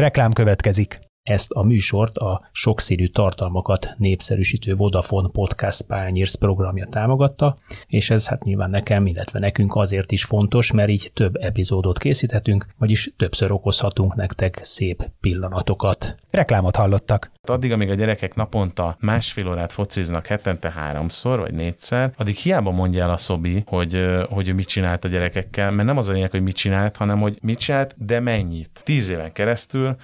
Reklám 0.00 0.32
következik. 0.32 1.09
Ezt 1.22 1.50
a 1.50 1.62
műsort 1.62 2.16
a 2.16 2.48
sokszínű 2.52 3.06
tartalmakat 3.06 3.94
népszerűsítő 3.96 4.74
Vodafone 4.74 5.28
Podcast 5.28 5.82
Pányérsz 5.82 6.34
programja 6.34 6.86
támogatta, 6.86 7.58
és 7.86 8.10
ez 8.10 8.28
hát 8.28 8.44
nyilván 8.44 8.70
nekem, 8.70 9.06
illetve 9.06 9.38
nekünk 9.38 9.76
azért 9.76 10.12
is 10.12 10.24
fontos, 10.24 10.72
mert 10.72 10.88
így 10.88 11.10
több 11.14 11.36
epizódot 11.36 11.98
készíthetünk, 11.98 12.66
vagyis 12.78 13.12
többször 13.16 13.52
okozhatunk 13.52 14.14
nektek 14.14 14.60
szép 14.62 15.10
pillanatokat. 15.20 16.16
Reklámot 16.30 16.76
hallottak. 16.76 17.30
Addig, 17.42 17.72
amíg 17.72 17.90
a 17.90 17.94
gyerekek 17.94 18.34
naponta 18.34 18.96
másfél 19.00 19.48
órát 19.48 19.72
fociznak 19.72 20.26
hetente 20.26 20.70
háromszor 20.70 21.38
vagy 21.38 21.54
négyszer, 21.54 22.12
addig 22.16 22.34
hiába 22.34 22.70
mondja 22.70 23.02
el 23.02 23.10
a 23.10 23.16
Szobi, 23.16 23.62
hogy, 23.66 24.06
hogy 24.28 24.48
ő 24.48 24.54
mit 24.54 24.66
csinált 24.66 25.04
a 25.04 25.08
gyerekekkel, 25.08 25.70
mert 25.70 25.88
nem 25.88 25.96
az 25.96 26.08
a 26.08 26.12
lényeg, 26.12 26.30
hogy 26.30 26.42
mit 26.42 26.56
csinált, 26.56 26.96
hanem 26.96 27.20
hogy 27.20 27.38
mit 27.42 27.58
csinált, 27.58 27.94
de 27.98 28.20
mennyit. 28.20 28.80
Tíz 28.84 29.08
éven 29.08 29.32
keresztül 29.32 29.96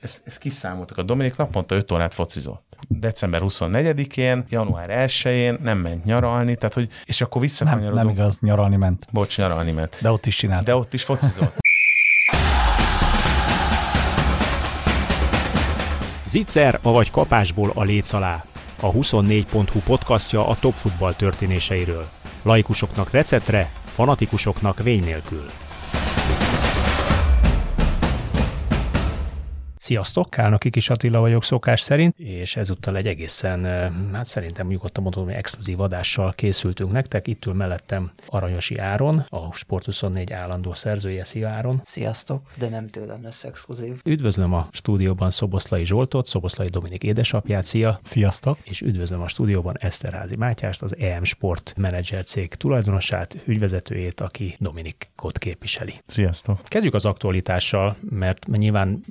ezt, 0.00 0.22
ezt 0.24 0.38
kiszámoltak. 0.56 0.98
A 0.98 1.02
Dominik 1.02 1.36
naponta 1.36 1.74
5 1.74 1.92
órát 1.92 2.14
focizott. 2.14 2.76
December 2.88 3.40
24-én, 3.44 4.44
január 4.48 4.88
1-én 4.90 5.56
nem 5.62 5.78
ment 5.78 6.04
nyaralni, 6.04 6.56
tehát 6.56 6.74
hogy, 6.74 6.88
és 7.04 7.20
akkor 7.20 7.40
visszakanyarodunk. 7.40 7.94
Nem, 7.94 8.06
nem 8.06 8.14
igaz, 8.14 8.36
nyaralni 8.40 8.76
ment. 8.76 9.06
Bocs, 9.12 9.38
nyaralni 9.38 9.72
ment. 9.72 9.96
De 10.00 10.10
ott 10.10 10.26
is 10.26 10.36
csinált. 10.36 10.64
De 10.64 10.76
ott 10.76 10.94
is 10.94 11.02
focizott. 11.02 11.54
Zicser, 16.26 16.78
avagy 16.82 17.10
kapásból 17.10 17.70
a 17.74 17.82
léc 17.82 18.12
alá. 18.12 18.44
A 18.80 18.92
24.hu 18.92 19.80
podcastja 19.80 20.48
a 20.48 20.56
top 20.60 20.74
futball 20.74 21.14
történéseiről. 21.14 22.06
Laikusoknak 22.42 23.10
receptre, 23.10 23.70
fanatikusoknak 23.84 24.82
vény 24.82 25.04
nélkül. 25.04 25.46
Sziasztok, 29.86 30.30
Kálnoki 30.30 30.70
Kis 30.70 30.90
Attila 30.90 31.20
vagyok 31.20 31.44
szokás 31.44 31.80
szerint, 31.80 32.18
és 32.18 32.56
ezúttal 32.56 32.96
egy 32.96 33.06
egészen, 33.06 33.64
hát 34.12 34.26
szerintem 34.26 34.66
nyugodtan 34.66 35.02
mondom, 35.02 35.24
hogy 35.24 35.34
exkluzív 35.34 35.80
adással 35.80 36.32
készültünk 36.32 36.92
nektek. 36.92 37.26
Itt 37.26 37.46
ül 37.46 37.52
mellettem 37.52 38.10
Aranyosi 38.26 38.78
Áron, 38.78 39.26
a 39.28 39.48
Sport24 39.50 40.32
állandó 40.32 40.74
szerzője. 40.74 41.24
Szia 41.24 41.48
Áron! 41.48 41.82
Sziasztok, 41.84 42.42
de 42.58 42.68
nem 42.68 42.88
tőlem 42.88 43.22
lesz 43.22 43.44
exkluzív. 43.44 44.00
Üdvözlöm 44.04 44.52
a 44.54 44.68
stúdióban 44.72 45.30
Szoboszlai 45.30 45.84
Zsoltot, 45.84 46.26
Szoboszlai 46.26 46.68
Dominik 46.68 47.02
édesapját, 47.02 47.64
szia! 47.64 48.00
Sziasztok! 48.02 48.58
És 48.62 48.80
üdvözlöm 48.80 49.20
a 49.20 49.28
stúdióban 49.28 49.76
Eszterházi 49.78 50.36
Mátyást, 50.36 50.82
az 50.82 50.96
EM 50.98 51.24
Sport 51.24 51.74
Manager 51.76 52.24
cég 52.24 52.54
tulajdonosát, 52.54 53.36
ügyvezetőjét, 53.44 54.20
aki 54.20 54.56
Dominikot 54.58 55.38
képviseli. 55.38 55.94
Sziasztok! 56.06 56.60
Kezdjük 56.64 56.94
az 56.94 57.04
aktualitással, 57.04 57.96
mert 58.10 58.46
nyilván 58.46 59.04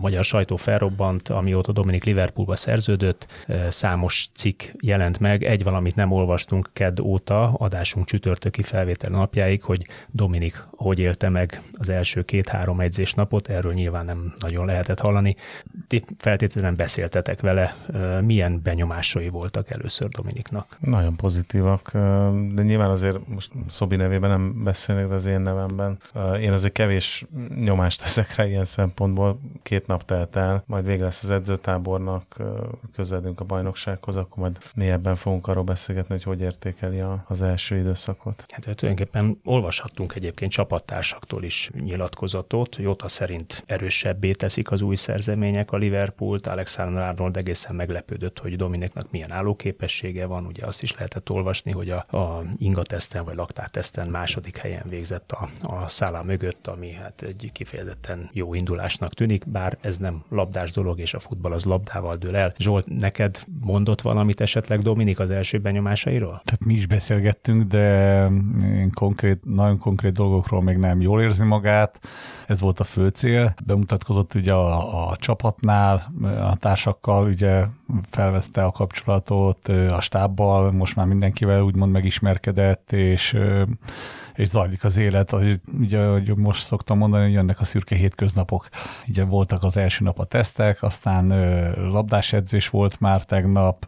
magyar 0.00 0.20
a 0.22 0.24
sajtó 0.24 0.56
felrobbant, 0.56 1.28
amióta 1.28 1.72
Dominik 1.72 2.04
Liverpoolba 2.04 2.56
szerződött, 2.56 3.26
számos 3.68 4.28
cikk 4.34 4.62
jelent 4.80 5.18
meg, 5.18 5.44
egy 5.44 5.62
valamit 5.62 5.94
nem 5.94 6.12
olvastunk 6.12 6.70
kedd 6.72 7.00
óta, 7.00 7.52
adásunk 7.52 8.06
csütörtöki 8.06 8.62
felvétel 8.62 9.10
napjáig, 9.10 9.62
hogy 9.62 9.86
Dominik 10.10 10.64
hogy 10.82 10.98
élte 10.98 11.28
meg 11.28 11.62
az 11.72 11.88
első 11.88 12.22
két-három 12.22 12.80
edzés 12.80 13.12
napot, 13.12 13.48
erről 13.48 13.72
nyilván 13.72 14.04
nem 14.04 14.34
nagyon 14.38 14.66
lehetett 14.66 15.00
hallani. 15.00 15.36
Ti 15.88 16.04
feltétlenül 16.18 16.76
beszéltetek 16.76 17.40
vele, 17.40 17.76
milyen 18.20 18.62
benyomásai 18.62 19.28
voltak 19.28 19.70
először 19.70 20.08
Dominiknak? 20.08 20.76
Nagyon 20.80 21.16
pozitívak, 21.16 21.90
de 22.52 22.62
nyilván 22.62 22.90
azért 22.90 23.28
most 23.28 23.50
Szobi 23.68 23.96
nevében 23.96 24.30
nem 24.30 24.64
beszélnek, 24.64 25.08
de 25.08 25.14
az 25.14 25.26
én 25.26 25.40
nevemben. 25.40 25.98
Én 26.40 26.52
azért 26.52 26.72
kevés 26.72 27.26
nyomást 27.54 28.00
teszek 28.02 28.34
rá 28.34 28.46
ilyen 28.46 28.64
szempontból. 28.64 29.40
Két 29.62 29.86
nap 29.86 30.04
telt 30.12 30.36
el, 30.36 30.62
majd 30.66 30.86
vége 30.86 31.04
lesz 31.04 31.22
az 31.22 31.30
edzőtábornak, 31.30 32.36
közeledünk 32.94 33.40
a 33.40 33.44
bajnoksághoz, 33.44 34.16
akkor 34.16 34.42
majd 34.42 34.58
mélyebben 34.74 35.16
fogunk 35.16 35.46
arról 35.46 35.64
beszélgetni, 35.64 36.14
hogy 36.14 36.22
hogy 36.22 36.40
értékeli 36.40 37.00
a, 37.00 37.24
az 37.28 37.42
első 37.42 37.76
időszakot. 37.76 38.44
Hát 38.48 38.60
tulajdonképpen 38.60 39.40
olvashattunk 39.44 40.14
egyébként 40.14 40.50
csapattársaktól 40.50 41.44
is 41.44 41.70
nyilatkozatot, 41.84 42.76
Jota 42.76 43.08
szerint 43.08 43.62
erősebbé 43.66 44.32
teszik 44.32 44.70
az 44.70 44.80
új 44.80 44.96
szerzemények 44.96 45.72
a 45.72 45.76
Liverpoolt, 45.76 46.46
Alexander 46.46 47.02
Arnold 47.02 47.36
egészen 47.36 47.74
meglepődött, 47.74 48.38
hogy 48.38 48.56
Dominiknak 48.56 49.10
milyen 49.10 49.32
állóképessége 49.32 50.26
van, 50.26 50.46
ugye 50.46 50.66
azt 50.66 50.82
is 50.82 50.94
lehetett 50.94 51.30
olvasni, 51.30 51.70
hogy 51.70 51.90
a, 51.90 52.16
a 52.18 52.42
ingateszten 52.58 53.24
vagy 53.24 53.34
laktárteszten 53.34 54.08
második 54.08 54.56
helyen 54.56 54.84
végzett 54.88 55.32
a, 55.32 55.50
a 55.60 55.88
szállá 55.88 56.22
mögött, 56.22 56.66
ami 56.66 56.92
hát 56.92 57.22
egy 57.22 57.50
kifejezetten 57.52 58.30
jó 58.32 58.54
indulásnak 58.54 59.14
tűnik, 59.14 59.46
bár 59.46 59.78
ez 59.80 59.98
nem 60.02 60.22
labdás 60.28 60.72
dolog, 60.72 60.98
és 60.98 61.14
a 61.14 61.18
futball 61.18 61.52
az 61.52 61.64
labdával 61.64 62.16
dől 62.16 62.36
el. 62.36 62.54
Zsolt, 62.58 62.86
neked 62.98 63.44
mondott 63.60 64.00
valamit 64.00 64.40
esetleg 64.40 64.82
Dominik 64.82 65.18
az 65.18 65.30
első 65.30 65.58
benyomásairól? 65.58 66.40
Tehát 66.44 66.64
mi 66.64 66.74
is 66.74 66.86
beszélgettünk, 66.86 67.62
de 67.62 68.28
konkrét, 68.94 69.44
nagyon 69.44 69.78
konkrét 69.78 70.12
dolgokról 70.12 70.62
még 70.62 70.76
nem 70.76 71.00
jól 71.00 71.20
érzi 71.20 71.44
magát. 71.44 72.00
Ez 72.46 72.60
volt 72.60 72.80
a 72.80 72.84
fő 72.84 73.08
cél. 73.08 73.54
Bemutatkozott 73.64 74.34
ugye 74.34 74.52
a, 74.52 75.08
a 75.10 75.16
csapatnál, 75.16 76.12
a 76.22 76.56
társakkal 76.56 77.26
ugye 77.26 77.64
felveszte 78.10 78.64
a 78.64 78.70
kapcsolatot 78.70 79.68
a 79.68 80.00
stábbal, 80.00 80.72
most 80.72 80.96
már 80.96 81.06
mindenkivel 81.06 81.62
úgymond 81.62 81.92
megismerkedett, 81.92 82.92
és 82.92 83.36
és 84.34 84.48
zajlik 84.48 84.84
az 84.84 84.96
élet. 84.96 85.32
Az, 85.32 85.58
ugye, 85.80 86.06
hogy 86.06 86.36
most 86.36 86.64
szoktam 86.64 86.98
mondani, 86.98 87.24
hogy 87.24 87.32
jönnek 87.32 87.60
a 87.60 87.64
szürke 87.64 87.94
hétköznapok. 87.94 88.68
Ugye 89.08 89.24
voltak 89.24 89.62
az 89.62 89.76
első 89.76 90.04
nap 90.04 90.18
a 90.18 90.24
tesztek, 90.24 90.82
aztán 90.82 91.26
labdás 91.90 92.32
edzés 92.32 92.68
volt 92.68 93.00
már 93.00 93.24
tegnap, 93.24 93.86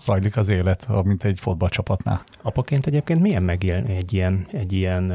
zajlik 0.00 0.36
az 0.36 0.48
élet, 0.48 0.86
mint 1.04 1.24
egy 1.24 1.40
fotballcsapatnál. 1.40 2.22
Apaként 2.42 2.86
egyébként 2.86 3.20
milyen 3.20 3.42
megélni 3.42 3.96
egy 3.96 4.12
ilyen, 4.12 4.46
egy 4.52 4.72
ilyen, 4.72 5.12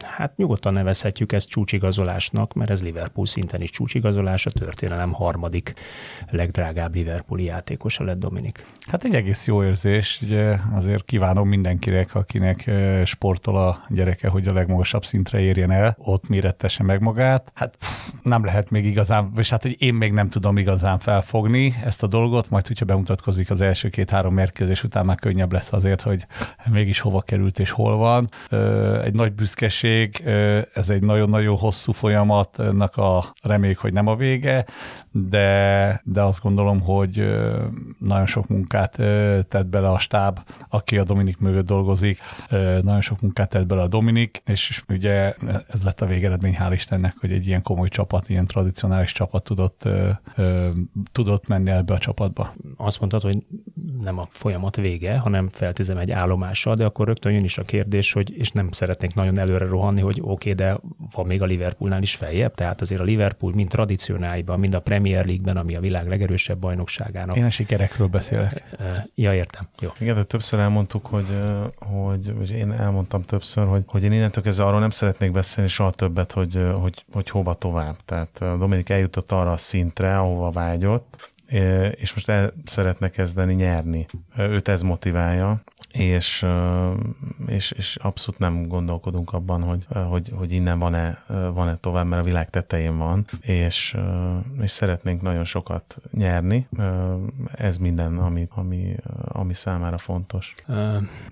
hát 0.00 0.36
nyugodtan 0.36 0.72
nevezhetjük 0.72 1.32
ezt 1.32 1.48
csúcsigazolásnak, 1.48 2.54
mert 2.54 2.70
ez 2.70 2.82
Liverpool 2.82 3.26
szinten 3.26 3.62
is 3.62 3.70
csúcsigazolás, 3.70 4.46
a 4.46 4.50
történelem 4.50 5.12
harmadik 5.12 5.74
legdrágább 6.30 6.94
Liverpooli 6.94 7.44
játékosa 7.44 8.04
lett 8.04 8.18
Dominik. 8.18 8.64
Hát 8.86 9.04
egy 9.04 9.14
egész 9.14 9.46
jó 9.46 9.64
érzés, 9.64 10.20
ugye 10.22 10.56
azért 10.74 11.04
kívánom 11.04 11.48
mindenkinek, 11.48 12.14
akinek 12.14 12.70
sportol 13.04 13.56
a 13.56 13.84
gyerek 13.88 14.05
gyereke, 14.06 14.28
hogy 14.28 14.48
a 14.48 14.52
legmagasabb 14.52 15.04
szintre 15.04 15.40
érjen 15.40 15.70
el, 15.70 15.96
ott 15.98 16.28
mérettese 16.28 16.82
meg 16.82 17.00
magát. 17.00 17.50
Hát 17.54 17.76
pff, 17.76 18.10
nem 18.22 18.44
lehet 18.44 18.70
még 18.70 18.84
igazán, 18.84 19.32
és 19.36 19.50
hát, 19.50 19.62
hogy 19.62 19.76
én 19.78 19.94
még 19.94 20.12
nem 20.12 20.28
tudom 20.28 20.56
igazán 20.56 20.98
felfogni 20.98 21.74
ezt 21.84 22.02
a 22.02 22.06
dolgot, 22.06 22.50
majd 22.50 22.66
hogyha 22.66 22.84
bemutatkozik 22.84 23.50
az 23.50 23.60
első 23.60 23.88
két-három 23.88 24.34
mérkőzés 24.34 24.82
után 24.82 25.04
már 25.04 25.16
könnyebb 25.16 25.52
lesz 25.52 25.72
azért, 25.72 26.02
hogy 26.02 26.26
mégis 26.70 27.00
hova 27.00 27.20
került 27.20 27.58
és 27.58 27.70
hol 27.70 27.96
van. 27.96 28.28
Egy 29.02 29.14
nagy 29.14 29.32
büszkeség, 29.32 30.22
ez 30.74 30.90
egy 30.90 31.02
nagyon-nagyon 31.02 31.56
hosszú 31.56 31.92
folyamatnak 31.92 32.96
a 32.96 33.24
reméljük, 33.42 33.78
hogy 33.78 33.92
nem 33.92 34.06
a 34.06 34.16
vége, 34.16 34.64
de, 35.28 36.00
de 36.04 36.22
azt 36.22 36.42
gondolom, 36.42 36.80
hogy 36.80 37.36
nagyon 37.98 38.26
sok 38.26 38.48
munkát 38.48 38.90
tett 39.48 39.66
bele 39.66 39.88
a 39.88 39.98
stáb, 39.98 40.38
aki 40.68 40.98
a 40.98 41.04
Dominik 41.04 41.38
mögött 41.38 41.66
dolgozik, 41.66 42.18
nagyon 42.82 43.00
sok 43.00 43.20
munkát 43.20 43.48
tett 43.48 43.66
bele 43.66 43.82
a 43.82 43.88
Dominik, 43.88 44.42
és 44.46 44.82
ugye 44.88 45.34
ez 45.68 45.82
lett 45.84 46.00
a 46.00 46.06
végeredmény, 46.06 46.56
hál' 46.60 46.72
Istennek, 46.72 47.14
hogy 47.20 47.32
egy 47.32 47.46
ilyen 47.46 47.62
komoly 47.62 47.88
csapat, 47.88 48.28
ilyen 48.28 48.46
tradicionális 48.46 49.12
csapat 49.12 49.44
tudott, 49.44 49.88
tudott 51.12 51.46
menni 51.46 51.70
ebbe 51.70 51.94
a 51.94 51.98
csapatba. 51.98 52.54
Azt 52.76 52.98
mondtad, 52.98 53.22
hogy 53.22 53.46
nem 54.00 54.18
a 54.18 54.26
folyamat 54.30 54.76
vége, 54.76 55.18
hanem 55.18 55.48
feltizem 55.48 55.98
egy 55.98 56.10
állomással, 56.10 56.74
de 56.74 56.84
akkor 56.84 57.06
rögtön 57.06 57.32
jön 57.32 57.44
is 57.44 57.58
a 57.58 57.62
kérdés, 57.62 58.12
hogy 58.12 58.38
és 58.38 58.50
nem 58.50 58.70
szeretnék 58.70 59.14
nagyon 59.14 59.38
előre 59.38 59.66
rohanni, 59.66 60.00
hogy 60.00 60.18
oké, 60.20 60.30
okay, 60.30 60.52
de 60.52 60.80
van 61.12 61.26
még 61.26 61.42
a 61.42 61.46
Liverpoolnál 61.46 62.02
is 62.02 62.14
feljebb, 62.14 62.54
tehát 62.54 62.80
azért 62.80 63.00
a 63.00 63.04
Liverpool 63.04 63.52
mind 63.54 63.68
tradicionáliban, 63.68 64.58
mind 64.58 64.74
a 64.74 64.80
Premier 64.80 65.04
League-ben, 65.14 65.56
ami 65.56 65.76
a 65.76 65.80
világ 65.80 66.08
legerősebb 66.08 66.58
bajnokságának. 66.58 67.36
Én 67.36 67.44
a 67.44 67.50
sikerekről 67.50 68.06
beszélek. 68.06 68.62
Ja, 69.14 69.34
értem. 69.34 69.68
Jó. 69.80 69.90
Igen, 69.98 70.14
de 70.14 70.22
többször 70.22 70.60
elmondtuk, 70.60 71.06
hogy, 71.06 71.38
hogy, 71.76 72.32
hogy 72.36 72.50
én 72.50 72.72
elmondtam 72.72 73.24
többször, 73.24 73.66
hogy, 73.66 73.82
hogy 73.86 74.02
én 74.02 74.12
innentől 74.12 74.44
kezdve 74.44 74.64
arról 74.64 74.80
nem 74.80 74.90
szeretnék 74.90 75.32
beszélni 75.32 75.70
soha 75.70 75.90
többet, 75.90 76.32
hogy, 76.32 76.68
hogy, 76.80 77.04
hogy 77.12 77.30
hova 77.30 77.54
tovább. 77.54 77.96
Tehát 78.04 78.38
Dominik 78.58 78.88
eljutott 78.88 79.32
arra 79.32 79.50
a 79.50 79.56
szintre, 79.56 80.18
ahova 80.18 80.50
vágyott, 80.50 81.32
és 81.96 82.14
most 82.14 82.28
el 82.28 82.52
szeretne 82.64 83.08
kezdeni 83.08 83.54
nyerni. 83.54 84.06
Őt 84.38 84.68
ez 84.68 84.82
motiválja, 84.82 85.62
és, 85.98 86.46
és, 87.46 87.70
és 87.70 87.96
abszolút 87.96 88.40
nem 88.40 88.66
gondolkodunk 88.68 89.32
abban, 89.32 89.62
hogy, 89.62 89.86
hogy, 90.08 90.32
hogy 90.34 90.52
innen 90.52 90.78
van-e, 90.78 91.22
van-e 91.52 91.76
tovább, 91.76 92.06
mert 92.06 92.22
a 92.22 92.24
világ 92.24 92.50
tetején 92.50 92.98
van, 92.98 93.24
és, 93.40 93.96
és 94.62 94.70
szeretnénk 94.70 95.22
nagyon 95.22 95.44
sokat 95.44 95.98
nyerni. 96.12 96.66
Ez 97.54 97.76
minden, 97.76 98.18
ami, 98.18 98.48
ami, 98.54 98.94
ami 99.28 99.54
számára 99.54 99.98
fontos. 99.98 100.54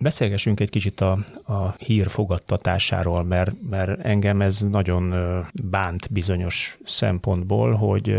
Beszélgessünk 0.01 0.61
egy 0.61 0.71
kicsit 0.71 1.01
a, 1.01 1.19
a 1.45 1.71
hír 1.79 2.09
fogadtatásáról, 2.11 3.25
mert, 3.25 3.53
mert 3.71 4.01
engem 4.01 4.41
ez 4.41 4.61
nagyon 4.61 5.15
bánt 5.63 6.13
bizonyos 6.13 6.79
szempontból, 6.85 7.75
hogy 7.75 8.17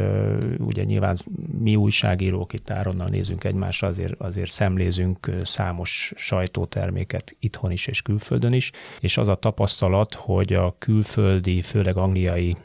ugye 0.57 0.83
nyilván 0.83 1.17
mi 1.59 1.75
újságírók 1.85 2.53
itt 2.53 2.69
Áronnal 2.69 3.07
nézünk 3.07 3.43
egymásra, 3.43 3.87
azért, 3.87 4.13
azért 4.17 4.49
szemlézünk 4.49 5.31
számos 5.43 6.13
sajtóterméket 6.15 7.35
itthon 7.39 7.71
is 7.71 7.87
és 7.87 8.01
külföldön 8.01 8.53
is, 8.53 8.71
és 8.99 9.17
az 9.17 9.27
a 9.27 9.35
tapasztalat, 9.35 10.13
hogy 10.13 10.53
a 10.53 10.75
külföldi, 10.77 11.61
főleg 11.61 11.97
angliai, 11.97 12.57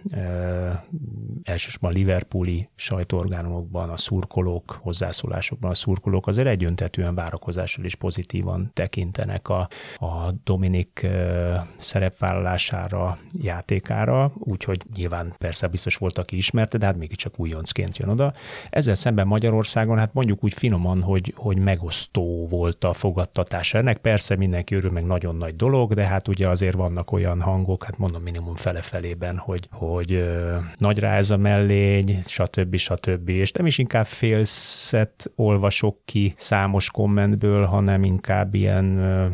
elsősorban 1.42 1.92
liverpooli 1.92 2.68
sajtóorgánumokban 2.74 3.90
a 3.90 3.96
szurkolók, 3.96 4.78
hozzászólásokban 4.82 5.70
a 5.70 5.74
szurkolók 5.74 6.26
azért 6.26 6.48
egyöntetően 6.48 7.14
várakozással 7.14 7.84
is 7.84 7.94
pozitívan 7.94 8.70
tekintenek 8.72 9.48
a, 9.48 9.68
a 9.96 10.30
Dominik 10.44 11.06
szerepvállalására, 11.78 13.18
játékára, 13.32 14.32
úgyhogy 14.38 14.82
nyilván 14.94 15.32
persze 15.38 15.66
biztos 15.66 15.96
volt, 15.96 16.18
aki 16.18 16.36
ismerte, 16.36 16.78
de 16.78 16.86
hát 16.86 16.96
mégiscsak 16.96 17.38
újoncként 17.38 17.98
jön 17.98 18.08
oda. 18.08 18.32
Ezzel 18.70 18.94
szemben 19.10 19.26
Magyarországon, 19.26 19.98
hát 19.98 20.12
mondjuk 20.12 20.44
úgy 20.44 20.54
finoman, 20.54 21.02
hogy, 21.02 21.32
hogy 21.36 21.58
megosztó 21.58 22.46
volt 22.50 22.84
a 22.84 22.92
fogadtatása. 22.92 23.78
Ennek 23.78 23.98
persze 23.98 24.36
mindenki 24.36 24.74
örül, 24.74 24.90
meg 24.90 25.04
nagyon 25.04 25.36
nagy 25.36 25.56
dolog, 25.56 25.94
de 25.94 26.04
hát 26.04 26.28
ugye 26.28 26.48
azért 26.48 26.74
vannak 26.74 27.12
olyan 27.12 27.40
hangok, 27.40 27.84
hát 27.84 27.98
mondom 27.98 28.22
minimum 28.22 28.54
fele-felében, 28.54 29.36
hogy, 29.36 29.68
hogy 29.70 30.12
ö, 30.12 30.56
nagyra 30.76 31.08
ez 31.08 31.30
a 31.30 31.36
mellény, 31.36 32.18
stb. 32.26 32.76
stb. 32.76 33.28
És 33.28 33.52
nem 33.52 33.66
is 33.66 33.78
inkább 33.78 34.06
félszet 34.06 35.30
olvasok 35.36 35.98
ki 36.04 36.34
számos 36.36 36.90
kommentből, 36.90 37.64
hanem 37.64 38.04
inkább 38.04 38.54
ilyen, 38.54 38.98
ö, 38.98 39.26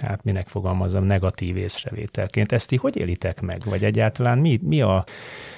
hát 0.00 0.24
minek 0.24 0.48
fogalmazom, 0.48 1.04
negatív 1.04 1.56
észrevételként. 1.56 2.52
Ezt 2.52 2.68
ti 2.68 2.76
hogy 2.76 2.96
élitek 2.96 3.40
meg? 3.40 3.62
Vagy 3.64 3.84
egyáltalán 3.84 4.38
mi, 4.38 4.60
mi, 4.62 4.80
a, 4.80 5.04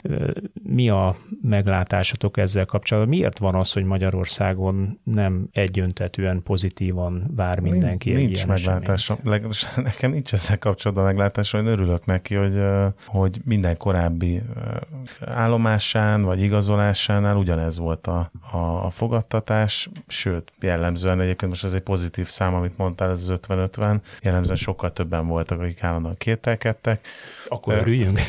ö, 0.03 0.31
mi 0.63 0.89
a 0.89 1.17
meglátásatok 1.43 2.37
ezzel 2.37 2.65
kapcsolatban? 2.65 3.17
Miért 3.19 3.38
van 3.39 3.55
az, 3.55 3.73
hogy 3.73 3.85
Magyarországon 3.85 5.01
nem 5.05 5.49
egyöntetően 5.53 6.43
pozitívan 6.43 7.31
vár 7.37 7.61
mindenki 7.61 8.09
nincs, 8.09 8.21
egy 8.21 8.27
nincs 8.27 8.47
meglátásom. 8.47 9.19
Nekem 9.77 10.11
nincs 10.11 10.33
ezzel 10.33 10.59
kapcsolatban 10.59 11.05
meglátásom, 11.05 11.61
én 11.61 11.67
örülök 11.67 12.05
neki, 12.07 12.35
hogy, 12.35 12.63
hogy 13.07 13.41
minden 13.45 13.77
korábbi 13.77 14.43
állomásán 15.25 16.23
vagy 16.23 16.43
igazolásánál 16.43 17.37
ugyanez 17.37 17.79
volt 17.79 18.07
a, 18.07 18.31
a, 18.51 18.57
a 18.57 18.91
fogadtatás, 18.91 19.89
sőt, 20.07 20.53
jellemzően 20.61 21.21
egyébként 21.21 21.51
most 21.51 21.65
ez 21.65 21.73
egy 21.73 21.83
pozitív 21.83 22.27
szám, 22.27 22.55
amit 22.55 22.79
mondtál, 22.79 23.11
ez 23.11 23.31
az 23.31 23.39
50-50, 23.49 24.01
jellemzően 24.23 24.57
sokkal 24.57 24.93
többen 24.93 25.27
voltak, 25.27 25.61
akik 25.61 25.83
állandóan 25.83 26.15
kételkedtek. 26.19 27.07
Akkor 27.49 27.75
örüljünk. 27.75 28.21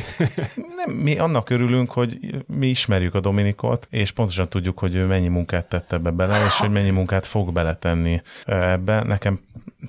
Nem, 0.75 0.95
mi 0.95 1.17
annak 1.17 1.49
örülünk, 1.49 1.91
hogy 1.91 2.19
mi 2.47 2.67
ismerjük 2.67 3.15
a 3.15 3.19
Dominikot, 3.19 3.87
és 3.89 4.11
pontosan 4.11 4.49
tudjuk, 4.49 4.79
hogy 4.79 4.98
mennyi 5.07 5.27
munkát 5.27 5.65
tette 5.65 5.95
ebbe 5.95 6.09
bele, 6.09 6.45
és 6.45 6.59
hogy 6.59 6.71
mennyi 6.71 6.89
munkát 6.89 7.25
fog 7.25 7.53
beletenni 7.53 8.21
ebbe. 8.45 9.03
Nekem 9.03 9.39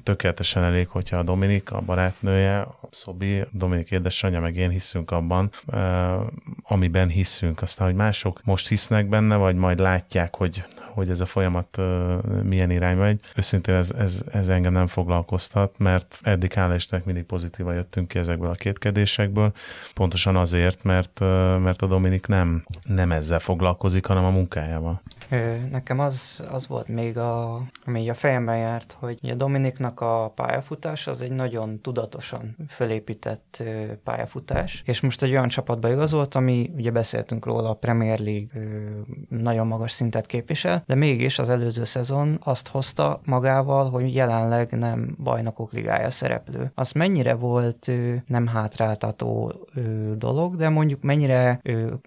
tökéletesen 0.02 0.62
elég, 0.62 0.88
hogyha 0.88 1.16
a 1.16 1.22
Dominik, 1.22 1.70
a 1.70 1.80
barátnője, 1.80 2.60
a 2.60 2.88
Szobi, 2.90 3.44
Dominik 3.50 3.90
édesanyja, 3.90 4.40
meg 4.40 4.56
én 4.56 4.70
hiszünk 4.70 5.10
abban, 5.10 5.50
amiben 6.62 7.08
hiszünk. 7.08 7.62
Aztán, 7.62 7.86
hogy 7.86 7.96
mások 7.96 8.40
most 8.44 8.68
hisznek 8.68 9.08
benne, 9.08 9.36
vagy 9.36 9.54
majd 9.54 9.78
látják, 9.78 10.36
hogy, 10.36 10.64
hogy 10.76 11.10
ez 11.10 11.20
a 11.20 11.26
folyamat 11.26 11.80
milyen 12.42 12.70
irány 12.70 12.96
megy. 12.96 13.20
Őszintén 13.34 13.74
ez, 13.74 13.90
ez, 13.90 14.22
ez 14.32 14.48
engem 14.48 14.72
nem 14.72 14.86
foglalkoztat, 14.86 15.78
mert 15.78 16.20
eddig 16.22 16.52
hála 16.52 16.74
Istennek 16.74 17.06
mindig 17.06 17.24
pozitívan 17.24 17.74
jöttünk 17.74 18.08
ki 18.08 18.18
ezekből 18.18 18.50
a 18.50 18.54
kétkedésekből, 18.54 19.52
pontosan 19.94 20.36
azért, 20.36 20.82
mert, 20.82 21.20
mert 21.62 21.82
a 21.82 21.86
Dominik 21.86 22.26
nem, 22.26 22.64
nem 22.84 23.12
ezzel 23.12 23.38
foglalkozik, 23.38 24.06
hanem 24.06 24.24
a 24.24 24.30
munkájával. 24.30 25.00
Nekem 25.70 25.98
az, 25.98 26.44
az 26.50 26.66
volt 26.66 26.88
még, 26.88 27.18
a, 27.18 27.62
ami 27.84 28.10
a 28.10 28.14
fejemben 28.14 28.56
járt, 28.56 28.96
hogy 28.98 29.18
a 29.22 29.34
Dominiknak 29.34 30.00
a 30.00 30.32
pályafutás 30.34 31.06
az 31.06 31.20
egy 31.20 31.32
nagyon 31.32 31.80
tudatosan 31.80 32.56
fölépített 32.68 33.62
pályafutás, 34.04 34.82
és 34.86 35.00
most 35.00 35.22
egy 35.22 35.30
olyan 35.30 35.48
csapatba 35.48 35.90
igazolt, 35.90 36.34
ami 36.34 36.70
ugye 36.76 36.90
beszéltünk 36.90 37.46
róla, 37.46 37.68
a 37.68 37.74
Premier 37.74 38.18
League 38.18 38.48
nagyon 39.28 39.66
magas 39.66 39.92
szintet 39.92 40.26
képvisel, 40.26 40.82
de 40.86 40.94
mégis 40.94 41.38
az 41.38 41.48
előző 41.48 41.84
szezon 41.84 42.38
azt 42.44 42.68
hozta 42.68 43.20
magával, 43.24 43.90
hogy 43.90 44.14
jelenleg 44.14 44.72
nem 44.72 45.16
bajnokok 45.22 45.72
ligája 45.72 46.10
szereplő. 46.10 46.70
Az 46.74 46.92
mennyire 46.92 47.34
volt 47.34 47.90
nem 48.26 48.46
hátráltató 48.46 49.52
dolog, 50.16 50.56
de 50.56 50.68
mondjuk 50.68 51.02
mennyire 51.02 51.60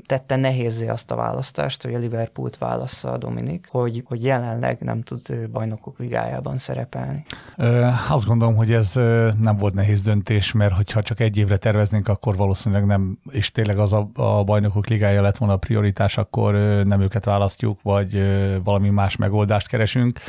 tette 0.06 0.36
nehézé 0.36 0.88
azt 0.88 1.12
a 1.12 1.16
választást, 1.16 1.84
hogy 1.84 1.94
a 1.94 2.00
Liverpoolt 2.00 2.58
válassza 2.58 3.13
a 3.14 3.18
Dominik, 3.18 3.68
hogy, 3.70 4.04
hogy 4.06 4.24
jelenleg 4.24 4.78
nem 4.80 5.02
tud 5.02 5.50
bajnokok 5.52 6.00
ligájában 6.00 6.58
szerepelni? 6.58 7.24
Ö, 7.58 7.88
azt 8.10 8.26
gondolom, 8.26 8.56
hogy 8.56 8.72
ez 8.72 8.94
nem 9.40 9.58
volt 9.58 9.74
nehéz 9.74 10.02
döntés, 10.02 10.52
mert 10.52 10.74
hogyha 10.74 11.02
csak 11.02 11.20
egy 11.20 11.38
évre 11.38 11.58
terveznénk, 11.58 12.08
akkor 12.08 12.36
valószínűleg 12.36 12.86
nem, 12.86 13.18
és 13.30 13.52
tényleg 13.52 13.78
az 13.78 13.94
a, 13.94 14.10
a 14.16 14.44
bajnokok 14.44 14.88
ligája 14.88 15.22
lett 15.22 15.38
volna 15.38 15.54
a 15.54 15.58
prioritás, 15.58 16.18
akkor 16.18 16.54
nem 16.86 17.02
őket 17.02 17.26
választjuk, 17.26 17.80
vagy 17.82 18.24
valami 18.64 18.90
más 18.90 19.16
megoldást 19.16 19.68
keresünk 19.68 20.20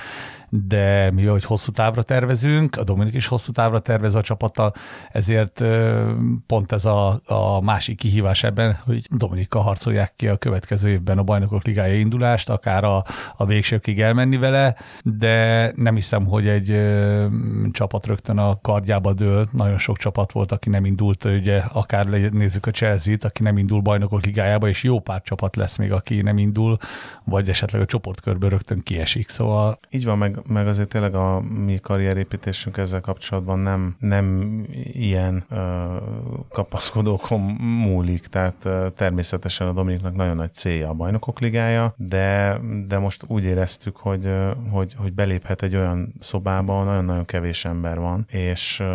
de 0.57 1.11
mi, 1.11 1.25
hogy 1.25 1.45
hosszú 1.45 1.71
távra 1.71 2.03
tervezünk, 2.03 2.77
a 2.77 2.85
Dominik 2.85 3.15
is 3.15 3.27
hosszú 3.27 3.53
távra 3.53 3.81
tervez 3.81 4.15
a 4.15 4.21
csapattal, 4.21 4.73
ezért 5.13 5.65
pont 6.47 6.73
ez 6.73 6.85
a, 6.85 7.21
a 7.25 7.61
másik 7.61 7.97
kihívás 7.97 8.43
ebben, 8.43 8.79
hogy 8.85 9.07
Dominikkal 9.11 9.63
harcolják 9.63 10.13
ki 10.17 10.29
a 10.29 10.37
következő 10.37 10.89
évben 10.89 11.19
a 11.19 11.23
bajnokok 11.23 11.65
ligája 11.65 11.99
indulást, 11.99 12.49
akár 12.51 12.85
a, 12.85 13.05
a 13.37 13.47
végsőkig 13.47 14.01
elmenni 14.01 14.37
vele, 14.37 14.77
de 15.03 15.73
nem 15.77 15.95
hiszem, 15.95 16.27
hogy 16.27 16.49
egy 16.49 16.71
ö, 16.71 17.27
csapat 17.71 18.07
rögtön 18.07 18.39
a 18.39 18.61
kardjába 18.61 19.13
dől. 19.13 19.49
Nagyon 19.53 19.79
sok 19.79 19.97
csapat 19.97 20.33
volt, 20.33 20.53
aki 20.53 20.69
nem 20.69 20.85
indult, 20.85 21.25
ugye 21.25 21.59
akár 21.59 22.07
nézzük 22.07 22.67
a 22.67 22.71
Chelsea-t, 22.71 23.25
aki 23.25 23.43
nem 23.43 23.59
indul 23.59 23.81
bajnokok 23.81 24.25
ligájába, 24.25 24.69
és 24.69 24.83
jó 24.83 25.01
pár 25.01 25.23
csapat 25.23 25.57
lesz 25.57 25.77
még, 25.77 25.93
aki 25.93 26.23
nem 26.23 26.39
indul, 26.39 26.77
vagy 27.25 27.49
esetleg 27.49 27.83
a 27.83 27.87
csoportkörből 27.87 28.51
rögtön 28.51 28.83
kiesik. 28.83 29.29
Szóval... 29.29 29.79
Így 29.91 30.05
van, 30.05 30.19
meg 30.19 30.43
meg 30.47 30.67
azért 30.67 30.89
tényleg 30.89 31.15
a 31.15 31.41
mi 31.41 31.79
karrierépítésünk 31.79 32.77
ezzel 32.77 33.01
kapcsolatban 33.01 33.59
nem, 33.59 33.97
nem 33.99 34.53
ilyen 34.93 35.45
uh, 35.51 35.59
kapaszkodókon 36.49 37.41
múlik, 37.41 38.27
tehát 38.27 38.55
uh, 38.65 38.87
természetesen 38.97 39.67
a 39.67 39.73
Dominiknak 39.73 40.15
nagyon 40.17 40.37
nagy 40.37 40.55
célja 40.55 40.89
a 40.89 40.95
bajnokok 40.95 41.41
ligája, 41.41 41.95
de, 41.97 42.59
de 42.87 42.99
most 42.99 43.25
úgy 43.27 43.45
éreztük, 43.45 43.97
hogy, 43.97 44.25
uh, 44.25 44.51
hogy, 44.71 44.95
hogy 44.97 45.13
beléphet 45.13 45.63
egy 45.63 45.77
olyan 45.77 46.15
szobába, 46.21 46.85
nagyon-nagyon 46.85 47.25
kevés 47.25 47.65
ember 47.65 47.99
van, 47.99 48.27
és, 48.31 48.81
uh, 48.81 48.87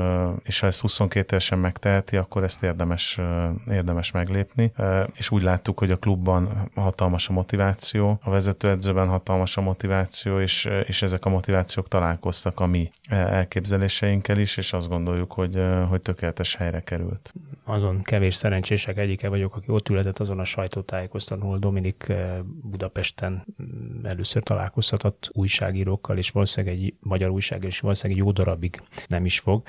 és 0.44 0.60
ha 0.60 0.68
ezt 0.68 0.82
22 0.82 1.28
évesen 1.30 1.60
megteheti, 1.60 2.18
akkor 2.18 2.44
ezt 2.44 2.64
érdemes, 2.64 3.18
uh, 3.18 3.76
érdemes 3.76 4.12
meglépni, 4.12 4.72
uh, 4.78 5.08
és 5.14 5.32
úgy 5.32 5.42
láttuk, 5.42 5.80
hogy 5.80 5.92
a 5.92 5.98
klubban 5.98 6.70
hatalmas 6.76 7.30
a 7.30 7.34
motiváció, 7.34 8.20
a 8.24 8.30
vezetőedzőben 8.30 9.08
hatalmas 9.08 9.58
a 9.58 9.62
motiváció, 9.62 10.40
és, 10.40 10.70
és 10.88 11.02
ezek 11.02 11.26
a 11.26 11.29
motivációk 11.30 11.88
találkoztak 11.88 12.60
a 12.60 12.66
mi 12.66 12.92
elképzeléseinkkel 13.10 14.38
is, 14.38 14.58
és 14.58 14.74
azt 14.74 14.90
gondoljuk, 14.90 15.34
hogy, 15.34 15.64
hogy 15.90 16.02
tökéletes 16.02 16.56
helyre 16.56 16.80
került. 16.80 17.34
Azon 17.64 18.02
kevés 18.02 18.36
szerencsések 18.36 18.98
egyike 18.98 19.30
vagyok, 19.30 19.56
aki 19.56 19.66
ott 19.70 19.90
ületett 19.90 20.20
azon 20.20 20.40
a 20.40 20.44
sajtótájékoztatón, 20.44 21.44
ahol 21.44 21.58
Dominik 21.58 22.14
Budapesten 22.44 23.46
mm, 23.64 24.06
először 24.06 24.44
találkozhatott 24.44 25.30
újságírókkal, 25.34 26.18
és 26.18 26.30
valószínűleg 26.30 26.76
egy 26.76 26.94
magyar 27.00 27.30
újságíró, 27.30 27.68
és 27.68 27.80
valószínűleg 27.80 28.20
egy 28.20 28.26
jó 28.26 28.32
darabig 28.32 28.82
nem 29.08 29.26
is 29.26 29.40
fog. 29.40 29.64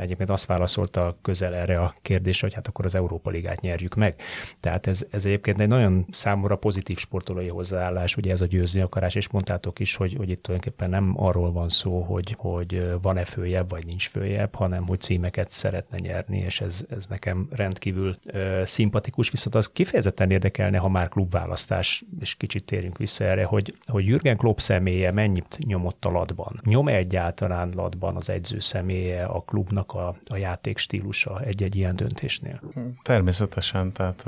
Egyébként 0.00 0.30
azt 0.30 0.46
válaszolta 0.46 1.16
közel 1.22 1.54
erre 1.54 1.80
a 1.80 1.94
kérdésre, 2.02 2.46
hogy 2.46 2.54
hát 2.54 2.68
akkor 2.68 2.84
az 2.84 2.94
Európa 2.94 3.30
Ligát 3.30 3.60
nyerjük 3.60 3.94
meg. 3.94 4.20
Tehát 4.60 4.86
ez, 4.86 5.06
ez 5.10 5.24
egyébként 5.24 5.60
egy 5.60 5.68
nagyon 5.68 6.06
számomra 6.10 6.56
pozitív 6.56 6.98
sportolói 6.98 7.48
hozzáállás, 7.48 8.16
ugye 8.16 8.32
ez 8.32 8.40
a 8.40 8.46
győzni 8.46 8.80
akarás, 8.80 9.14
és 9.14 9.28
mondtátok 9.28 9.78
is, 9.78 9.94
hogy, 9.94 10.14
hogy 10.14 10.30
itt 10.30 10.42
tulajdonképpen 10.42 10.87
nem 10.88 11.14
arról 11.16 11.52
van 11.52 11.68
szó, 11.68 12.00
hogy, 12.00 12.34
hogy 12.38 12.90
van-e 13.02 13.24
följebb, 13.24 13.70
vagy 13.70 13.86
nincs 13.86 14.08
följebb, 14.08 14.54
hanem 14.54 14.86
hogy 14.86 15.00
címeket 15.00 15.50
szeretne 15.50 15.98
nyerni, 15.98 16.38
és 16.38 16.60
ez, 16.60 16.84
ez 16.90 17.06
nekem 17.06 17.48
rendkívül 17.50 18.16
ö, 18.26 18.62
szimpatikus, 18.64 19.30
viszont 19.30 19.54
az 19.54 19.68
kifejezetten 19.72 20.30
érdekelne, 20.30 20.78
ha 20.78 20.88
már 20.88 21.08
klubválasztás, 21.08 22.04
és 22.20 22.34
kicsit 22.34 22.64
térjünk 22.64 22.98
vissza 22.98 23.24
erre, 23.24 23.44
hogy 23.44 23.74
hogy, 23.86 24.06
Jürgen 24.06 24.36
Klopp 24.36 24.58
személye 24.58 25.12
mennyit 25.12 25.58
nyomott 25.58 26.04
a 26.04 26.10
ladban. 26.10 26.60
Nyom-e 26.64 26.94
egyáltalán 26.94 27.72
ladban 27.74 28.16
az 28.16 28.30
edző 28.30 28.60
személye, 28.60 29.24
a 29.24 29.40
klubnak 29.40 29.92
a, 29.92 30.16
a 30.26 30.36
játékstílusa 30.36 31.40
egy-egy 31.40 31.76
ilyen 31.76 31.96
döntésnél? 31.96 32.60
Természetesen, 33.02 33.92
tehát 33.92 34.24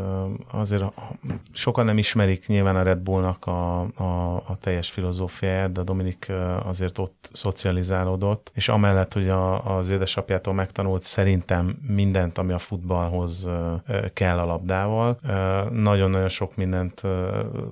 azért 0.52 0.84
sokan 1.52 1.84
nem 1.84 1.98
ismerik 1.98 2.46
nyilván 2.46 2.76
a 2.76 2.82
Red 2.82 2.98
Bullnak 2.98 3.46
a, 3.46 3.80
a, 3.80 4.34
a 4.36 4.56
teljes 4.60 4.90
filozófiáját, 4.90 5.72
de 5.72 5.82
Dominik 5.82 6.32
azért 6.64 6.98
ott 6.98 7.30
szocializálódott, 7.32 8.50
és 8.54 8.68
amellett, 8.68 9.12
hogy 9.12 9.28
a, 9.28 9.76
az 9.76 9.90
édesapjától 9.90 10.54
megtanult 10.54 11.02
szerintem 11.02 11.78
mindent, 11.86 12.38
ami 12.38 12.52
a 12.52 12.58
futballhoz 12.58 13.48
kell 14.12 14.38
a 14.38 14.44
labdával, 14.44 15.18
nagyon-nagyon 15.70 16.28
sok 16.28 16.56
mindent 16.56 17.02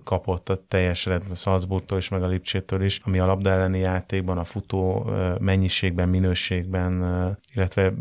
kapott 0.05 0.49
a 0.49 0.59
teljes 0.69 1.07
Red 1.07 1.23
Salzburgtól 1.35 1.99
is, 1.99 2.09
meg 2.09 2.23
a 2.23 2.27
Lipcsétől 2.27 2.83
is, 2.83 3.01
ami 3.05 3.19
a 3.19 3.27
labda 3.27 3.51
elleni 3.51 3.79
játékban, 3.79 4.39
a 4.39 4.45
futó 4.45 5.11
mennyiségben, 5.41 6.09
minőségben, 6.09 7.03
illetve 7.55 7.93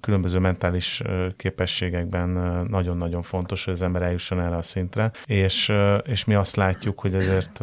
különböző 0.00 0.38
mentális 0.38 1.02
képességekben 1.36 2.28
nagyon-nagyon 2.68 3.22
fontos, 3.22 3.64
hogy 3.64 3.74
az 3.74 3.82
ember 3.82 4.02
eljusson 4.02 4.40
erre 4.40 4.56
a 4.56 4.62
szintre, 4.62 5.10
és, 5.26 5.72
és 6.06 6.24
mi 6.24 6.34
azt 6.34 6.56
látjuk, 6.56 7.00
hogy 7.00 7.14
ezért 7.14 7.58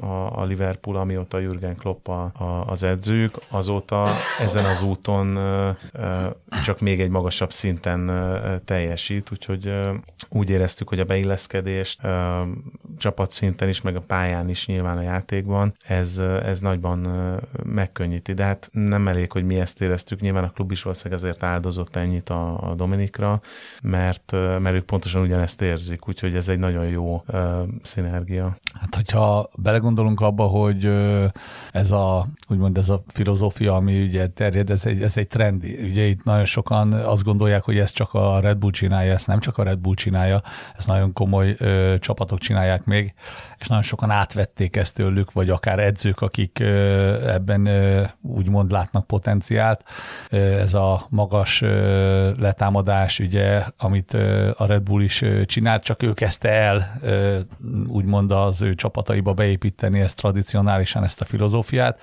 a, 0.00 0.38
a 0.38 0.44
Liverpool, 0.44 0.96
amióta 0.96 1.38
Jürgen 1.38 1.63
Klopp 1.78 2.08
a, 2.08 2.32
a, 2.38 2.64
az 2.66 2.82
edzők, 2.82 3.34
azóta 3.48 4.08
ezen 4.40 4.64
az 4.64 4.82
úton 4.82 5.38
csak 6.62 6.80
még 6.80 7.00
egy 7.00 7.10
magasabb 7.10 7.52
szinten 7.52 8.10
teljesít, 8.64 9.30
úgyhogy 9.32 9.74
úgy 10.28 10.50
éreztük, 10.50 10.88
hogy 10.88 11.00
a 11.00 11.04
beilleszkedést 11.04 12.00
csapatszinten 12.98 13.68
is, 13.68 13.80
meg 13.80 13.96
a 13.96 14.00
pályán 14.00 14.48
is 14.48 14.66
nyilván 14.66 14.98
a 14.98 15.02
játékban, 15.02 15.74
ez, 15.86 16.18
ez 16.44 16.60
nagyban 16.60 17.08
megkönnyíti, 17.62 18.32
de 18.32 18.44
hát 18.44 18.68
nem 18.72 19.08
elég, 19.08 19.32
hogy 19.32 19.44
mi 19.44 19.60
ezt 19.60 19.80
éreztük, 19.80 20.20
nyilván 20.20 20.44
a 20.44 20.50
klub 20.50 20.70
is 20.70 20.82
valószínűleg 20.82 21.18
azért 21.18 21.42
áldozott 21.42 21.96
ennyit 21.96 22.30
a, 22.30 22.70
a 22.70 22.74
Dominikra, 22.74 23.40
mert, 23.82 24.32
mert 24.32 24.74
ők 24.74 24.84
pontosan 24.84 25.22
ugyanezt 25.22 25.62
érzik, 25.62 26.08
úgyhogy 26.08 26.34
ez 26.34 26.48
egy 26.48 26.58
nagyon 26.58 26.86
jó 26.86 27.24
szinergia. 27.82 28.56
Hát, 28.80 28.94
hogyha 28.94 29.50
belegondolunk 29.56 30.20
abba, 30.20 30.44
hogy 30.44 30.90
ez 31.72 31.90
a, 31.90 32.26
úgymond 32.48 32.78
ez 32.78 32.88
a 32.88 33.02
filozófia, 33.06 33.74
ami 33.74 34.02
ugye 34.02 34.26
terjed, 34.26 34.70
ez 34.70 34.86
egy, 34.86 35.02
ez 35.02 35.16
egy 35.16 35.28
trend. 35.28 35.64
Ugye 35.64 36.02
itt 36.02 36.24
nagyon 36.24 36.44
sokan 36.44 36.92
azt 36.92 37.22
gondolják, 37.22 37.62
hogy 37.62 37.78
ez 37.78 37.90
csak 37.90 38.14
a 38.14 38.40
Red 38.40 38.56
Bull 38.56 38.70
csinálja, 38.70 39.12
ezt 39.12 39.26
nem 39.26 39.40
csak 39.40 39.58
a 39.58 39.62
Red 39.62 39.78
Bull 39.78 39.94
csinálja, 39.94 40.42
ezt 40.78 40.86
nagyon 40.86 41.12
komoly 41.12 41.54
ö, 41.58 41.94
csapatok 42.00 42.38
csinálják 42.38 42.84
még, 42.84 43.14
és 43.58 43.66
nagyon 43.66 43.82
sokan 43.84 44.10
átvették 44.10 44.76
ezt 44.76 44.94
tőlük, 44.94 45.32
vagy 45.32 45.50
akár 45.50 45.78
edzők, 45.78 46.20
akik 46.20 46.58
ö, 46.60 47.30
ebben 47.30 47.66
ö, 47.66 48.04
úgymond 48.22 48.70
látnak 48.70 49.06
potenciált. 49.06 49.84
Ö, 50.30 50.36
ez 50.36 50.74
a 50.74 51.06
magas 51.08 51.62
ö, 51.62 52.32
letámadás, 52.38 53.18
ugye, 53.18 53.62
amit 53.76 54.14
ö, 54.14 54.50
a 54.56 54.66
Red 54.66 54.82
Bull 54.82 55.02
is 55.02 55.22
ö, 55.22 55.44
csinált, 55.44 55.82
csak 55.82 56.02
ő 56.02 56.12
kezdte 56.12 56.48
el 56.48 56.98
ö, 57.02 57.38
úgymond 57.86 58.30
az 58.30 58.62
ő 58.62 58.74
csapataiba 58.74 59.32
beépíteni 59.32 60.00
ezt 60.00 60.16
tradicionálisan, 60.16 61.04
ezt 61.04 61.20
a 61.20 61.24
filozófiát 61.24 61.43
filozófiát 61.44 61.98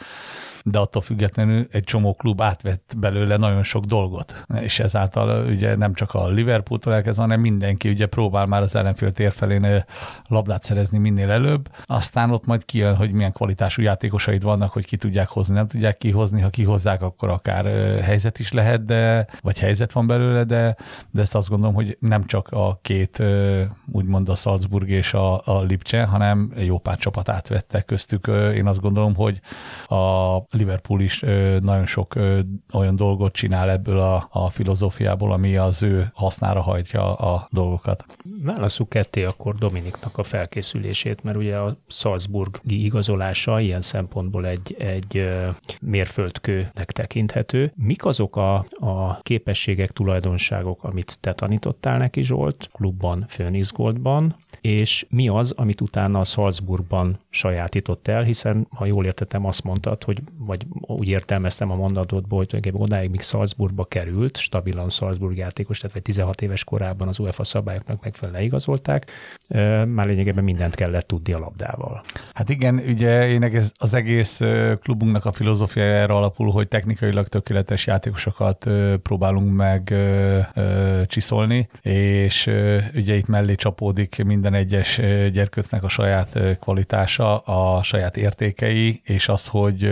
de 0.63 0.79
attól 0.79 1.01
függetlenül 1.01 1.67
egy 1.71 1.83
csomó 1.83 2.13
klub 2.13 2.41
átvett 2.41 2.93
belőle 2.97 3.37
nagyon 3.37 3.63
sok 3.63 3.85
dolgot. 3.85 4.45
És 4.59 4.79
ezáltal 4.79 5.45
ugye 5.45 5.75
nem 5.75 5.93
csak 5.93 6.13
a 6.13 6.27
Liverpool-tól 6.27 6.93
elkezd, 6.93 7.19
hanem 7.19 7.39
mindenki 7.39 7.89
ugye 7.89 8.05
próbál 8.05 8.45
már 8.45 8.61
az 8.61 8.75
ellenfél 8.75 9.11
tér 9.11 9.33
labdát 10.27 10.63
szerezni 10.63 10.97
minél 10.97 11.29
előbb, 11.29 11.69
aztán 11.85 12.31
ott 12.31 12.45
majd 12.45 12.65
kijön, 12.65 12.95
hogy 12.95 13.13
milyen 13.13 13.31
kvalitású 13.31 13.81
játékosaid 13.81 14.43
vannak, 14.43 14.71
hogy 14.71 14.85
ki 14.85 14.97
tudják 14.97 15.27
hozni, 15.27 15.53
nem 15.53 15.67
tudják 15.67 15.97
kihozni, 15.97 16.41
ha 16.41 16.49
kihozzák, 16.49 17.01
akkor 17.01 17.29
akár 17.29 17.65
helyzet 18.01 18.39
is 18.39 18.51
lehet, 18.51 18.85
de, 18.85 19.27
vagy 19.41 19.59
helyzet 19.59 19.91
van 19.91 20.07
belőle, 20.07 20.43
de, 20.43 20.75
de 21.11 21.21
ezt 21.21 21.35
azt 21.35 21.49
gondolom, 21.49 21.75
hogy 21.75 21.97
nem 21.99 22.25
csak 22.25 22.47
a 22.51 22.79
két, 22.81 23.23
úgymond 23.91 24.29
a 24.29 24.35
Salzburg 24.35 24.89
és 24.89 25.13
a, 25.13 25.41
a 25.45 25.61
Lipcse, 25.61 26.03
hanem 26.03 26.53
jó 26.55 26.77
pár 26.77 26.97
csapat 26.97 27.29
átvette 27.29 27.81
köztük. 27.81 28.27
Én 28.55 28.67
azt 28.67 28.81
gondolom, 28.81 29.15
hogy 29.15 29.41
a 29.87 30.37
Liverpool 30.51 31.01
is 31.01 31.19
nagyon 31.61 31.85
sok 31.85 32.15
olyan 32.73 32.95
dolgot 32.95 33.33
csinál 33.33 33.69
ebből 33.69 33.99
a, 33.99 34.27
a 34.31 34.49
filozófiából, 34.49 35.31
ami 35.31 35.57
az 35.57 35.83
ő 35.83 36.11
hasznára 36.13 36.61
hajtja 36.61 37.15
a 37.15 37.47
dolgokat. 37.51 38.05
Válaszuk 38.43 38.89
ketté 38.89 39.23
akkor 39.23 39.55
Dominiknak 39.55 40.17
a 40.17 40.23
felkészülését, 40.23 41.23
mert 41.23 41.37
ugye 41.37 41.57
a 41.57 41.77
Salzburgi 41.87 42.83
igazolása 42.83 43.59
ilyen 43.59 43.81
szempontból 43.81 44.47
egy, 44.47 44.75
egy 44.79 45.29
mérföldkőnek 45.81 46.91
tekinthető. 46.91 47.73
Mik 47.75 48.05
azok 48.05 48.35
a, 48.35 48.55
a 48.79 49.19
képességek, 49.21 49.91
tulajdonságok, 49.91 50.83
amit 50.83 51.17
te 51.19 51.33
tanítottál 51.33 51.97
neki 51.97 52.23
Zsolt, 52.23 52.69
klubban, 52.73 53.25
Főnizgoldban, 53.27 54.35
és 54.61 55.05
mi 55.09 55.27
az, 55.27 55.51
amit 55.51 55.81
utána 55.81 56.19
a 56.19 56.23
Salzburgban 56.23 57.19
sajátított 57.29 58.07
el, 58.07 58.23
hiszen 58.23 58.67
ha 58.69 58.85
jól 58.85 59.05
értettem, 59.05 59.45
azt 59.45 59.63
mondtad, 59.63 60.03
hogy 60.03 60.21
vagy 60.45 60.65
úgy 60.79 61.07
értelmeztem 61.07 61.71
a 61.71 61.75
mondatodból, 61.75 62.37
hogy 62.37 62.47
tulajdonképpen 62.47 62.87
odáig, 62.87 63.09
míg 63.09 63.21
Salzburgba 63.21 63.85
került, 63.85 64.37
stabilan 64.37 64.89
Salzburg 64.89 65.37
játékos, 65.37 65.77
tehát 65.77 65.93
vagy 65.93 66.01
16 66.01 66.41
éves 66.41 66.63
korában 66.63 67.07
az 67.07 67.19
UEFA 67.19 67.43
szabályoknak 67.43 68.03
megfelelően 68.03 68.43
igazolták, 68.43 69.11
már 69.87 70.07
lényegében 70.07 70.43
mindent 70.43 70.75
kellett 70.75 71.07
tudni 71.07 71.33
a 71.33 71.39
labdával. 71.39 72.01
Hát 72.33 72.49
igen, 72.49 72.75
ugye 72.75 73.27
én 73.27 73.71
az 73.77 73.93
egész 73.93 74.39
klubunknak 74.81 75.25
a 75.25 75.31
filozófiája 75.31 75.93
erre 75.93 76.13
alapul, 76.13 76.51
hogy 76.51 76.67
technikailag 76.67 77.27
tökéletes 77.27 77.87
játékosokat 77.87 78.69
próbálunk 79.01 79.55
meg 79.55 79.93
csiszolni, 81.05 81.69
és 81.81 82.49
ugye 82.93 83.15
itt 83.15 83.27
mellé 83.27 83.55
csapódik 83.55 84.23
minden 84.23 84.53
egyes 84.53 85.01
gyerkőcnek 85.31 85.83
a 85.83 85.87
saját 85.89 86.39
kvalitása, 86.59 87.37
a 87.37 87.83
saját 87.83 88.17
értékei, 88.17 89.01
és 89.03 89.27
az, 89.27 89.47
hogy 89.47 89.91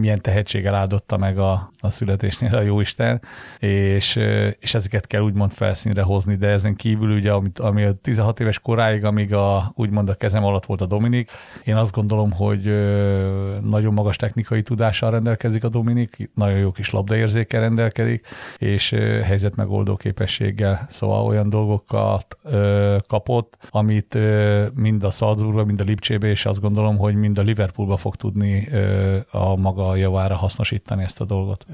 milyen 0.00 0.20
tehetséggel 0.20 0.74
áldotta 0.74 1.16
meg 1.16 1.38
a, 1.38 1.70
a 1.80 1.90
születésnél 1.90 2.54
a 2.54 2.60
jóisten, 2.60 3.20
és, 3.58 4.18
és 4.58 4.74
ezeket 4.74 5.06
kell 5.06 5.20
úgymond 5.20 5.52
felszínre 5.52 6.02
hozni, 6.02 6.34
de 6.34 6.48
ezen 6.48 6.76
kívül 6.76 7.14
ugye, 7.14 7.32
amit, 7.32 7.58
ami 7.58 7.84
a 7.84 7.92
16 7.92 8.40
éves 8.40 8.58
koráig, 8.58 9.04
amíg 9.04 9.34
a, 9.34 9.72
úgymond 9.74 10.08
a 10.08 10.14
kezem 10.14 10.44
alatt 10.44 10.66
volt 10.66 10.80
a 10.80 10.86
Dominik, 10.86 11.30
én 11.64 11.76
azt 11.76 11.92
gondolom, 11.92 12.32
hogy 12.32 12.64
nagyon 13.62 13.92
magas 13.92 14.16
technikai 14.16 14.62
tudással 14.62 15.10
rendelkezik 15.10 15.64
a 15.64 15.68
Dominik, 15.68 16.30
nagyon 16.34 16.58
jó 16.58 16.70
kis 16.70 16.90
labdaérzékkel 16.90 17.60
rendelkezik, 17.60 18.26
és 18.58 18.90
helyzetmegoldó 19.22 19.96
képességgel, 19.96 20.86
szóval 20.90 21.24
olyan 21.24 21.50
dolgokat 21.50 22.38
kapott, 23.06 23.56
amit 23.70 24.18
mind 24.74 25.04
a 25.04 25.10
Salzburgba, 25.10 25.64
mind 25.64 25.80
a 25.80 25.84
Lipcsébe, 25.84 26.28
és 26.28 26.46
azt 26.46 26.60
gondolom, 26.60 26.98
hogy 26.98 27.14
mind 27.14 27.38
a 27.38 27.42
Liverpoolba 27.42 27.96
fog 27.96 28.16
tudni 28.16 28.68
a 29.30 29.56
maga 29.56 29.89
javára 29.96 30.36
hasznosítani 30.36 31.02
ezt 31.02 31.20
a 31.20 31.24
dolgot. 31.24 31.66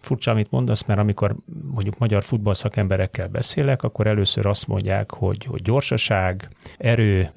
Furcsa, 0.00 0.30
amit 0.30 0.50
mondasz, 0.50 0.84
mert 0.84 1.00
amikor 1.00 1.36
mondjuk 1.82 2.00
magyar 2.00 2.22
futball 2.22 2.54
szakemberekkel 2.54 3.28
beszélek, 3.28 3.82
akkor 3.82 4.06
először 4.06 4.46
azt 4.46 4.66
mondják, 4.66 5.10
hogy, 5.10 5.44
hogy 5.44 5.62
gyorsaság, 5.62 6.48
erő, 6.78 7.30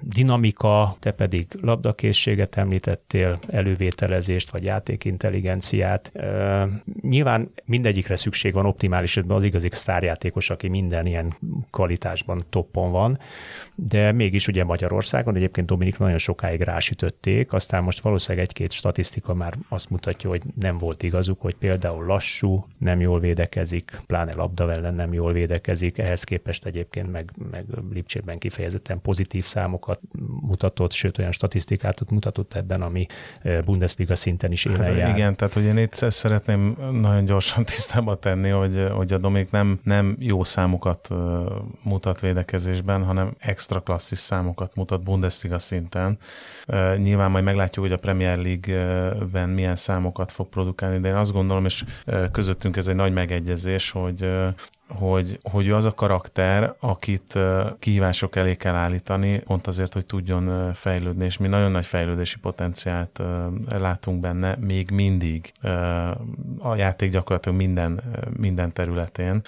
dinamika, 0.00 0.96
te 0.98 1.10
pedig 1.10 1.46
labdakészséget 1.60 2.56
említettél, 2.56 3.38
elővételezést 3.48 4.50
vagy 4.50 4.64
játékintelligenciát. 4.64 6.12
Nyilván 7.00 7.50
mindegyikre 7.64 8.16
szükség 8.16 8.52
van 8.52 8.66
optimális 8.66 9.16
esetben 9.16 9.36
az 9.36 9.44
igazi 9.44 9.68
sztárjátékos, 9.72 10.50
aki 10.50 10.68
minden 10.68 11.06
ilyen 11.06 11.36
kvalitásban 11.70 12.44
toppon 12.50 12.90
van, 12.90 13.18
de 13.74 14.12
mégis 14.12 14.48
ugye 14.48 14.64
Magyarországon 14.64 15.36
egyébként 15.36 15.66
Dominik 15.66 15.98
nagyon 15.98 16.18
sokáig 16.18 16.60
rásütötték, 16.60 17.52
aztán 17.52 17.82
most 17.82 18.00
valószínűleg 18.00 18.46
egy-két 18.46 18.72
statisztika 18.72 19.34
már 19.34 19.54
azt 19.68 19.90
mutatja, 19.90 20.30
hogy 20.30 20.42
nem 20.60 20.78
volt 20.78 21.02
igazuk, 21.02 21.40
hogy 21.40 21.54
például 21.54 22.04
lassú, 22.04 22.66
nem 22.78 23.00
jól 23.00 23.20
védekezik, 23.20 23.67
pláne 24.06 24.34
labda 24.34 24.72
ellen 24.72 24.94
nem 24.94 25.12
jól 25.12 25.32
védekezik, 25.32 25.98
ehhez 25.98 26.24
képest 26.24 26.64
egyébként 26.64 27.12
meg, 27.12 27.32
meg 27.50 27.64
Lipcsében 27.92 28.38
kifejezetten 28.38 29.00
pozitív 29.00 29.44
számokat 29.44 30.00
mutatott, 30.40 30.92
sőt 30.92 31.18
olyan 31.18 31.32
statisztikát 31.32 32.10
mutatott 32.10 32.54
ebben, 32.54 32.82
ami 32.82 33.06
Bundesliga 33.64 34.16
szinten 34.16 34.52
is 34.52 34.64
élen 34.64 34.96
jár. 34.96 35.16
Igen, 35.16 35.36
tehát 35.36 35.54
hogy 35.54 35.64
én 35.64 35.76
itt 35.76 35.94
szeretném 35.94 36.76
nagyon 36.92 37.24
gyorsan 37.24 37.64
tisztába 37.74 38.18
tenni, 38.18 38.48
hogy, 38.48 38.86
hogy 38.92 39.12
a 39.12 39.18
Dominik 39.18 39.50
nem, 39.50 39.80
nem 39.82 40.16
jó 40.18 40.44
számokat 40.44 41.08
mutat 41.84 42.20
védekezésben, 42.20 43.04
hanem 43.04 43.34
extra 43.38 43.80
klasszis 43.80 44.18
számokat 44.18 44.74
mutat 44.74 45.02
Bundesliga 45.02 45.58
szinten. 45.58 46.18
Nyilván 46.96 47.30
majd 47.30 47.44
meglátjuk, 47.44 47.84
hogy 47.84 47.94
a 47.94 47.98
Premier 47.98 48.38
League 48.38 49.12
ben 49.32 49.48
milyen 49.48 49.76
számokat 49.76 50.32
fog 50.32 50.48
produkálni, 50.48 51.00
de 51.00 51.08
én 51.08 51.14
azt 51.14 51.32
gondolom, 51.32 51.64
és 51.64 51.84
közöttünk 52.32 52.76
ez 52.76 52.88
egy 52.88 52.94
nagy 52.94 53.12
megegyezés, 53.12 53.57
hogy 53.90 54.26
hogy, 54.88 55.38
hogy 55.42 55.66
ő 55.66 55.74
az 55.74 55.84
a 55.84 55.94
karakter, 55.94 56.74
akit 56.80 57.38
kihívások 57.78 58.36
elé 58.36 58.56
kell 58.56 58.74
állítani, 58.74 59.38
pont 59.38 59.66
azért, 59.66 59.92
hogy 59.92 60.06
tudjon 60.06 60.72
fejlődni, 60.74 61.24
és 61.24 61.38
mi 61.38 61.48
nagyon 61.48 61.70
nagy 61.70 61.86
fejlődési 61.86 62.38
potenciált 62.38 63.22
látunk 63.68 64.20
benne, 64.20 64.56
még 64.60 64.90
mindig 64.90 65.52
a 66.58 66.74
játék 66.76 67.10
gyakorlatilag 67.10 67.58
minden, 67.58 68.02
minden 68.36 68.72
területén. 68.72 69.42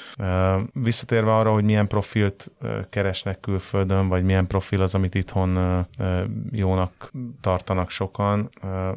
Visszatérve 0.73 1.35
arra, 1.37 1.52
hogy 1.52 1.64
milyen 1.64 1.87
profilt 1.87 2.50
keresnek 2.90 3.40
külföldön, 3.40 4.09
vagy 4.09 4.25
milyen 4.25 4.47
profil 4.47 4.82
az, 4.82 4.94
amit 4.94 5.14
itthon 5.14 5.87
jónak 6.50 7.12
tartanak 7.40 7.90
sokan, 7.90 8.49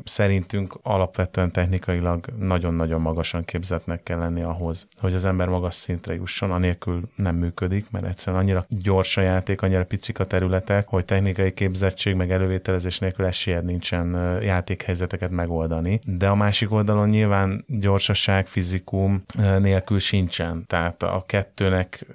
szerintünk 0.03 0.79
alapvetően 0.83 1.51
technikailag 1.51 2.25
nagyon-nagyon 2.38 3.01
magasan 3.01 3.45
képzetnek 3.45 4.03
kell 4.03 4.19
lenni 4.19 4.41
ahhoz, 4.41 4.88
hogy 5.00 5.13
az 5.13 5.25
ember 5.25 5.47
magas 5.47 5.73
szintre 5.73 6.13
jusson, 6.13 6.31
anélkül 6.42 7.02
nem 7.16 7.36
működik, 7.36 7.92
mert 7.92 8.06
egyszerűen 8.06 8.42
annyira 8.42 8.66
gyors 8.70 9.18
a 9.18 9.22
játék, 9.22 9.62
annyira 9.62 9.86
picik 9.86 10.20
a 10.20 10.24
területek, 10.25 10.88
hogy 10.88 11.06
technikai 11.06 11.54
képzettség 11.54 12.16
meg 12.16 12.32
elővételezés 12.32 13.00
nélkül 13.00 13.25
esélyed 13.25 13.66
nincsen 13.66 14.40
játékhelyzeteket 14.42 15.32
megoldani. 15.32 16.00
De 16.06 16.28
a 16.28 16.36
másik 16.36 16.72
oldalon 16.72 17.10
nyilván 17.10 17.66
gyorsaság, 17.68 18.48
fizikum 18.48 19.24
nélkül 19.60 20.00
sincsen. 20.00 20.66
Tehát 20.68 21.04
a 21.04 21.24
kettőnek 21.28 22.06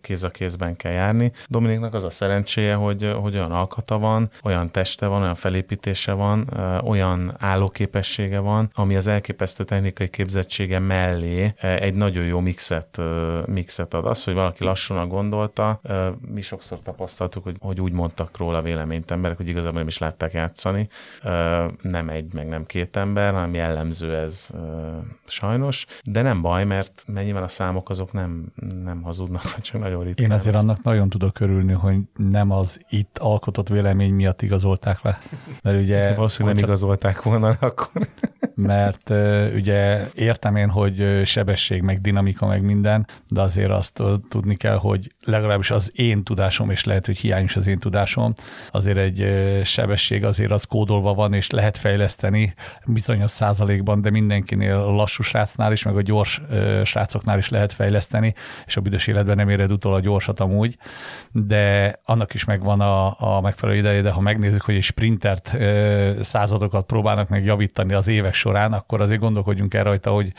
kéz 0.00 0.24
a 0.24 0.30
kézben 0.30 0.76
kell 0.76 0.92
járni. 0.92 1.32
Dominiknak 1.48 1.94
az 1.94 2.04
a 2.04 2.10
szerencséje, 2.10 2.74
hogy, 2.74 3.12
hogy 3.20 3.34
olyan 3.34 3.52
alkata 3.52 3.98
van, 3.98 4.30
olyan 4.42 4.70
teste 4.70 5.06
van, 5.06 5.22
olyan 5.22 5.34
felépítése 5.34 6.12
van, 6.12 6.48
olyan 6.84 7.34
állóképessége 7.38 8.38
van, 8.38 8.70
ami 8.74 8.96
az 8.96 9.06
elképesztő 9.06 9.64
technikai 9.64 10.08
képzettsége 10.08 10.78
mellé 10.78 11.52
egy 11.60 11.94
nagyon 11.94 12.24
jó 12.24 12.40
mixet, 12.40 13.00
mixet 13.58 13.94
ad. 13.94 14.06
Az, 14.06 14.24
hogy 14.24 14.34
valaki 14.34 14.64
lassan 14.64 15.08
gondolta, 15.08 15.80
mi 16.32 16.40
sokszor 16.40 16.80
tapasztaltuk, 16.82 17.44
hogy, 17.44 17.56
hogy 17.60 17.80
úgy 17.80 17.92
mondtak 17.92 18.36
róla 18.36 18.62
véleményt 18.62 19.10
emberek, 19.10 19.36
hogy 19.36 19.48
igazából 19.48 19.78
nem 19.78 19.88
is 19.88 19.98
látták 19.98 20.32
játszani. 20.32 20.88
Nem 21.82 22.08
egy, 22.08 22.34
meg 22.34 22.48
nem 22.48 22.66
két 22.66 22.96
ember, 22.96 23.32
hanem 23.32 23.54
jellemző 23.54 24.16
ez 24.16 24.50
sajnos, 25.26 25.86
de 26.04 26.22
nem 26.22 26.42
baj, 26.42 26.64
mert 26.64 27.04
mennyivel 27.06 27.42
a 27.42 27.48
számok 27.48 27.90
azok 27.90 28.12
nem, 28.12 28.52
nem 28.84 29.02
hazudnak, 29.02 29.60
csak 29.60 29.80
nagyon 29.80 30.04
ritkán. 30.04 30.26
Én 30.26 30.32
azért 30.32 30.54
annak 30.54 30.82
nagyon 30.82 31.08
tudok 31.08 31.40
örülni, 31.40 31.72
hogy 31.72 31.96
nem 32.16 32.50
az 32.50 32.80
itt 32.88 33.18
alkotott 33.18 33.68
vélemény 33.68 34.12
miatt 34.12 34.42
igazolták 34.42 35.02
le. 35.02 35.18
Mert 35.62 35.80
ugye... 35.80 36.14
Valószínűleg 36.14 36.56
nem 36.56 36.64
igazolták 36.64 37.22
volna 37.22 37.56
akkor. 37.60 38.08
mert 38.54 39.10
ugye 39.54 40.08
értem 40.14 40.56
én, 40.56 40.68
hogy 40.68 41.22
sebesség, 41.24 41.82
meg 41.82 42.00
dinamika, 42.00 42.46
meg 42.46 42.62
minden, 42.62 43.06
de 43.28 43.40
azért 43.48 43.70
azt 43.70 44.02
tudni 44.28 44.56
kell, 44.56 44.76
hogy 44.76 45.14
legalábbis 45.28 45.70
az 45.70 45.92
én 45.94 46.24
tudásom, 46.24 46.70
és 46.70 46.84
lehet, 46.84 47.06
hogy 47.06 47.18
hiányos 47.18 47.56
az 47.56 47.66
én 47.66 47.78
tudásom, 47.78 48.32
azért 48.70 48.96
egy 48.96 49.26
sebesség 49.64 50.24
azért 50.24 50.50
az 50.50 50.64
kódolva 50.64 51.14
van, 51.14 51.32
és 51.32 51.50
lehet 51.50 51.78
fejleszteni 51.78 52.54
bizonyos 52.86 53.30
százalékban, 53.30 54.00
de 54.00 54.10
mindenkinél 54.10 54.76
a 54.76 54.90
lassú 54.90 55.22
srácnál 55.22 55.72
is, 55.72 55.82
meg 55.82 55.96
a 55.96 56.02
gyors 56.02 56.40
srácoknál 56.84 57.38
is 57.38 57.48
lehet 57.48 57.72
fejleszteni, 57.72 58.34
és 58.66 58.76
a 58.76 58.80
büdös 58.80 59.06
életben 59.06 59.36
nem 59.36 59.48
éred 59.48 59.72
utol 59.72 59.94
a 59.94 60.00
gyorsat 60.00 60.40
amúgy, 60.40 60.76
de 61.32 61.94
annak 62.04 62.34
is 62.34 62.44
megvan 62.44 62.80
a, 62.80 63.20
a 63.36 63.40
megfelelő 63.40 63.78
ideje, 63.78 64.00
de 64.00 64.10
ha 64.10 64.20
megnézzük, 64.20 64.62
hogy 64.62 64.74
egy 64.74 64.82
sprintert 64.82 65.56
századokat 66.20 66.86
próbálnak 66.86 67.28
meg 67.28 67.44
javítani 67.44 67.92
az 67.92 68.06
évek 68.06 68.34
során, 68.34 68.72
akkor 68.72 69.00
azért 69.00 69.20
gondolkodjunk 69.20 69.74
el 69.74 69.84
rajta, 69.84 70.10
hogy 70.10 70.32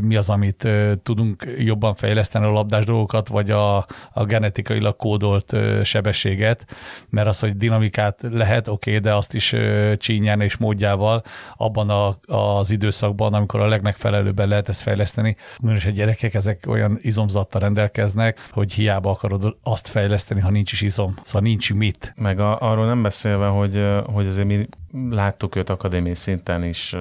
mi 0.00 0.16
az, 0.16 0.28
amit 0.28 0.68
tudunk 1.02 1.46
jobban 1.58 1.94
fejleszteni 1.94 2.44
a 2.44 2.50
labdás 2.50 2.84
dolgokat, 2.84 3.28
vagy 3.28 3.50
a, 3.50 3.86
a 4.14 4.24
genetikailag 4.24 4.96
kódolt 4.96 5.56
sebességet, 5.82 6.66
mert 7.08 7.28
az, 7.28 7.40
hogy 7.40 7.56
dinamikát 7.56 8.20
lehet, 8.30 8.68
oké, 8.68 8.90
okay, 8.90 9.02
de 9.02 9.14
azt 9.14 9.34
is 9.34 9.54
csínyen 9.96 10.40
és 10.40 10.56
módjával 10.56 11.22
abban 11.56 11.90
a, 11.90 12.16
az 12.34 12.70
időszakban, 12.70 13.34
amikor 13.34 13.60
a 13.60 13.66
legmegfelelőbben 13.66 14.48
lehet 14.48 14.68
ezt 14.68 14.82
fejleszteni. 14.82 15.36
Most 15.62 15.86
a 15.86 15.90
gyerekek 15.90 16.34
ezek 16.34 16.64
olyan 16.68 16.98
izomzattal 17.00 17.60
rendelkeznek, 17.60 18.48
hogy 18.50 18.72
hiába 18.72 19.10
akarod 19.10 19.56
azt 19.62 19.88
fejleszteni, 19.88 20.40
ha 20.40 20.50
nincs 20.50 20.72
is 20.72 20.80
izom. 20.80 21.14
Szóval 21.22 21.42
nincs 21.42 21.74
mit. 21.74 22.12
Meg 22.16 22.40
a, 22.40 22.58
arról 22.60 22.86
nem 22.86 23.02
beszélve, 23.02 23.46
hogy, 23.46 23.86
hogy 24.06 24.26
azért 24.26 24.46
mi 24.46 24.68
láttuk 25.10 25.56
őt 25.56 25.70
akadémiai 25.70 26.14
szinten 26.14 26.64
is 26.64 26.96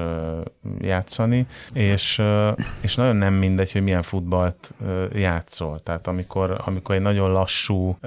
játszani, 0.80 1.48
és, 1.74 2.22
és 2.82 2.96
nagyon 2.96 3.16
nem 3.16 3.34
mindegy, 3.34 3.72
hogy 3.72 3.84
milyen 3.84 4.02
futballt 4.02 4.74
játszol. 5.14 5.80
Tehát 5.84 6.08
amikor, 6.08 6.62
amikor 6.66 6.96
egy 6.96 7.02
nagyon 7.02 7.32
lassú, 7.32 7.98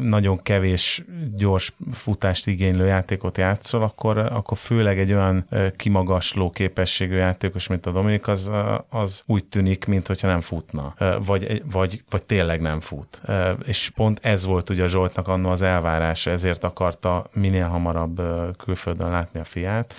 nagyon 0.00 0.42
kevés 0.42 1.04
gyors 1.34 1.72
futást 1.92 2.46
igénylő 2.46 2.86
játékot 2.86 3.38
játszol, 3.38 3.82
akkor, 3.82 4.18
akkor 4.18 4.58
főleg 4.58 4.98
egy 4.98 5.12
olyan 5.12 5.44
kimagasló 5.76 6.50
képességű 6.50 7.16
játékos, 7.16 7.66
mint 7.66 7.86
a 7.86 7.92
Dominik, 7.92 8.28
az, 8.28 8.50
az 8.88 9.22
úgy 9.26 9.44
tűnik, 9.44 9.84
mintha 9.84 10.26
nem 10.26 10.40
futna, 10.40 10.94
vagy, 11.24 11.62
vagy, 11.72 12.02
vagy 12.10 12.22
tényleg 12.22 12.60
nem 12.60 12.80
fut. 12.80 13.20
És 13.66 13.90
pont 13.94 14.18
ez 14.22 14.44
volt 14.44 14.70
ugye 14.70 14.86
Zsoltnak 14.86 15.28
annó 15.28 15.50
az 15.50 15.62
elvárása, 15.62 16.30
ezért 16.30 16.64
akarta 16.64 17.26
minél 17.32 17.66
hamarabb 17.66 18.22
külföldön 18.64 19.10
látni 19.10 19.40
a 19.40 19.44
fiát, 19.44 19.94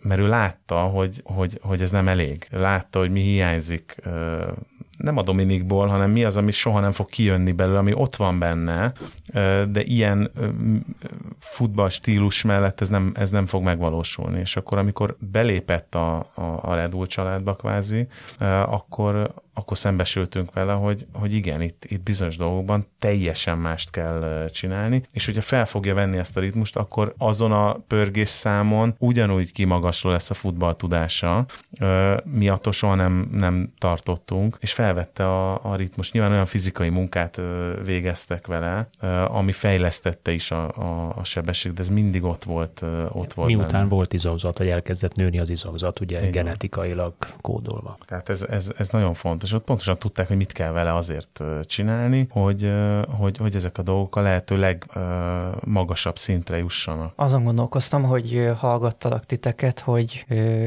mert 0.00 0.20
ő 0.20 0.26
látta, 0.26 0.78
hogy, 0.78 1.20
hogy, 1.24 1.58
hogy 1.62 1.80
ez 1.80 1.90
nem 1.90 2.08
elég. 2.08 2.46
Látta, 2.50 2.98
hogy 2.98 3.10
mi 3.10 3.20
hiányzik 3.20 3.96
nem 4.98 5.16
a 5.16 5.22
Dominikból, 5.22 5.86
hanem 5.86 6.10
mi 6.10 6.24
az, 6.24 6.36
ami 6.36 6.50
soha 6.50 6.80
nem 6.80 6.92
fog 6.92 7.08
kijönni 7.08 7.52
belőle, 7.52 7.78
ami 7.78 7.92
ott 7.94 8.16
van 8.16 8.38
benne, 8.38 8.92
de 9.70 9.82
ilyen 9.82 10.30
futball 11.38 11.88
stílus 11.88 12.42
mellett 12.42 12.80
ez 12.80 12.88
nem, 12.88 13.12
ez 13.14 13.30
nem 13.30 13.46
fog 13.46 13.62
megvalósulni. 13.62 14.40
És 14.40 14.56
akkor, 14.56 14.78
amikor 14.78 15.16
belépett 15.18 15.94
a, 15.94 16.16
a, 16.16 16.58
a 16.62 16.74
Red 16.74 16.90
Bull 16.90 17.06
családba 17.06 17.56
kvázi, 17.56 18.06
akkor, 18.66 19.34
akkor 19.54 19.76
szembesültünk 19.78 20.52
vele, 20.52 20.72
hogy, 20.72 21.06
hogy 21.12 21.34
igen, 21.34 21.62
itt, 21.62 21.84
itt 21.88 22.02
bizonyos 22.02 22.36
dolgokban 22.36 22.86
teljesen 22.98 23.58
mást 23.58 23.90
kell 23.90 24.48
csinálni, 24.52 25.02
és 25.12 25.26
hogyha 25.26 25.40
fel 25.40 25.66
fogja 25.66 25.94
venni 25.94 26.16
ezt 26.16 26.36
a 26.36 26.40
ritmust, 26.40 26.76
akkor 26.76 27.14
azon 27.18 27.52
a 27.52 27.72
pörgés 27.72 28.28
számon 28.28 28.94
ugyanúgy 28.98 29.52
kimagasló 29.52 30.10
lesz 30.10 30.30
a 30.30 30.34
futball 30.34 30.74
tudása, 30.74 31.46
mi 32.24 32.48
attól 32.48 32.72
soha 32.72 32.94
nem, 32.94 33.28
nem 33.32 33.72
tartottunk, 33.78 34.56
és 34.60 34.72
felvette 34.72 35.26
a, 35.26 35.70
a 35.70 35.76
ritmus. 35.76 36.12
Nyilván 36.12 36.32
olyan 36.32 36.46
fizikai 36.46 36.88
munkát 36.88 37.40
végeztek 37.84 38.46
vele, 38.46 38.88
ami 39.28 39.52
fejlesztette 39.52 40.32
is 40.32 40.50
a, 40.50 40.76
a, 40.76 41.12
a 41.16 41.24
sebesség, 41.24 41.72
de 41.72 41.80
ez 41.80 41.88
mindig 41.88 42.24
ott 42.24 42.44
volt. 42.44 42.82
Ott 43.12 43.34
volt 43.34 43.48
Miután 43.48 43.70
benne. 43.70 43.84
volt 43.84 44.12
izomzat, 44.12 44.58
hogy 44.58 44.68
elkezdett 44.68 45.14
nőni 45.14 45.38
az 45.38 45.50
izomzat, 45.50 46.00
ugye 46.00 46.18
Igen. 46.18 46.30
genetikailag 46.30 47.14
kódolva. 47.40 47.98
Tehát 48.06 48.28
ez, 48.28 48.42
ez, 48.42 48.72
ez 48.78 48.88
nagyon 48.88 49.14
fontos 49.14 49.39
és 49.42 49.52
ott 49.52 49.64
pontosan 49.64 49.98
tudták, 49.98 50.28
hogy 50.28 50.36
mit 50.36 50.52
kell 50.52 50.72
vele 50.72 50.94
azért 50.94 51.40
csinálni, 51.62 52.26
hogy, 52.30 52.72
hogy, 53.18 53.36
hogy 53.36 53.54
ezek 53.54 53.78
a 53.78 53.82
dolgok 53.82 54.16
a 54.16 54.20
lehető 54.20 54.56
legmagasabb 54.56 56.18
szintre 56.18 56.58
jussanak. 56.58 57.12
Azon 57.16 57.44
gondolkoztam, 57.44 58.02
hogy 58.02 58.50
hallgattalak 58.56 59.26
titeket, 59.26 59.80
hogy 59.80 60.24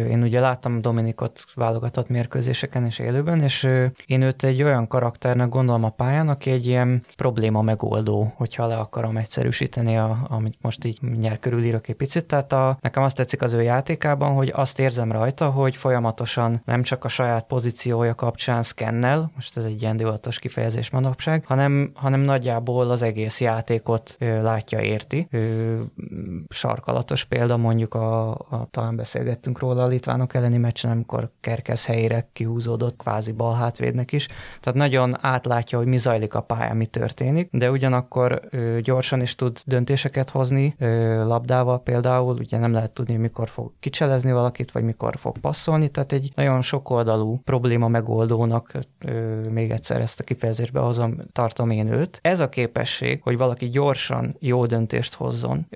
én 0.10 0.24
ugye 0.24 0.40
láttam 0.40 0.82
Dominikot 0.82 1.46
válogatott 1.56 2.10
mérkőzéseken 2.10 2.86
és 2.86 3.00
élőben, 3.00 3.42
és 3.42 3.68
én 4.06 4.22
őt 4.22 4.44
egy 4.44 4.64
olyan 4.64 4.88
karakternek 4.88 5.50
gondolom 5.50 5.84
a 5.84 5.90
pályán, 5.90 6.30
aki 6.30 6.50
egy 6.50 6.66
ilyen 6.66 7.04
probléma 7.16 7.62
megoldó, 7.62 8.34
hogyha 8.36 8.68
le 8.68 8.76
akarom 8.76 9.18
egyszerűsíteni, 9.18 9.98
a, 9.98 10.26
amit 10.30 10.58
most 10.62 10.86
így 10.86 11.02
mindjárt 11.02 11.40
körülírok 11.40 11.88
egy 11.88 11.96
picit. 11.96 12.26
Tehát 12.26 12.54
a, 12.54 12.78
nekem 12.82 13.04
azt 13.04 13.16
tetszik 13.16 13.42
az 13.42 13.54
ő 13.54 13.62
játékában, 13.62 14.34
hogy 14.34 14.52
azt 14.56 14.80
érzem 14.80 15.12
rajta, 15.12 15.50
hogy 15.50 15.76
folyamatosan 15.76 16.62
nem 16.66 16.84
csak 16.84 17.06
a 17.06 17.08
saját 17.08 17.46
pozíciója 17.46 18.16
kapcsán 18.16 18.63
szkennel, 18.64 19.32
most 19.36 19.58
ez 19.58 19.66
egy 19.66 19.82
ilyen 19.82 19.98
divatos 19.98 20.40
kifejezés 20.40 20.90
manapság, 20.90 21.44
hanem, 21.46 21.92
hanem 21.94 22.20
nagyjából 22.20 22.90
az 22.90 23.02
egész 23.02 23.42
játékot 23.42 24.16
ő, 24.20 24.42
látja, 24.42 24.80
érti. 24.80 25.28
Ő, 25.32 25.82
sarkalatos 26.50 27.24
példa 27.24 27.58
mondjuk, 27.58 27.94
a, 27.94 28.30
a, 28.30 28.68
talán 28.72 28.96
beszélgettünk 28.96 29.60
róla 29.60 29.84
a 29.84 29.88
litvánok 29.88 30.34
elleni 30.34 30.58
meccsen, 30.58 30.92
amikor 30.92 31.32
Kerkez 31.42 31.86
helyére 31.86 32.30
kihúzódott 32.34 32.98
kvázi 32.98 33.32
bal 33.32 33.54
hátvédnek 33.54 34.12
is. 34.12 34.28
Tehát 34.62 34.80
nagyon 34.80 35.18
átlátja, 35.22 35.78
hogy 35.78 35.88
mi 35.88 35.98
zajlik 35.98 36.34
a 36.34 36.42
pályán, 36.42 36.78
mi 36.78 36.86
történik, 36.86 37.50
de 37.52 37.72
ugyanakkor 37.72 38.40
ő, 38.52 38.82
gyorsan 38.82 39.22
is 39.22 39.36
tud 39.36 39.60
döntéseket 39.66 40.30
hozni, 40.30 40.76
ő, 40.78 41.26
labdával 41.26 41.82
például, 41.84 42.38
ugye 42.38 42.58
nem 42.58 42.74
lehet 42.74 42.92
tudni, 42.92 43.16
mikor 43.16 43.50
fog 43.50 43.72
kicselezni 43.80 44.32
valakit, 44.32 44.72
vagy 44.72 44.84
mikor 44.84 45.18
fog 45.18 45.38
passzolni, 45.38 45.90
tehát 45.90 46.12
egy 46.12 46.32
nagyon 46.36 46.62
sokoldalú 46.62 47.40
probléma 47.44 47.88
megoldónak 47.88 48.53
Ronaldónak, 48.54 49.52
még 49.52 49.72
egyszer 49.72 50.02
ezt 50.02 50.20
a 50.20 50.24
kifejezést 50.24 50.72
behozom, 50.72 51.18
tartom 51.32 51.70
én 51.70 51.88
őt. 51.88 52.20
Ez 52.22 52.40
a 52.40 52.50
képesség, 52.50 53.22
hogy 53.22 53.38
valaki 53.38 53.70
gyorsan 53.70 54.36
jó 54.40 54.66
döntést 54.66 55.14
hozzon, 55.14 55.68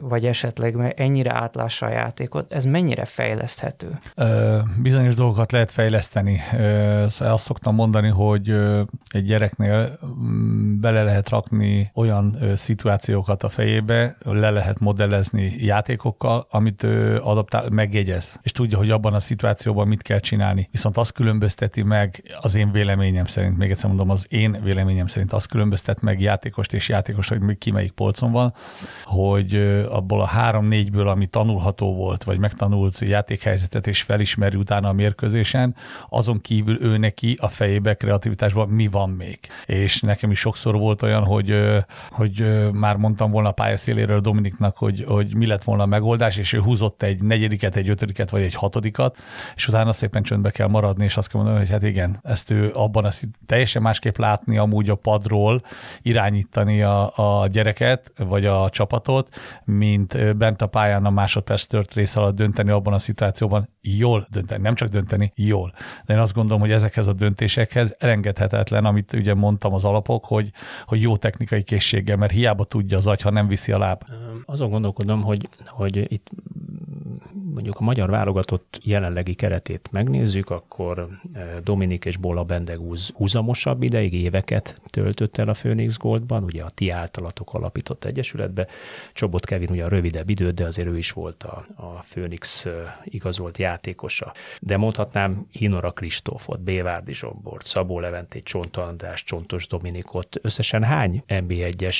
vagy 0.00 0.26
esetleg 0.26 0.94
ennyire 0.96 1.34
átlássa 1.34 1.86
a 1.86 1.90
játékot, 1.90 2.52
ez 2.52 2.64
mennyire 2.64 3.04
fejleszthető? 3.04 3.98
Bizonyos 4.82 5.14
dolgokat 5.14 5.52
lehet 5.52 5.70
fejleszteni. 5.70 6.40
Azt 7.18 7.44
szoktam 7.44 7.74
mondani, 7.74 8.08
hogy 8.08 8.50
egy 9.10 9.24
gyereknél 9.24 9.98
mm, 10.06 10.80
bele 10.80 11.02
lehet 11.02 11.28
rakni 11.28 11.90
olyan 11.94 12.38
szituációkat 12.56 13.42
a 13.42 13.48
fejébe, 13.48 14.16
le 14.22 14.50
lehet 14.50 14.78
modellezni 14.78 15.54
játékokkal, 15.58 16.46
amit 16.50 16.82
adaptál, 17.20 17.68
megjegyez, 17.68 18.38
és 18.42 18.52
tudja, 18.52 18.78
hogy 18.78 18.90
abban 18.90 19.14
a 19.14 19.20
szituációban 19.20 19.88
mit 19.88 20.02
kell 20.02 20.20
csinálni. 20.20 20.68
Viszont 20.70 20.96
azt 20.96 21.12
különbözteti 21.12 21.82
meg 21.82 22.17
az 22.40 22.54
én 22.54 22.72
véleményem 22.72 23.24
szerint, 23.24 23.56
még 23.58 23.70
egyszer 23.70 23.88
mondom, 23.88 24.10
az 24.10 24.26
én 24.28 24.60
véleményem 24.62 25.06
szerint 25.06 25.32
azt 25.32 25.48
különböztet 25.48 26.00
meg 26.00 26.20
játékost 26.20 26.72
és 26.72 26.88
játékost, 26.88 27.28
hogy 27.28 27.58
ki 27.58 27.70
melyik 27.70 27.92
polcon 27.92 28.32
van, 28.32 28.54
hogy 29.04 29.54
abból 29.88 30.20
a 30.20 30.26
három-négyből, 30.26 31.08
ami 31.08 31.26
tanulható 31.26 31.94
volt, 31.94 32.24
vagy 32.24 32.38
megtanult 32.38 32.98
játékhelyzetet 32.98 33.86
és 33.86 34.02
felismeri 34.02 34.56
utána 34.56 34.88
a 34.88 34.92
mérkőzésen, 34.92 35.74
azon 36.08 36.40
kívül 36.40 36.82
ő 36.82 36.96
neki 36.96 37.36
a 37.40 37.48
fejébe, 37.48 37.94
kreativitásban 37.94 38.68
mi 38.68 38.86
van 38.86 39.10
még. 39.10 39.38
És 39.66 40.00
nekem 40.00 40.30
is 40.30 40.38
sokszor 40.38 40.78
volt 40.78 41.02
olyan, 41.02 41.24
hogy, 41.24 41.54
hogy 42.10 42.68
már 42.72 42.96
mondtam 42.96 43.30
volna 43.30 43.48
a 43.48 43.52
pályaszéléről 43.52 44.20
Dominiknak, 44.20 44.76
hogy, 44.76 45.04
hogy 45.08 45.34
mi 45.34 45.46
lett 45.46 45.62
volna 45.62 45.82
a 45.82 45.86
megoldás, 45.86 46.36
és 46.36 46.52
ő 46.52 46.60
húzott 46.60 47.02
egy 47.02 47.22
negyediket, 47.22 47.76
egy 47.76 47.88
ötödiket, 47.88 48.30
vagy 48.30 48.42
egy 48.42 48.54
hatodikat, 48.54 49.16
és 49.54 49.68
utána 49.68 49.92
szépen 49.92 50.22
csöndbe 50.22 50.50
kell 50.50 50.68
maradni, 50.68 51.04
és 51.04 51.16
azt 51.16 51.28
kell 51.28 51.40
mondani, 51.40 51.64
hogy 51.64 51.70
hát 51.70 51.82
igen, 51.82 52.07
ezt 52.22 52.50
ő 52.50 52.70
abban 52.74 53.04
a 53.04 53.10
teljesen 53.46 53.82
másképp 53.82 54.16
látni 54.16 54.58
amúgy 54.58 54.90
a 54.90 54.94
padról, 54.94 55.62
irányítani 56.02 56.82
a, 56.82 57.12
a 57.16 57.46
gyereket, 57.46 58.12
vagy 58.18 58.46
a 58.46 58.70
csapatot, 58.70 59.28
mint 59.64 60.36
bent 60.36 60.62
a 60.62 60.66
pályán 60.66 61.04
a 61.04 61.10
másodperc 61.10 61.66
tört 61.66 61.94
rész 61.94 62.16
alatt 62.16 62.34
dönteni 62.34 62.70
abban 62.70 62.92
a 62.92 62.98
szituációban, 62.98 63.68
jól 63.80 64.26
dönteni, 64.30 64.62
nem 64.62 64.74
csak 64.74 64.88
dönteni, 64.88 65.32
jól. 65.34 65.72
De 66.06 66.14
én 66.14 66.20
azt 66.20 66.34
gondolom, 66.34 66.60
hogy 66.60 66.70
ezekhez 66.70 67.06
a 67.06 67.12
döntésekhez 67.12 67.96
elengedhetetlen, 67.98 68.84
amit 68.84 69.12
ugye 69.12 69.34
mondtam 69.34 69.74
az 69.74 69.84
alapok, 69.84 70.24
hogy, 70.24 70.50
hogy 70.86 71.00
jó 71.00 71.16
technikai 71.16 71.62
készséggel, 71.62 72.16
mert 72.16 72.32
hiába 72.32 72.64
tudja 72.64 72.96
az 72.96 73.06
agy, 73.06 73.20
ha 73.20 73.30
nem 73.30 73.46
viszi 73.46 73.72
a 73.72 73.78
láb. 73.78 74.02
Azon 74.44 74.70
gondolkodom, 74.70 75.22
hogy, 75.22 75.48
hogy 75.66 76.12
itt 76.12 76.30
mondjuk 77.54 77.76
a 77.78 77.84
magyar 77.84 78.10
válogatott 78.10 78.80
jelenlegi 78.82 79.34
keretét 79.34 79.88
megnézzük, 79.92 80.50
akkor 80.50 81.08
Dominik 81.62 81.97
és 82.04 82.16
Bola 82.16 82.42
Bendegúz 82.42 83.10
húzamosabb 83.14 83.82
ideig, 83.82 84.14
éveket 84.14 84.80
töltött 84.90 85.36
el 85.36 85.48
a 85.48 85.52
Phoenix 85.52 85.96
Goldban, 85.96 86.44
ugye 86.44 86.62
a 86.62 86.70
ti 86.70 86.90
általatok 86.90 87.54
alapított 87.54 88.04
egyesületbe. 88.04 88.66
Csobot 89.12 89.46
Kevin 89.46 89.70
ugye 89.70 89.84
a 89.84 89.88
rövidebb 89.88 90.28
időt, 90.28 90.54
de 90.54 90.64
azért 90.64 90.88
ő 90.88 90.98
is 90.98 91.12
volt 91.12 91.42
a, 91.42 91.66
a 91.76 92.04
Phoenix 92.08 92.66
igazolt 93.04 93.58
játékosa. 93.58 94.32
De 94.60 94.76
mondhatnám 94.76 95.46
Hinora 95.50 95.90
Kristófot, 95.90 96.60
Bévárdi 96.60 97.14
Zsombort, 97.14 97.66
Szabó 97.66 98.00
Leventét, 98.00 98.44
Csont 98.44 98.76
András, 98.76 99.24
Csontos 99.24 99.66
Dominikot. 99.66 100.36
Összesen 100.42 100.82
hány 100.82 101.22
NB1-es 101.28 101.96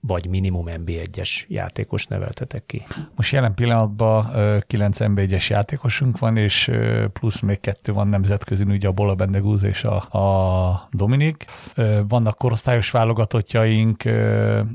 vagy 0.00 0.26
minimum 0.26 0.64
NB1-es 0.68 1.46
játékos 1.48 2.06
neveltetek 2.06 2.66
ki? 2.66 2.82
Most 3.14 3.32
jelen 3.32 3.54
pillanatban 3.54 4.30
9 4.66 4.96
NB1-es 5.00 5.46
játékosunk 5.46 6.18
van, 6.18 6.36
és 6.36 6.70
plusz 7.12 7.40
még 7.40 7.60
kettő 7.60 7.92
van 7.92 8.08
nemzetközi, 8.08 8.64
ugye 8.64 8.88
a 8.88 8.92
Bola 9.02 9.14
Bendegúz 9.14 9.62
és 9.62 9.84
a, 9.84 10.18
a 10.18 10.88
Dominik. 10.90 11.44
Vannak 12.08 12.38
korosztályos 12.38 12.90
válogatottjaink, 12.90 14.02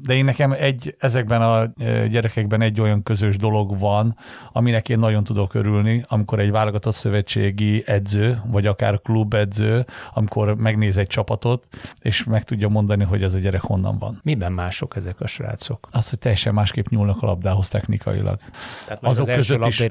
de 0.03 0.13
én 0.13 0.25
nekem 0.25 0.51
egy, 0.51 0.95
ezekben 0.99 1.41
a 1.41 1.73
gyerekekben 2.07 2.61
egy 2.61 2.81
olyan 2.81 3.03
közös 3.03 3.37
dolog 3.37 3.79
van, 3.79 4.17
aminek 4.51 4.89
én 4.89 4.99
nagyon 4.99 5.23
tudok 5.23 5.53
örülni, 5.53 6.05
amikor 6.07 6.39
egy 6.39 6.51
válogatott 6.51 6.93
szövetségi 6.93 7.83
edző, 7.85 8.41
vagy 8.45 8.65
akár 8.65 9.01
klubedző, 9.01 9.85
amikor 10.13 10.55
megnéz 10.55 10.97
egy 10.97 11.07
csapatot, 11.07 11.67
és 12.01 12.23
meg 12.23 12.43
tudja 12.43 12.67
mondani, 12.67 13.03
hogy 13.03 13.23
ez 13.23 13.33
a 13.33 13.39
gyerek 13.39 13.61
honnan 13.61 13.97
van. 13.97 14.19
Miben 14.23 14.51
mások 14.51 14.95
ezek 14.95 15.21
a 15.21 15.27
srácok? 15.27 15.87
Az, 15.91 16.09
hogy 16.09 16.19
teljesen 16.19 16.53
másképp 16.53 16.87
nyúlnak 16.87 17.21
a 17.21 17.25
labdához 17.25 17.67
technikailag. 17.67 18.39
Tehát 18.85 19.03
azok 19.03 19.27
az 19.27 19.35
között 19.35 19.65
is 19.65 19.79
más, 19.79 19.89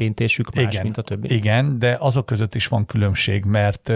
igen, 0.55 0.83
mint 0.83 0.97
a 0.97 1.03
többi? 1.03 1.35
Igen, 1.35 1.79
de 1.79 1.97
azok 2.01 2.27
között 2.27 2.55
is 2.55 2.67
van 2.67 2.87
különbség, 2.87 3.45
mert 3.45 3.89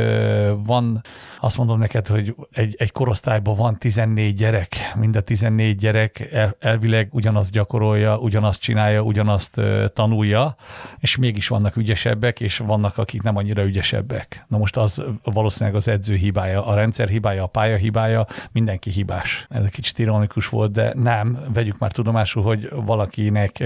van, 0.65 1.03
azt 1.41 1.57
mondom 1.57 1.79
neked, 1.79 2.07
hogy 2.07 2.35
egy, 2.53 2.75
egy 2.79 2.93
korosztályban 2.93 3.57
van 3.57 3.79
14 3.79 4.35
gyerek, 4.35 4.77
mind 4.99 5.17
a 5.17 5.21
14 5.21 5.77
gyerek 5.77 6.29
el, 6.33 6.57
elvileg 6.59 7.09
ugyanazt 7.13 7.53
gyakorolja, 7.53 8.19
ugyanazt 8.19 8.61
csinálja, 8.61 9.01
ugyanazt 9.01 9.61
tanulja, 9.93 10.57
és 10.99 11.17
mégis 11.17 11.49
vannak 11.49 11.77
ügyesebbek, 11.77 12.41
és 12.41 12.59
vannak, 12.59 12.99
akik 12.99 13.23
nem 13.23 13.37
annyira 13.37 13.65
ügyesebbek. 13.65 14.45
Na 14.49 14.59
most 14.59 14.77
az 14.77 15.03
valószínűleg 15.25 15.75
az 15.75 15.89
edző 15.89 16.15
hibája, 16.15 16.67
a 16.67 16.75
rendszer 16.75 17.09
hibája, 17.09 17.43
a 17.43 17.47
pálya 17.47 17.77
hibája, 17.77 18.27
mindenki 18.53 18.91
hibás. 18.91 19.47
Ez 19.51 19.65
egy 19.65 19.71
kicsit 19.71 19.99
ironikus 19.99 20.49
volt, 20.49 20.73
de 20.73 20.93
nem, 20.95 21.39
vegyük 21.53 21.79
már 21.79 21.93
tudomásul, 21.93 22.43
hogy 22.43 22.69
valakinek 22.75 23.65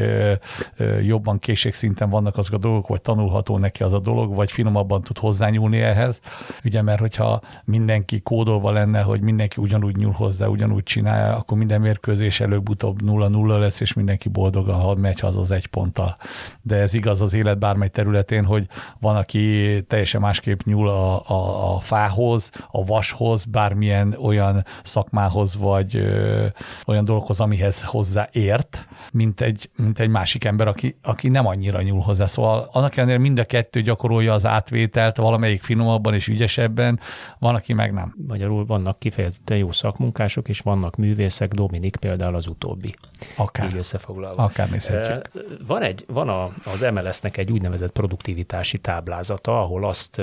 jobban 1.03 1.39
készségszinten 1.39 2.11
vannak 2.11 2.39
azok 2.39 2.53
a 2.53 2.59
dolgok, 2.59 2.87
vagy 2.87 3.01
tanulható 3.01 3.59
neki 3.59 3.83
az 3.83 3.93
a 3.93 3.99
dolog, 3.99 4.35
vagy 4.35 4.53
finomabban 4.53 5.03
tud 5.03 5.19
hozzányúlni 5.19 5.81
ehhez. 5.81 6.21
Ugye, 6.65 6.83
mert 6.83 7.01
hogyha 7.01 7.41
mindenki 7.65 8.21
kódolva 8.21 8.71
lenne, 8.71 9.03
hogy 9.03 9.21
mindenki 9.21 9.61
ugyanúgy 9.61 9.97
nyúl 9.97 10.13
hozzá, 10.13 10.47
ugyanúgy 10.47 10.83
csinálja, 10.83 11.37
akkor 11.37 11.59
minden 11.59 11.81
mérkőzés 11.81 12.41
előbb-utóbb 12.41 13.01
0-0 13.05 13.59
lesz, 13.59 13.81
és 13.81 13.93
mindenki 13.93 14.29
boldogan 14.29 14.81
ha 14.81 14.95
megy 14.95 15.21
haza 15.21 15.41
az 15.41 15.51
egy 15.51 15.67
ponttal. 15.67 16.17
De 16.63 16.77
ez 16.77 16.95
igaz 16.95 17.21
az 17.21 17.35
élet 17.35 17.59
bármely 17.59 17.89
területén, 17.89 18.45
hogy 18.45 18.67
van, 19.01 19.17
aki 19.17 19.83
teljesen 19.89 20.21
másképp 20.21 20.61
nyúl 20.65 20.89
a, 20.89 21.29
a, 21.29 21.75
a 21.75 21.81
fához, 21.81 22.51
a 22.71 22.85
vashoz, 22.85 23.45
bármilyen 23.45 24.17
olyan 24.23 24.65
szakmához, 24.83 25.57
vagy 25.57 25.97
ö, 25.97 26.47
olyan 26.87 27.05
dologhoz, 27.05 27.41
amihez 27.41 27.83
hozzá 27.83 28.29
ért, 28.33 28.89
mint 29.13 29.41
egy, 29.41 29.71
mint 29.77 29.99
egy 29.99 30.09
másik 30.09 30.45
ember, 30.45 30.69
aki, 30.69 30.97
aki 31.03 31.29
nem 31.29 31.47
annyira 31.47 31.83
nyúl 31.83 32.01
hozzá. 32.01 32.27
Szóval 32.27 32.69
annak 32.73 32.97
ellenére 32.97 33.19
mind 33.19 33.39
a 33.39 33.45
kettő 33.45 33.83
gyakorolja 33.83 34.33
az 34.33 34.47
átvételt, 34.47 35.17
valamelyik 35.17 35.63
finomabban 35.63 36.15
és 36.15 36.29
ügyesebben, 36.35 37.01
van, 37.39 37.55
aki 37.55 37.73
meg 37.73 37.93
nem. 37.93 38.15
Magyarul 38.27 38.67
vannak 38.67 38.99
kifejezetten 38.99 39.57
jó 39.57 39.73
szakmunkások, 39.73 40.49
és 40.49 40.61
vannak 40.61 40.97
művészek, 40.97 41.53
Dominik 41.53 41.97
például 41.97 42.35
az 42.35 42.47
utóbbi. 42.47 42.95
Akár. 43.37 43.67
Így 43.67 43.77
összefoglalva. 43.77 44.43
Akár 44.43 44.71
nézhetjük. 44.71 45.31
Van, 45.67 45.83
egy, 45.83 46.05
van 46.07 46.29
a, 46.29 46.45
az 46.45 46.87
MLS-nek 46.93 47.37
egy 47.37 47.51
úgynevezett 47.51 47.93
produktivitási 47.93 48.79
táblázata, 48.79 49.61
ahol 49.61 49.85
azt 49.85 50.23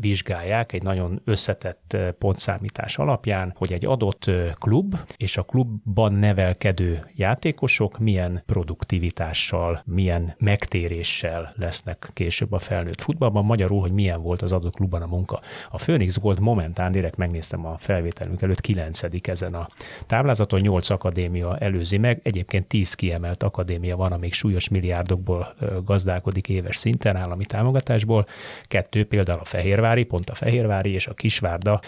vizsgálják 0.00 0.72
egy 0.72 0.82
nagyon 0.82 1.20
összetett 1.24 1.96
pontszámítás 2.18 2.98
alapján, 2.98 3.54
hogy 3.56 3.72
egy 3.72 3.84
adott 3.84 4.30
klub 4.58 4.96
és 5.16 5.36
a 5.36 5.42
klubban 5.42 6.12
nevelkedő 6.12 7.10
játékosok 7.14 7.98
milyen 7.98 8.42
produktivitással, 8.46 9.82
milyen 9.84 10.34
megtéréssel 10.38 11.52
lesznek 11.56 12.10
később 12.12 12.52
a 12.52 12.58
felnőtt 12.58 13.00
futballban, 13.00 13.44
magyarul, 13.44 13.80
hogy 13.80 13.92
milyen 13.92 14.22
volt 14.22 14.42
az 14.42 14.52
adott 14.52 14.74
klubban 14.74 15.02
a 15.02 15.06
munka. 15.06 15.33
A 15.70 15.76
Phoenix 15.76 16.18
Gold 16.18 16.40
momentán, 16.40 16.92
direkt 16.92 17.16
megnéztem 17.16 17.66
a 17.66 17.76
felvételünk 17.78 18.42
előtt, 18.42 18.60
kilencedik 18.60 19.26
ezen 19.26 19.54
a 19.54 19.68
táblázaton, 20.06 20.60
nyolc 20.60 20.90
akadémia 20.90 21.56
előzi 21.56 21.98
meg, 21.98 22.20
egyébként 22.22 22.66
tíz 22.66 22.94
kiemelt 22.94 23.42
akadémia 23.42 23.96
van, 23.96 24.12
amik 24.12 24.32
súlyos 24.32 24.68
milliárdokból 24.68 25.54
gazdálkodik 25.84 26.48
éves 26.48 26.76
szinten 26.76 27.16
állami 27.16 27.44
támogatásból, 27.44 28.26
kettő 28.62 29.06
például 29.06 29.40
a 29.40 29.44
Fehérvári, 29.44 30.04
pont 30.04 30.30
a 30.30 30.34
Fehérvári 30.34 30.92
és 30.92 31.06
a 31.06 31.14
Kisvárda 31.14 31.80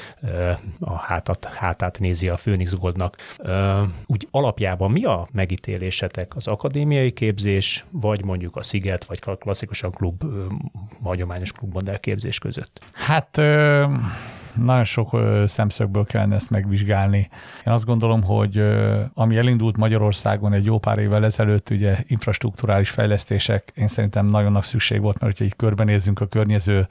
a 0.80 0.94
hátat, 0.94 1.44
hátát 1.44 1.98
nézi 1.98 2.28
a 2.28 2.34
Phoenix 2.34 2.74
Goldnak. 2.74 3.16
Úgy 4.06 4.28
alapjában 4.30 4.90
mi 4.90 5.04
a 5.04 5.28
megítélésetek 5.32 6.36
az 6.36 6.46
akadémiai 6.46 7.12
képzés, 7.12 7.84
vagy 7.90 8.24
mondjuk 8.24 8.56
a 8.56 8.62
Sziget, 8.62 9.04
vagy 9.04 9.20
klasszikusan 9.20 9.90
klub, 9.90 10.24
hagyományos 11.02 11.52
klubmodell 11.52 11.98
képzés 11.98 12.38
között? 12.38 12.80
Hát 12.92 13.35
ö- 13.38 13.88
nagyon 14.56 14.84
sok 14.84 15.16
szemszögből 15.46 16.04
kellene 16.04 16.34
ezt 16.34 16.50
megvizsgálni. 16.50 17.28
Én 17.66 17.72
azt 17.72 17.84
gondolom, 17.84 18.22
hogy 18.22 18.62
ami 19.14 19.36
elindult 19.36 19.76
Magyarországon 19.76 20.52
egy 20.52 20.64
jó 20.64 20.78
pár 20.78 20.98
évvel 20.98 21.24
ezelőtt, 21.24 21.70
ugye 21.70 21.96
infrastruktúrális 22.06 22.90
fejlesztések, 22.90 23.72
én 23.74 23.88
szerintem 23.88 24.26
nagyon 24.26 24.52
nagy 24.52 24.62
szükség 24.62 25.00
volt, 25.00 25.20
mert 25.20 25.32
hogyha 25.32 25.44
így 25.44 25.56
körbenézzünk 25.56 26.20
a 26.20 26.26
környező 26.26 26.86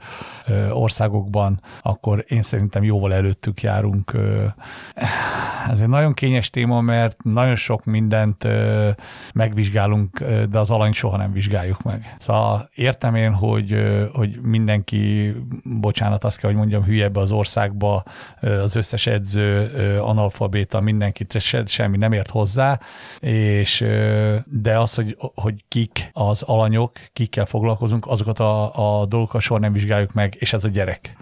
országokban, 0.70 1.60
akkor 1.82 2.24
én 2.28 2.42
szerintem 2.42 2.82
jóval 2.82 3.14
előttük 3.14 3.62
járunk. 3.62 4.12
Ez 5.68 5.80
egy 5.80 5.88
nagyon 5.88 6.14
kényes 6.14 6.50
téma, 6.50 6.80
mert 6.80 7.22
nagyon 7.22 7.56
sok 7.56 7.84
mindent 7.84 8.46
megvizsgálunk, 9.34 10.24
de 10.50 10.58
az 10.58 10.70
alany 10.70 10.92
soha 10.92 11.16
nem 11.16 11.32
vizsgáljuk 11.32 11.82
meg. 11.82 12.16
Szóval 12.18 12.68
értem 12.74 13.14
én, 13.14 13.32
hogy, 13.32 13.76
hogy 14.12 14.40
mindenki, 14.42 15.34
bocsánat, 15.64 16.24
azt 16.24 16.38
kell, 16.38 16.50
hogy 16.50 16.58
mondjam, 16.58 16.84
hülye 16.84 17.10
az 17.12 17.32
országba, 17.56 18.04
az 18.40 18.76
összes 18.76 19.06
edző, 19.06 19.70
analfabéta, 20.00 20.80
mindenkit, 20.80 21.40
semmi 21.66 21.96
nem 21.96 22.12
ért 22.12 22.30
hozzá, 22.30 22.80
és 23.20 23.84
de 24.46 24.78
az, 24.78 24.94
hogy, 24.94 25.16
hogy 25.34 25.54
kik 25.68 26.10
az 26.12 26.42
alanyok, 26.42 26.92
kikkel 27.12 27.46
foglalkozunk, 27.46 28.06
azokat 28.06 28.38
a, 28.38 29.00
a 29.00 29.06
dolgokat 29.06 29.40
soha 29.40 29.60
nem 29.60 29.72
vizsgáljuk 29.72 30.12
meg, 30.12 30.36
és 30.38 30.52
ez 30.52 30.64
a 30.64 30.68
gyerek 30.68 31.16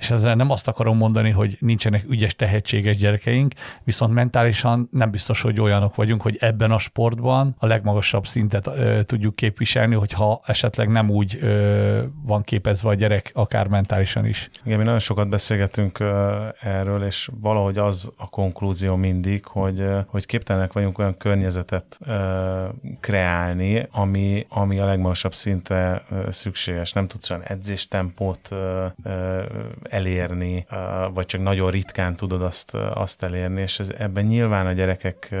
és 0.00 0.10
ezzel 0.10 0.34
nem 0.34 0.50
azt 0.50 0.68
akarom 0.68 0.96
mondani, 0.96 1.30
hogy 1.30 1.56
nincsenek 1.60 2.04
ügyes, 2.08 2.36
tehetséges 2.36 2.96
gyerekeink, 2.96 3.52
viszont 3.84 4.14
mentálisan 4.14 4.88
nem 4.92 5.10
biztos, 5.10 5.40
hogy 5.40 5.60
olyanok 5.60 5.94
vagyunk, 5.94 6.22
hogy 6.22 6.36
ebben 6.40 6.70
a 6.70 6.78
sportban 6.78 7.54
a 7.58 7.66
legmagasabb 7.66 8.26
szintet 8.26 8.66
ö, 8.66 9.02
tudjuk 9.02 9.36
képviselni, 9.36 9.94
hogyha 9.94 10.40
esetleg 10.44 10.88
nem 10.88 11.10
úgy 11.10 11.38
ö, 11.40 12.02
van 12.22 12.42
képezve 12.42 12.88
a 12.88 12.94
gyerek, 12.94 13.30
akár 13.34 13.66
mentálisan 13.66 14.26
is. 14.26 14.50
Igen, 14.64 14.78
mi 14.78 14.84
nagyon 14.84 14.98
sokat 14.98 15.28
beszélgetünk 15.28 15.98
ö, 15.98 16.46
erről, 16.60 17.02
és 17.02 17.30
valahogy 17.40 17.78
az 17.78 18.12
a 18.16 18.28
konklúzió 18.28 18.96
mindig, 18.96 19.44
hogy, 19.44 19.86
hogy 20.06 20.26
képtelenek 20.26 20.72
vagyunk 20.72 20.98
olyan 20.98 21.16
környezetet 21.16 21.98
ö, 22.06 22.64
kreálni, 23.00 23.86
ami, 23.90 24.46
ami 24.48 24.78
a 24.78 24.84
legmagasabb 24.84 25.34
szintre 25.34 26.02
ö, 26.10 26.30
szükséges. 26.30 26.92
Nem 26.92 27.06
tudsz 27.06 27.30
olyan 27.30 27.42
edzéstempót 27.42 28.48
ö, 28.50 28.86
ö, 29.04 29.42
elérni, 29.90 30.66
vagy 31.12 31.26
csak 31.26 31.40
nagyon 31.40 31.70
ritkán 31.70 32.16
tudod 32.16 32.42
azt, 32.42 32.74
azt 32.74 33.22
elérni, 33.22 33.60
és 33.60 33.78
ez, 33.78 33.92
ebben 33.98 34.24
nyilván 34.24 34.66
a 34.66 34.72
gyerekek 34.72 35.34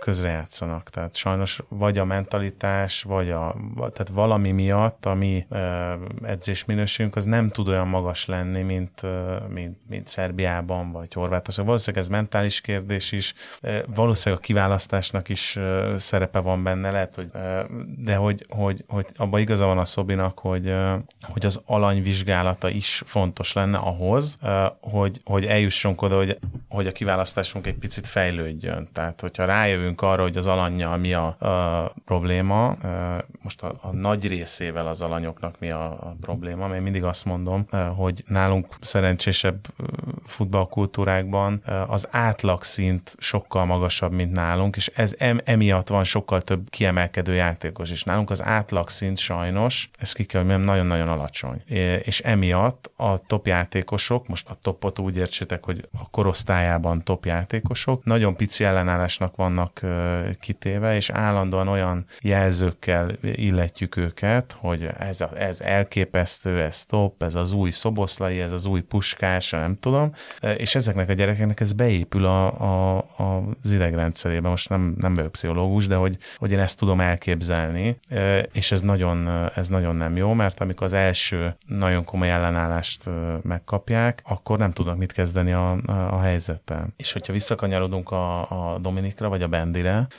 közrejátszanak. 0.00 0.90
Tehát 0.90 1.14
sajnos 1.14 1.60
vagy 1.68 1.98
a 1.98 2.04
mentalitás, 2.04 3.02
vagy 3.02 3.30
a, 3.30 3.54
tehát 3.76 4.08
valami 4.12 4.50
miatt 4.50 5.06
a 5.06 5.14
mi 5.14 5.46
edzés 6.22 6.64
minőségünk 6.64 7.16
az 7.16 7.24
nem 7.24 7.48
tud 7.48 7.68
olyan 7.68 7.88
magas 7.88 8.26
lenni, 8.26 8.62
mint, 8.62 9.02
mint, 9.48 9.78
mint 9.88 10.08
Szerbiában, 10.08 10.92
vagy 10.92 11.12
Horvátországban. 11.12 11.66
Valószínűleg 11.66 12.04
ez 12.04 12.10
mentális 12.10 12.60
kérdés 12.60 13.12
is, 13.12 13.34
valószínűleg 13.94 14.42
a 14.42 14.46
kiválasztásnak 14.46 15.28
is 15.28 15.58
szerepe 15.96 16.38
van 16.38 16.62
benne, 16.62 16.90
lehet, 16.90 17.14
hogy, 17.14 17.30
de 17.96 18.14
hogy, 18.16 18.46
hogy, 18.48 18.84
hogy 18.88 19.06
abban 19.16 19.40
igaza 19.40 19.66
van 19.66 19.78
a 19.78 19.84
Szobinak, 19.84 20.38
hogy, 20.38 20.74
hogy 21.22 21.46
az 21.46 21.60
alanyvizsgálata 21.64 22.68
is 22.68 23.02
fontos 23.06 23.28
fontos 23.40 23.52
lenne 23.52 23.78
ahhoz, 23.78 24.38
hogy, 24.80 25.20
hogy 25.24 25.44
eljussunk 25.44 26.02
oda, 26.02 26.16
hogy, 26.16 26.38
hogy 26.68 26.86
a 26.86 26.92
kiválasztásunk 26.92 27.66
egy 27.66 27.74
picit 27.74 28.06
fejlődjön. 28.06 28.88
Tehát, 28.92 29.20
hogyha 29.20 29.44
rájövünk 29.44 29.89
arra, 29.96 30.22
hogy 30.22 30.36
az 30.36 30.46
alanya 30.46 30.96
mi 30.96 31.12
a, 31.12 31.26
a 31.26 31.92
probléma, 32.04 32.76
most 33.42 33.62
a, 33.62 33.78
a 33.80 33.92
nagy 33.92 34.28
részével 34.28 34.86
az 34.86 35.00
alanyoknak 35.00 35.58
mi 35.58 35.70
a, 35.70 35.84
a 35.84 36.16
probléma, 36.20 36.66
mert 36.66 36.82
mindig 36.82 37.04
azt 37.04 37.24
mondom, 37.24 37.66
hogy 37.96 38.22
nálunk 38.26 38.66
szerencsésebb 38.80 39.66
futballkultúrákban 40.26 41.62
az 41.86 42.08
átlagszint 42.10 43.14
sokkal 43.18 43.64
magasabb, 43.64 44.12
mint 44.12 44.32
nálunk, 44.32 44.76
és 44.76 44.90
ez 44.94 45.14
emiatt 45.44 45.88
van 45.88 46.04
sokkal 46.04 46.42
több 46.42 46.70
kiemelkedő 46.70 47.34
játékos, 47.34 47.90
és 47.90 48.02
nálunk 48.02 48.30
az 48.30 48.42
átlagszint 48.42 49.18
sajnos, 49.18 49.90
ez 49.98 50.12
ki 50.12 50.24
kell, 50.24 50.44
hogy 50.44 50.64
nagyon-nagyon 50.64 51.08
alacsony. 51.08 51.62
És 52.02 52.20
emiatt 52.20 52.90
a 52.96 53.18
top 53.18 53.46
játékosok, 53.46 54.28
most 54.28 54.48
a 54.48 54.58
topot 54.62 54.98
úgy 54.98 55.16
értsétek, 55.16 55.64
hogy 55.64 55.88
a 55.98 56.10
korosztályában 56.10 57.04
top 57.04 57.24
játékosok, 57.24 58.04
nagyon 58.04 58.36
pici 58.36 58.64
ellenállásnak 58.64 59.36
vannak 59.36 59.79
kitéve, 60.40 60.96
és 60.96 61.10
állandóan 61.10 61.68
olyan 61.68 62.04
jelzőkkel 62.20 63.10
illetjük 63.22 63.96
őket, 63.96 64.56
hogy 64.58 64.88
ez, 64.98 65.20
a, 65.20 65.30
ez 65.36 65.60
elképesztő, 65.60 66.60
ez 66.60 66.84
top, 66.84 67.22
ez 67.22 67.34
az 67.34 67.52
új 67.52 67.70
szoboszlai, 67.70 68.40
ez 68.40 68.52
az 68.52 68.66
új 68.66 68.80
puskás, 68.80 69.50
nem 69.50 69.76
tudom, 69.80 70.12
és 70.56 70.74
ezeknek 70.74 71.08
a 71.08 71.12
gyerekeknek 71.12 71.60
ez 71.60 71.72
beépül 71.72 72.24
a, 72.24 72.46
a, 72.46 73.04
az 73.62 73.72
idegrendszerébe. 73.72 74.48
Most 74.48 74.68
nem, 74.68 74.94
nem 74.98 75.14
vagyok 75.14 75.32
pszichológus, 75.32 75.86
de 75.86 75.96
hogy, 75.96 76.16
hogy 76.36 76.52
én 76.52 76.58
ezt 76.58 76.78
tudom 76.78 77.00
elképzelni, 77.00 77.98
és 78.52 78.72
ez 78.72 78.80
nagyon, 78.80 79.28
ez 79.54 79.68
nagyon 79.68 79.96
nem 79.96 80.16
jó, 80.16 80.32
mert 80.32 80.60
amikor 80.60 80.86
az 80.86 80.92
első 80.92 81.56
nagyon 81.66 82.04
komoly 82.04 82.30
ellenállást 82.30 83.04
megkapják, 83.42 84.22
akkor 84.24 84.58
nem 84.58 84.72
tudnak 84.72 84.98
mit 84.98 85.12
kezdeni 85.12 85.52
a, 85.52 85.76
a, 85.86 86.20
helyzettel. 86.20 86.86
És 86.96 87.12
hogyha 87.12 87.32
visszakanyarodunk 87.32 88.10
a, 88.10 88.40
a 88.74 88.78
Dominikra 88.78 89.28
vagy 89.28 89.42
a 89.42 89.48
Bendire, 89.48 89.69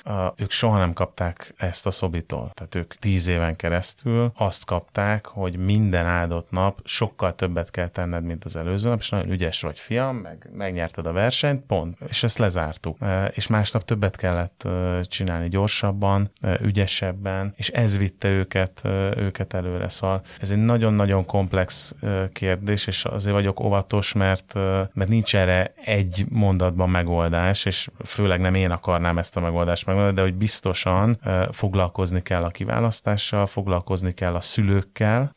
a, 0.04 0.34
ők 0.36 0.52
soha 0.52 0.78
nem 0.78 0.94
kapták 0.94 1.54
ezt 1.58 1.86
a 1.86 1.92
szobitól. 1.92 2.52
Tehát 2.54 2.76
ők 2.76 2.96
tíz 2.96 3.28
éven 3.28 3.56
keresztül 3.56 4.32
azt 4.36 4.66
kapták, 4.66 5.26
hogy 5.26 5.58
minden 5.58 6.06
áldott 6.06 6.52
nap 6.52 6.80
sokkal 6.84 7.36
többet 7.36 7.72
kell 7.72 7.88
tenned, 7.88 8.24
mint 8.24 8.46
az 8.46 8.56
előző 8.56 8.90
nap, 8.90 9.00
és 9.00 9.10
nagyon 9.10 9.32
ügyes 9.32 9.62
vagy 9.62 9.80
fiam, 9.80 10.16
meg 10.16 10.50
megnyerted 10.54 11.06
a 11.06 11.12
versenyt, 11.12 11.66
pont. 11.66 11.98
És 12.10 12.24
ezt 12.24 12.38
lezártuk. 12.38 12.98
És 13.34 13.48
másnap 13.48 13.86
többet 13.86 14.16
kellett 14.16 14.68
csinálni 15.04 15.50
gyorsabban, 15.50 16.32
ügyesebben, 16.62 17.54
és 17.58 17.70
ez 17.70 17.98
vitte 17.98 18.28
őket, 18.28 18.82
őket 19.16 19.54
előre. 19.54 19.90
Szóval 19.90 20.22
ez 20.40 20.52
egy 20.52 20.64
nagyon-nagyon 20.66 21.26
komplex 21.26 21.96
kérdés, 22.32 22.88
és 22.88 23.06
azért 23.06 23.36
vagyok 23.36 23.60
óvatos, 23.60 24.14
mert, 24.14 24.54
mert 24.94 25.10
nincs 25.10 25.36
erre 25.36 25.74
egy 25.86 26.26
mondatban 26.30 26.90
megoldás, 26.90 27.66
és 27.66 27.90
főleg 28.06 28.40
nem 28.40 28.56
én 28.56 28.72
akarnám 28.72 29.18
ezt 29.18 29.38
a 29.38 29.40
megoldást 29.42 29.86
megoldani, 29.86 30.16
de 30.16 30.22
hogy 30.22 30.34
biztosan 30.34 31.20
foglalkozni 31.52 32.22
kell 32.22 32.44
a 32.44 32.50
kiválasztással, 32.50 33.46
foglalkozni 33.46 34.14
kell 34.14 34.36
a 34.36 34.42
szülőkkel, 34.42 35.32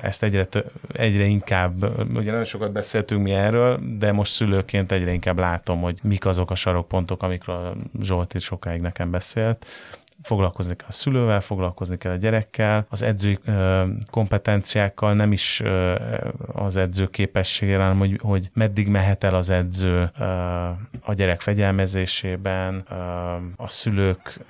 ezt 0.00 0.22
egyre, 0.22 0.48
egyre 0.92 1.24
inkább, 1.24 1.82
ugye 2.16 2.30
nagyon 2.30 2.44
sokat 2.44 2.72
beszéltünk 2.72 3.22
mi 3.22 3.32
erről, 3.32 3.80
de 3.98 4.12
most 4.12 4.32
szülőként 4.32 4.92
egyre 4.92 5.12
inkább 5.12 5.38
látom, 5.38 5.80
hogy 5.80 5.98
mik 6.02 6.26
azok 6.26 6.50
a 6.50 6.54
sarokpontok, 6.54 7.22
amikről 7.22 7.76
Zsolti 8.00 8.38
sokáig 8.38 8.80
nekem 8.80 9.10
beszélt, 9.10 9.66
foglalkozni 10.22 10.76
kell 10.76 10.88
a 10.88 10.92
szülővel, 10.92 11.40
foglalkozni 11.40 11.96
kell 11.96 12.12
a 12.12 12.16
gyerekkel, 12.16 12.86
az 12.88 13.02
edzői 13.02 13.38
kompetenciákkal, 14.10 15.14
nem 15.14 15.32
is 15.32 15.62
az 16.52 16.76
edző 16.76 17.06
képességével, 17.06 17.80
hanem 17.80 17.98
hogy, 17.98 18.18
hogy 18.22 18.50
meddig 18.54 18.88
mehet 18.88 19.24
el 19.24 19.34
az 19.34 19.50
edző 19.50 20.02
a 21.00 21.14
gyerek 21.14 21.40
fegyelmezésében, 21.40 22.84
a 23.56 23.68
szülők, 23.68 24.40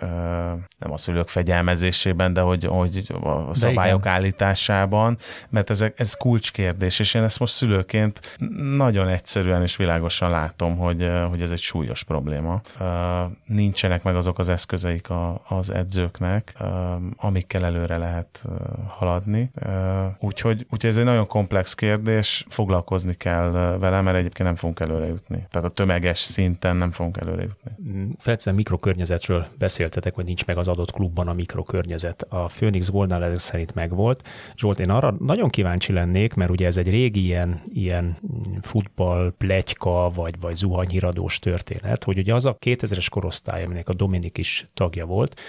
nem 0.79 0.93
a 0.93 0.97
szülők 0.97 1.29
fegyelmezésében, 1.29 2.33
de 2.33 2.41
hogy, 2.41 2.65
hogy 2.65 3.13
a 3.23 3.55
szabályok 3.55 4.03
de 4.03 4.11
állításában, 4.11 5.19
mert 5.49 5.71
ez, 5.71 5.85
ez 5.97 6.15
kulcskérdés, 6.15 6.99
és 6.99 7.15
én 7.15 7.23
ezt 7.23 7.39
most 7.39 7.55
szülőként 7.55 8.37
nagyon 8.77 9.09
egyszerűen 9.09 9.63
és 9.63 9.77
világosan 9.77 10.31
látom, 10.31 10.77
hogy, 10.77 11.11
hogy 11.29 11.43
ez 11.43 11.51
egy 11.51 11.61
súlyos 11.61 12.03
probléma. 12.03 12.61
Nincsenek 13.45 14.03
meg 14.03 14.17
azok 14.17 14.39
az 14.39 14.49
eszközeik 14.49 15.11
a, 15.11 15.41
a 15.49 15.60
az 15.61 15.71
edzőknek, 15.71 16.55
amikkel 17.17 17.65
előre 17.65 17.97
lehet 17.97 18.45
haladni. 18.87 19.51
Úgyhogy, 20.19 20.67
úgyhogy 20.71 20.91
ez 20.91 20.97
egy 20.97 21.05
nagyon 21.05 21.27
komplex 21.27 21.75
kérdés, 21.75 22.45
foglalkozni 22.49 23.15
kell 23.15 23.51
vele, 23.81 24.01
mert 24.01 24.17
egyébként 24.17 24.49
nem 24.49 24.57
fogunk 24.57 24.81
előre 24.81 25.07
jutni. 25.07 25.47
Tehát 25.51 25.69
a 25.69 25.73
tömeges 25.73 26.19
szinten 26.19 26.77
nem 26.77 26.91
fogunk 26.91 27.17
előre 27.17 27.43
jutni. 27.43 27.71
Mm, 27.89 28.11
Felszem 28.19 28.55
mikrokörnyezetről 28.55 29.47
beszéltetek, 29.59 30.15
hogy 30.15 30.25
nincs 30.25 30.47
meg 30.47 30.59
az 30.59 30.69
adott 30.69 30.93
klubban 30.93 31.29
a 31.29 31.33
mikrokörnyezet. 31.33 32.27
A 32.29 32.47
Phoenix 32.47 32.91
Goldnál 32.91 33.25
ez 33.25 33.43
szerint 33.43 33.75
megvolt. 33.75 34.29
Zsolt, 34.57 34.81
én 34.81 34.91
arra 34.91 35.15
nagyon 35.19 35.49
kíváncsi 35.49 35.93
lennék, 35.93 36.35
mert 36.35 36.51
ugye 36.51 36.67
ez 36.67 36.77
egy 36.77 36.89
régi 36.91 37.25
ilyen, 37.25 37.61
ilyen 37.73 38.17
futball, 38.61 39.33
pletyka, 39.39 40.11
vagy, 40.15 40.35
vagy 40.41 40.57
zuhanyhíradós 40.57 41.39
történet, 41.39 42.05
hogy 42.05 42.19
ugye 42.19 42.35
az 42.35 42.45
a 42.45 42.57
2000-es 42.61 43.07
korosztály, 43.11 43.65
aminek 43.65 43.89
a 43.89 43.95
Dominik 43.95 44.39
is 44.39 44.67
tagja 44.75 45.07
volt, 45.07 45.41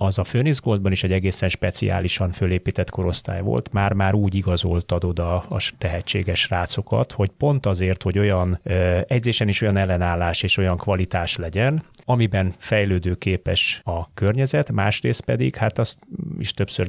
az 0.00 0.18
a 0.18 0.22
Phoenix 0.22 0.60
Goldban 0.60 0.92
is 0.92 1.04
egy 1.04 1.12
egészen 1.12 1.48
speciálisan 1.48 2.32
fölépített 2.32 2.90
korosztály 2.90 3.42
volt, 3.42 3.72
már-már 3.72 4.14
úgy 4.14 4.34
igazoltad 4.34 5.04
oda 5.04 5.36
a 5.38 5.60
tehetséges 5.78 6.50
rácokat, 6.50 7.12
hogy 7.12 7.30
pont 7.38 7.66
azért, 7.66 8.02
hogy 8.02 8.18
olyan 8.18 8.60
ö, 8.62 9.00
edzésen 9.08 9.48
is 9.48 9.60
olyan 9.60 9.76
ellenállás 9.76 10.42
és 10.42 10.56
olyan 10.56 10.76
kvalitás 10.76 11.36
legyen, 11.36 11.82
amiben 12.04 12.54
fejlődőképes 12.58 13.80
a 13.84 14.12
környezet, 14.14 14.72
másrészt 14.72 15.24
pedig 15.24 15.56
hát 15.56 15.78
azt 15.78 15.98
is 16.38 16.52
többször 16.52 16.86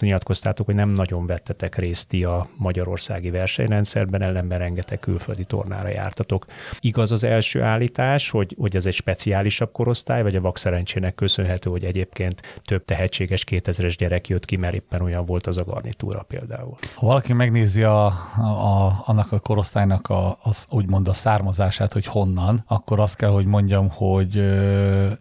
nyilatkoztátok, 0.00 0.66
hogy 0.66 0.74
nem 0.74 0.88
nagyon 0.88 1.26
vettetek 1.26 1.76
részt 1.76 2.12
a 2.12 2.48
magyarországi 2.56 3.30
versenyrendszerben, 3.30 4.22
ellenben 4.22 4.58
rengeteg 4.58 4.98
külföldi 4.98 5.44
tornára 5.44 5.88
jártatok. 5.88 6.44
Igaz 6.80 7.12
az 7.12 7.24
első 7.24 7.62
állítás, 7.62 8.30
hogy, 8.30 8.54
hogy 8.58 8.76
ez 8.76 8.86
egy 8.86 8.94
speciálisabb 8.94 9.72
korosztály, 9.72 10.22
vagy 10.22 10.36
a 10.36 10.40
vakszerencsének 10.40 11.14
köszönhető, 11.14 11.70
hogy 11.70 11.84
egyébként 12.08 12.60
több 12.62 12.84
tehetséges 12.84 13.44
2000-es 13.50 13.94
gyerek 13.98 14.28
jött 14.28 14.44
ki, 14.44 14.56
mert 14.56 14.74
éppen 14.74 15.00
olyan 15.00 15.24
volt 15.24 15.46
az 15.46 15.56
a 15.56 15.64
garnitúra 15.64 16.22
például. 16.22 16.76
Ha 16.94 17.06
valaki 17.06 17.32
megnézi 17.32 17.82
a, 17.82 18.06
a, 18.06 19.02
annak 19.04 19.32
a 19.32 19.38
korosztálynak 19.38 20.08
a, 20.08 20.38
az, 20.42 20.66
úgymond 20.70 21.08
a 21.08 21.12
származását, 21.12 21.92
hogy 21.92 22.06
honnan, 22.06 22.64
akkor 22.66 23.00
azt 23.00 23.16
kell, 23.16 23.30
hogy 23.30 23.46
mondjam, 23.46 23.90
hogy 23.90 24.34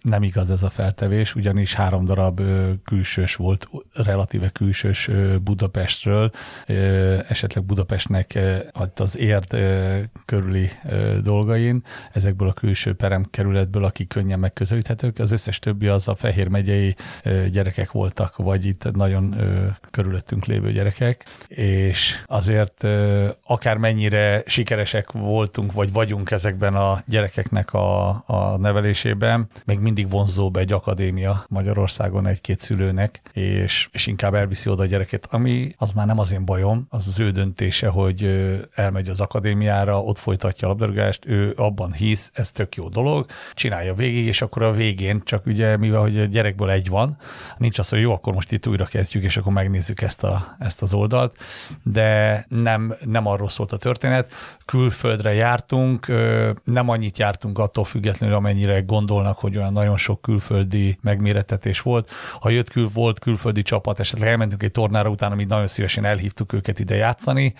nem 0.02 0.23
igaz 0.23 0.50
ez 0.50 0.63
a 0.63 0.69
feltevés, 0.69 1.36
ugyanis 1.36 1.73
három 1.73 2.06
darab 2.06 2.41
külsős 2.84 3.36
volt, 3.36 3.69
relatíve 3.93 4.50
külsős 4.50 5.10
Budapestről, 5.43 6.32
esetleg 7.28 7.63
Budapestnek 7.63 8.39
az 8.95 9.17
érd 9.17 9.58
körüli 10.26 10.69
dolgain, 11.23 11.84
ezekből 12.12 12.47
a 12.47 12.54
külső 12.54 12.93
peremkerületből, 12.93 13.84
akik 13.84 14.08
könnyen 14.08 14.39
megközelíthetők, 14.39 15.19
az 15.19 15.32
összes 15.32 15.60
többi 15.60 15.88
az 15.88 16.08
a 16.08 16.15
Fehér 16.15 16.47
megyei 16.47 16.77
gyerekek 17.52 17.92
voltak, 17.92 18.36
vagy 18.36 18.66
itt 18.66 18.92
nagyon 18.92 19.36
körülöttünk 19.92 20.46
lévő 20.46 20.72
gyerekek, 20.72 21.26
és 21.48 22.24
azért 22.26 22.84
akár 23.44 23.78
mennyire 23.78 24.44
sikeresek 24.46 25.12
voltunk, 25.12 25.72
vagy 25.72 25.94
vagyunk 25.94 26.32
ezekben 26.32 26.76
a 26.76 27.04
gyerekeknek 27.06 27.74
a, 27.74 28.08
a 28.26 28.58
nevelésében, 28.58 29.48
még 29.66 29.80
mindig 29.80 30.10
vonzóbb 30.10 30.56
egy 30.56 30.72
akadémia 30.72 31.46
Magyarországon 31.50 32.28
egy-két 32.28 32.60
szülőnek, 32.60 33.22
és, 33.34 33.90
és 33.92 34.08
inkább 34.08 34.34
elviszi 34.34 34.70
oda 34.70 34.84
a 34.84 34.86
gyereket, 34.86 35.28
ami 35.32 35.74
az 35.78 35.94
már 35.94 36.06
nem 36.06 36.20
az 36.20 36.32
én 36.32 36.46
bajom, 36.46 36.86
az 36.90 37.08
az 37.08 37.20
ő 37.20 37.32
döntése, 37.32 37.88
hogy 37.88 38.30
elmegy 38.76 39.10
az 39.10 39.20
akadémiára, 39.20 40.04
ott 40.04 40.18
folytatja 40.18 40.68
a 40.68 40.70
labdarúgást, 40.70 41.26
ő 41.26 41.54
abban 41.58 41.94
hisz, 41.94 42.32
ez 42.34 42.52
tök 42.52 42.76
jó 42.76 42.90
dolog, 42.90 43.26
csinálja 43.54 43.94
végig, 43.94 44.26
és 44.26 44.42
akkor 44.42 44.63
a 44.63 44.72
végén 44.72 45.22
csak 45.24 45.46
ugye, 45.46 45.78
mivel 45.78 46.02
hogy 46.02 46.20
a 46.20 46.26
gyerekből 46.26 46.66
egy 46.71 46.89
van, 46.89 47.17
nincs 47.58 47.80
az, 47.80 47.89
hogy 47.89 48.01
jó, 48.01 48.12
akkor 48.12 48.34
most 48.34 48.51
itt 48.51 48.67
újra 48.67 48.86
kezdjük, 48.86 49.23
és 49.23 49.38
akkor 49.38 49.53
megnézzük 49.53 50.01
ezt, 50.01 50.23
a, 50.23 50.56
ezt 50.60 50.82
az 50.82 50.93
oldalt, 50.93 51.36
de 51.84 52.45
nem, 52.49 52.95
nem 53.03 53.25
arról 53.27 53.49
szólt 53.49 53.71
a 53.71 53.77
történet. 53.77 54.32
Külföldre 54.65 55.34
jártunk, 55.34 56.08
nem 56.63 56.89
annyit 56.89 57.17
jártunk 57.17 57.60
attól 57.60 57.84
függetlenül, 57.84 58.36
amennyire 58.36 58.82
gondolnak, 58.82 59.38
hogy 59.38 59.58
olyan 59.58 59.73
nagyon 59.73 59.97
sok 59.97 60.21
külföldi 60.21 60.97
megméretetés 61.01 61.82
volt. 61.82 62.10
Ha 62.39 62.49
jött 62.49 62.69
kül, 62.69 62.89
volt 62.93 63.19
külföldi 63.19 63.62
csapat, 63.62 63.99
esetleg 63.99 64.30
elmentünk 64.30 64.63
egy 64.63 64.71
tornára 64.71 65.10
utána, 65.10 65.34
amit 65.34 65.47
nagyon 65.47 65.67
szívesen 65.67 66.06
elhívtuk 66.06 66.53
őket 66.53 66.80
ide 66.80 66.95
játszani. 66.95 67.53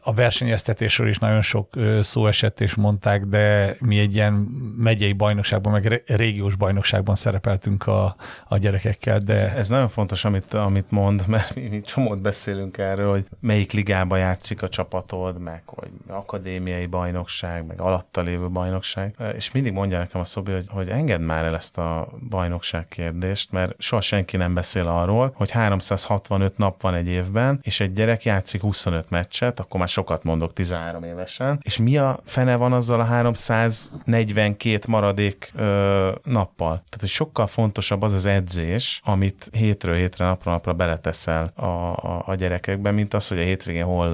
A 0.00 0.14
versenyeztetésről 0.14 1.08
is 1.08 1.18
nagyon 1.18 1.42
sok 1.42 1.74
szó 2.00 2.26
esett, 2.26 2.60
és 2.60 2.74
mondták, 2.74 3.24
de 3.24 3.76
mi 3.80 3.98
egy 3.98 4.14
ilyen 4.14 4.32
megyei 4.76 5.12
bajnokságban, 5.12 5.72
meg 5.72 6.02
régiós 6.06 6.54
bajnokságban 6.54 7.16
szerepeltünk 7.16 7.77
a, 7.86 8.16
a 8.48 8.56
gyerekekkel. 8.56 9.18
De... 9.18 9.34
Ez, 9.34 9.42
ez 9.56 9.68
nagyon 9.68 9.88
fontos, 9.88 10.24
amit, 10.24 10.54
amit 10.54 10.90
mond, 10.90 11.24
mert 11.28 11.54
mi, 11.54 11.68
mi 11.68 11.80
csomót 11.80 12.20
beszélünk 12.20 12.78
erről, 12.78 13.10
hogy 13.10 13.26
melyik 13.40 13.72
ligába 13.72 14.16
játszik 14.16 14.62
a 14.62 14.68
csapatod, 14.68 15.40
meg 15.40 15.62
hogy 15.66 15.90
akadémiai 16.06 16.86
bajnokság, 16.86 17.66
meg 17.66 17.80
alatta 17.80 18.20
lévő 18.20 18.48
bajnokság. 18.48 19.14
És 19.36 19.52
mindig 19.52 19.72
mondja 19.72 19.98
nekem 19.98 20.20
a 20.20 20.24
Szobi, 20.24 20.52
hogy, 20.52 20.66
hogy 20.68 20.88
engedd 20.88 21.20
már 21.20 21.44
el 21.44 21.56
ezt 21.56 21.78
a 21.78 22.08
bajnokság 22.28 22.88
kérdést, 22.88 23.52
mert 23.52 23.74
soha 23.78 24.00
senki 24.00 24.36
nem 24.36 24.54
beszél 24.54 24.86
arról, 24.86 25.32
hogy 25.34 25.50
365 25.50 26.58
nap 26.58 26.82
van 26.82 26.94
egy 26.94 27.08
évben, 27.08 27.60
és 27.62 27.80
egy 27.80 27.92
gyerek 27.92 28.24
játszik 28.24 28.60
25 28.60 29.10
meccset, 29.10 29.60
akkor 29.60 29.80
már 29.80 29.88
sokat 29.88 30.24
mondok 30.24 30.52
13 30.52 31.04
évesen, 31.04 31.60
és 31.62 31.78
mi 31.78 31.96
a 31.96 32.18
fene 32.24 32.56
van 32.56 32.72
azzal 32.72 33.00
a 33.00 33.04
342 33.04 34.78
maradék 34.88 35.52
ö, 35.56 36.10
nappal? 36.24 36.68
Tehát, 36.68 37.00
hogy 37.00 37.08
sokkal 37.08 37.46
fontosabb 37.58 38.02
az 38.02 38.12
az 38.12 38.26
edzés, 38.26 39.00
amit 39.04 39.48
hétről 39.52 39.94
hétre, 39.94 40.24
napra 40.24 40.50
napra 40.50 40.72
beleteszel 40.72 41.52
a, 41.54 41.64
a, 41.64 42.22
a 42.26 42.34
gyerekekbe, 42.34 42.90
mint 42.90 43.14
az, 43.14 43.28
hogy 43.28 43.38
a 43.38 43.42
hétvégén 43.42 43.84
hol, 43.84 44.10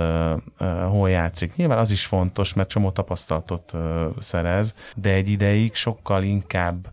hol 0.88 1.11
játszik. 1.11 1.57
Nyilván 1.57 1.78
az 1.78 1.90
is 1.90 2.07
fontos, 2.07 2.54
mert 2.54 2.68
csomó 2.68 2.90
tapasztalatot 2.90 3.72
szerez, 4.18 4.74
de 4.96 5.11
egy 5.11 5.28
ideig 5.28 5.74
sokkal 5.74 6.22
inkább 6.22 6.88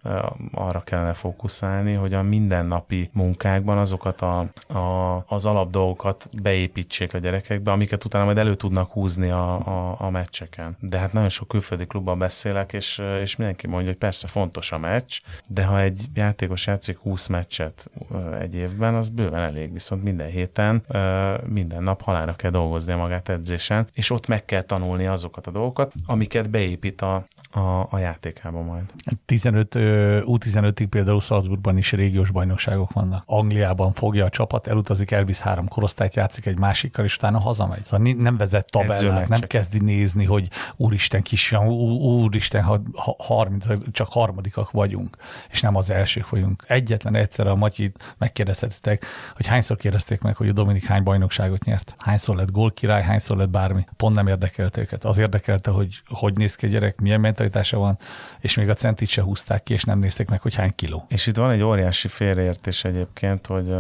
arra 0.52 0.82
kellene 0.82 1.14
fókuszálni, 1.14 1.94
hogy 1.94 2.14
a 2.14 2.22
mindennapi 2.22 3.10
munkákban 3.14 3.78
azokat 3.78 4.22
a, 4.22 4.40
a, 4.78 5.24
az 5.28 5.46
alapdolgokat 5.46 6.30
beépítsék 6.42 7.14
a 7.14 7.18
gyerekekbe, 7.18 7.72
amiket 7.72 8.06
utána 8.06 8.26
majd 8.26 8.38
elő 8.38 8.56
tudnak 8.56 8.92
húzni 8.92 9.30
a, 9.30 9.68
a, 9.68 9.96
a 9.98 10.10
meccseken. 10.10 10.78
De 10.80 10.98
hát 10.98 11.14
nagyon 11.14 11.30
sok 11.30 11.48
külföldi 11.48 11.86
klubban 11.86 12.20
beszélek, 12.20 12.74
és, 12.74 13.02
és 13.22 13.36
mindenki 13.36 13.68
mondja, 13.68 13.90
hogy 13.90 13.98
persze 13.98 14.28
fontos 14.28 14.72
a 14.72 14.78
meccs, 14.78 15.20
de 15.48 15.66
ha 15.66 15.80
egy 15.80 16.10
játékos 16.42 16.68
játszik 16.68 16.98
20 16.98 17.28
meccset 17.28 17.90
egy 18.40 18.56
évben, 18.56 18.96
az 18.96 19.10
bőven 19.10 19.40
elég, 19.42 19.74
viszont 19.74 20.04
minden 20.04 20.28
héten, 20.28 20.84
minden 21.46 21.84
nap 21.84 22.02
halára 22.02 22.36
kell 22.36 22.52
dolgozni 22.52 22.94
magát 22.94 23.30
edzésen, 23.30 23.88
és 23.94 24.10
ott 24.10 24.28
meg 24.28 24.46
kell 24.46 24.62
tanulni 24.62 25.06
azokat 25.06 25.48
a 25.48 25.52
dolgokat, 25.52 25.94
amiket 26.06 26.50
beépít 26.50 27.02
a, 27.02 27.26
a, 27.52 27.88
a 27.90 27.98
játékába 27.98 28.62
majd. 28.62 28.84
15, 29.26 29.76
U15-ig 29.76 30.88
például 30.90 31.22
Salzburgban 31.22 31.78
is 31.78 31.92
régiós 31.92 32.32
bajnokságok 32.32 32.92
vannak. 32.92 33.24
Angliában 33.26 33.94
fogja 33.94 34.26
a 34.26 34.30
csapat, 34.30 34.68
elutazik, 34.68 35.12
elvisz 35.12 35.40
három 35.40 35.68
korosztályt, 35.68 36.16
játszik 36.16 36.46
egy 36.46 36.58
másikkal, 36.58 37.06
és 37.06 37.16
utána 37.16 37.40
hazamegy. 37.40 37.86
Szóval 37.86 38.14
nem 38.18 38.38
vezet 38.38 38.72
tabellát, 38.72 39.28
nem 39.28 39.40
kezdi 39.40 39.80
nézni, 39.80 40.26
hogy 40.26 40.50
úristen 40.76 41.22
kis, 41.22 41.52
úristen, 42.00 42.64
ha, 42.64 42.82
ha 42.94 43.16
30, 43.18 43.66
csak 43.92 44.08
harmadikak 44.12 44.72
vagyunk, 44.72 45.18
és 45.50 45.62
nem 45.62 45.76
az 45.76 45.90
elsők 45.90 46.30
vagyunk. 46.30 46.64
Egyetlen 46.68 47.16
egyszer 47.16 47.48
a 47.48 47.56
Matyit 47.56 48.16
megkérdezhetitek, 48.18 49.06
hogy 49.36 49.48
hányszor 49.48 49.78
kérdezték 49.78 50.22
meg, 50.22 50.36
hogy 50.36 50.50
a 50.50 50.54
Dominik 50.54 50.86
hány 50.86 51.04
bajnokságot 51.04 51.64
nyert. 51.64 51.96
Hányszor 51.98 52.36
lett 52.36 52.52
gólkirály, 52.52 53.04
hányszor 53.04 53.38
lett 53.38 53.50
bármi. 53.50 53.86
Pont 53.98 54.16
nem 54.16 54.28
érdekelte 54.28 54.82
őket. 54.82 55.06
Az 55.06 55.18
érdekelte, 55.18 55.72
hogy 55.72 56.02
hogy 56.22 56.38
néz 56.38 56.56
ki 56.56 56.66
a 56.66 56.70
gyerek, 56.70 57.00
milyen 57.00 57.20
mentalitása 57.42 57.78
van, 57.78 57.98
és 58.40 58.56
még 58.56 58.70
a 58.70 58.74
centit 58.74 59.10
se 59.10 59.22
húzták 59.22 59.64
ki, 59.64 59.74
és 59.74 59.84
nem 59.84 60.00
nézték 60.00 60.30
meg, 60.30 60.42
hogy 60.42 60.56
hány 60.56 60.76
kiló. 60.76 61.06
És 61.10 61.28
itt 61.28 61.36
van 61.36 61.52
egy 61.52 61.62
óriási 61.62 62.08
félreértés 62.08 62.84
egyébként, 62.84 63.48
hogy 63.48 63.76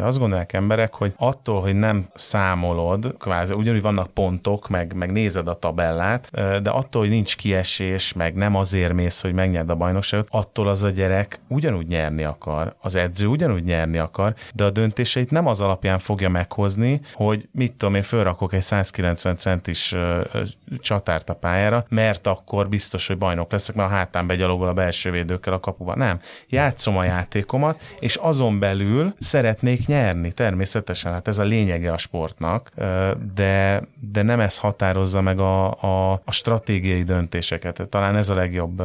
azt 0.00 0.18
gondolják 0.18 0.52
emberek, 0.52 0.94
hogy 0.94 1.12
attól, 1.16 1.60
hogy 1.60 1.74
nem 1.74 2.08
számolod, 2.14 3.14
kvázi 3.18 3.54
ugyanúgy 3.54 3.82
vannak 3.82 4.10
pontok, 4.10 4.68
meg, 4.68 4.94
meg 4.94 5.12
nézed 5.12 5.48
a 5.48 5.58
tabellát, 5.58 6.30
de 6.62 6.70
attól, 6.70 7.02
hogy 7.02 7.10
nincs 7.10 7.36
kiesés, 7.36 8.12
meg 8.12 8.34
nem 8.34 8.56
azért 8.56 8.92
mész, 8.92 9.20
hogy 9.20 9.32
megnyerd 9.32 9.70
a 9.70 9.74
bajnokságot, 9.74 10.26
attól 10.30 10.68
az 10.68 10.82
a 10.82 10.90
gyerek 10.90 11.40
ugyanúgy 11.48 11.86
nyerni 11.86 12.24
akar, 12.24 12.74
az 12.80 12.94
edző 12.94 13.26
ugyanúgy 13.26 13.64
nyerni 13.64 13.98
akar, 13.98 14.34
de 14.54 14.64
a 14.64 14.70
döntéseit 14.70 15.30
nem 15.30 15.46
az 15.46 15.60
alapján 15.60 15.98
fogja 15.98 16.28
meghozni, 16.28 17.00
hogy 17.12 17.48
mit 17.52 17.72
tudom 17.72 17.94
én, 17.94 18.02
fölrakok 18.02 18.52
egy 18.52 18.62
190 18.62 19.36
centis 19.36 19.94
csatárt 20.80 21.30
a 21.30 21.34
pályára, 21.34 21.84
mert 21.88 22.26
akkor 22.26 22.68
biztos, 22.68 23.01
hogy 23.06 23.18
bajnok 23.18 23.52
leszek, 23.52 23.74
mert 23.74 23.90
a 23.90 23.94
hátán 23.94 24.26
begyalogol 24.26 24.68
a 24.68 24.72
belső 24.72 25.10
védőkkel 25.10 25.52
a 25.52 25.60
kapuba. 25.60 25.96
Nem. 25.96 26.20
Játszom 26.48 26.96
a 26.96 27.04
játékomat, 27.04 27.80
és 28.00 28.16
azon 28.16 28.58
belül 28.58 29.14
szeretnék 29.18 29.86
nyerni. 29.86 30.32
Természetesen, 30.32 31.12
hát 31.12 31.28
ez 31.28 31.38
a 31.38 31.42
lényege 31.42 31.92
a 31.92 31.98
sportnak, 31.98 32.70
de, 33.34 33.82
de 34.00 34.22
nem 34.22 34.40
ez 34.40 34.58
határozza 34.58 35.20
meg 35.20 35.38
a, 35.40 35.70
a, 35.70 36.12
a 36.24 36.32
stratégiai 36.32 37.02
döntéseket. 37.02 37.88
Talán 37.88 38.16
ez 38.16 38.28
a 38.28 38.34
legjobb 38.34 38.82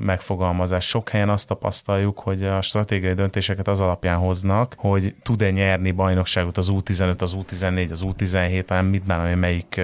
megfogalmazás. 0.00 0.86
Sok 0.86 1.08
helyen 1.08 1.28
azt 1.28 1.48
tapasztaljuk, 1.48 2.18
hogy 2.18 2.44
a 2.44 2.62
stratégiai 2.62 3.14
döntéseket 3.14 3.68
az 3.68 3.80
alapján 3.80 4.18
hoznak, 4.18 4.74
hogy 4.76 5.14
tud-e 5.22 5.50
nyerni 5.50 5.90
bajnokságot 5.90 6.56
az 6.56 6.70
U15, 6.72 7.18
az 7.18 7.36
U14, 7.38 7.90
az 7.90 8.04
U17, 8.06 8.64
hanem 8.68 8.86
mit 8.86 9.02
bánom, 9.02 9.38
melyik 9.38 9.80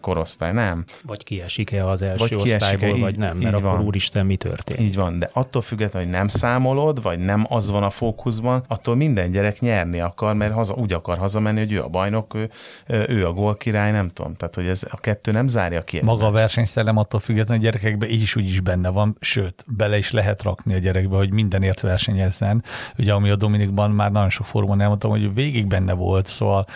korosztály. 0.00 0.52
Nem. 0.52 0.84
Vagy 1.02 1.24
kiesik-e 1.24 1.86
az 1.88 2.02
első 2.02 2.36
vagy 2.36 2.52
osztályból, 2.52 2.97
így, 2.98 3.04
vagy 3.04 3.18
nem, 3.18 3.36
mert 3.36 3.54
akkor 3.54 3.70
van. 3.70 3.84
úristen, 3.84 4.26
mi 4.26 4.36
történt. 4.36 4.80
Így 4.80 4.94
van, 4.94 5.18
de 5.18 5.30
attól 5.32 5.62
függetlenül, 5.62 6.08
hogy 6.08 6.16
nem 6.18 6.28
számolod, 6.28 7.02
vagy 7.02 7.18
nem 7.18 7.46
az 7.48 7.70
van 7.70 7.82
a 7.82 7.90
fókuszban, 7.90 8.64
attól 8.68 8.96
minden 8.96 9.30
gyerek 9.30 9.60
nyerni 9.60 10.00
akar, 10.00 10.34
mert 10.34 10.52
haza, 10.52 10.74
úgy 10.74 10.92
akar 10.92 11.18
hazamenni, 11.18 11.58
hogy 11.58 11.72
ő 11.72 11.82
a 11.82 11.88
bajnok, 11.88 12.34
ő, 12.34 12.48
ő 13.08 13.26
a 13.26 13.32
gól 13.32 13.56
király, 13.56 13.92
nem 13.92 14.08
tudom. 14.08 14.34
Tehát, 14.34 14.54
hogy 14.54 14.66
ez 14.66 14.82
a 14.90 14.96
kettő 14.96 15.32
nem 15.32 15.48
zárja 15.48 15.84
ki. 15.84 16.00
Maga 16.02 16.26
a 16.26 16.30
versenyszellem 16.30 16.96
attól 16.96 17.20
függetlenül, 17.20 17.62
hogy 17.62 17.72
gyerekekben 17.72 18.08
így 18.08 18.22
is 18.22 18.36
úgy 18.36 18.44
is 18.44 18.60
benne 18.60 18.88
van, 18.88 19.16
sőt, 19.20 19.64
bele 19.66 19.98
is 19.98 20.10
lehet 20.10 20.42
rakni 20.42 20.74
a 20.74 20.78
gyerekbe, 20.78 21.16
hogy 21.16 21.32
mindenért 21.32 21.80
versenyezzen. 21.80 22.64
Ugye, 22.98 23.12
ami 23.12 23.30
a 23.30 23.36
Dominikban 23.36 23.90
már 23.90 24.12
nagyon 24.12 24.30
sok 24.30 24.46
formán 24.46 24.80
elmondtam, 24.80 25.10
hogy 25.10 25.34
végig 25.34 25.66
benne 25.66 25.92
volt, 25.92 26.26
szóval 26.26 26.66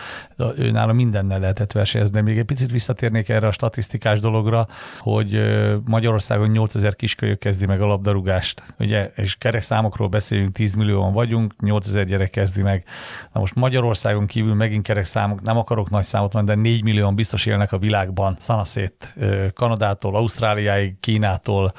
ő 0.57 0.71
nála 0.71 0.93
mindennel 0.93 1.39
lehetett 1.39 1.71
versenyezni. 1.71 2.21
Még 2.21 2.37
egy 2.37 2.45
picit 2.45 2.71
visszatérnék 2.71 3.29
erre 3.29 3.47
a 3.47 3.51
statisztikás 3.51 4.19
dologra, 4.19 4.67
hogy 4.99 5.41
Magyar 5.85 6.12
Magyarországon 6.13 6.51
8000 6.53 6.95
kiskölyök 6.95 7.39
kezdi 7.39 7.65
meg 7.65 7.81
a 7.81 7.85
labdarúgást, 7.85 8.63
ugye, 8.79 9.11
és 9.15 9.35
kerek 9.35 9.61
számokról 9.61 10.07
beszélünk, 10.07 10.51
10 10.51 10.73
millióan 10.73 11.13
vagyunk, 11.13 11.53
8000 11.61 12.05
gyerek 12.05 12.29
kezdi 12.29 12.61
meg. 12.61 12.83
Na 13.31 13.39
most 13.39 13.55
Magyarországon 13.55 14.25
kívül 14.25 14.53
megint 14.53 14.83
kerek 14.83 15.05
számok, 15.05 15.41
nem 15.41 15.57
akarok 15.57 15.89
nagy 15.89 16.03
számot 16.03 16.33
mondani, 16.33 16.61
de 16.61 16.69
4 16.69 16.83
millióan 16.83 17.15
biztos 17.15 17.45
élnek 17.45 17.71
a 17.71 17.77
világban, 17.77 18.35
szanaszét, 18.39 19.15
Kanadától, 19.53 20.15
Ausztráliáig, 20.15 20.99
Kínától, 20.99 21.73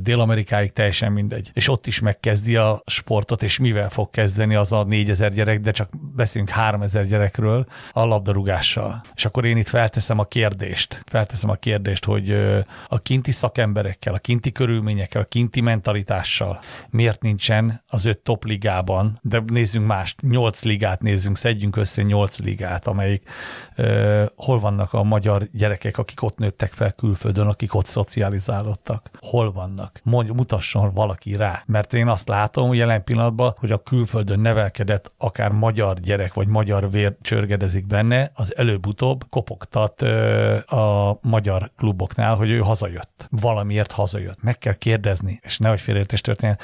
Dél-Amerikáig, 0.00 0.72
teljesen 0.72 1.12
mindegy. 1.12 1.50
És 1.52 1.68
ott 1.68 1.86
is 1.86 2.00
megkezdi 2.00 2.56
a 2.56 2.82
sportot, 2.86 3.42
és 3.42 3.58
mivel 3.58 3.88
fog 3.88 4.10
kezdeni 4.10 4.54
az 4.54 4.72
a 4.72 4.84
4000 4.84 5.32
gyerek, 5.32 5.60
de 5.60 5.70
csak 5.70 5.88
beszélünk 6.14 6.50
3000 6.50 7.06
gyerekről 7.06 7.66
a 7.92 8.04
labdarúgással. 8.04 9.00
És 9.14 9.24
akkor 9.24 9.44
én 9.44 9.56
itt 9.56 9.68
felteszem 9.68 10.18
a 10.18 10.24
kérdést, 10.24 11.02
felteszem 11.06 11.50
a 11.50 11.54
kérdést, 11.54 12.04
hogy 12.04 12.56
a 12.88 12.98
kinti 12.98 13.30
szakemberekkel, 13.66 14.14
a 14.14 14.18
kinti 14.18 14.52
körülményekkel, 14.52 15.22
a 15.22 15.24
kinti 15.24 15.60
mentalitással 15.60 16.60
miért 16.90 17.22
nincsen 17.22 17.82
az 17.88 18.04
öt 18.04 18.18
top 18.18 18.44
ligában, 18.44 19.18
de 19.22 19.42
nézzünk 19.46 19.86
más, 19.86 20.14
nyolc 20.20 20.62
ligát 20.62 21.00
nézzünk, 21.00 21.36
szedjünk 21.36 21.76
össze 21.76 22.02
nyolc 22.02 22.38
ligát, 22.38 22.86
amelyik 22.86 23.28
uh, 23.78 24.26
hol 24.36 24.58
vannak 24.58 24.92
a 24.92 25.02
magyar 25.02 25.48
gyerekek, 25.52 25.98
akik 25.98 26.22
ott 26.22 26.38
nőttek 26.38 26.72
fel 26.72 26.92
külföldön, 26.92 27.46
akik 27.46 27.74
ott 27.74 27.86
szocializálódtak. 27.86 29.10
Hol 29.20 29.52
vannak? 29.52 30.00
Mondj, 30.02 30.30
mutasson 30.30 30.92
valaki 30.94 31.36
rá. 31.36 31.62
Mert 31.66 31.94
én 31.94 32.08
azt 32.08 32.28
látom 32.28 32.74
jelen 32.74 33.04
pillanatban, 33.04 33.54
hogy 33.58 33.72
a 33.72 33.82
külföldön 33.82 34.40
nevelkedett 34.40 35.12
akár 35.18 35.50
magyar 35.50 36.00
gyerek, 36.00 36.34
vagy 36.34 36.48
magyar 36.48 36.90
vér 36.90 37.16
csörgedezik 37.20 37.86
benne, 37.86 38.30
az 38.34 38.56
előbb-utóbb 38.56 39.24
kopogtat 39.30 40.02
uh, 40.02 40.72
a 40.72 41.18
magyar 41.22 41.70
kluboknál, 41.76 42.34
hogy 42.34 42.50
ő 42.50 42.58
hazajött. 42.58 43.28
Valamiért 43.56 43.92
hazajött. 43.92 44.42
Meg 44.42 44.58
kell 44.58 44.74
kérdezni, 44.74 45.40
és 45.42 45.58
nehogy 45.58 45.80
félreértés 45.80 46.20
történjen, 46.20 46.58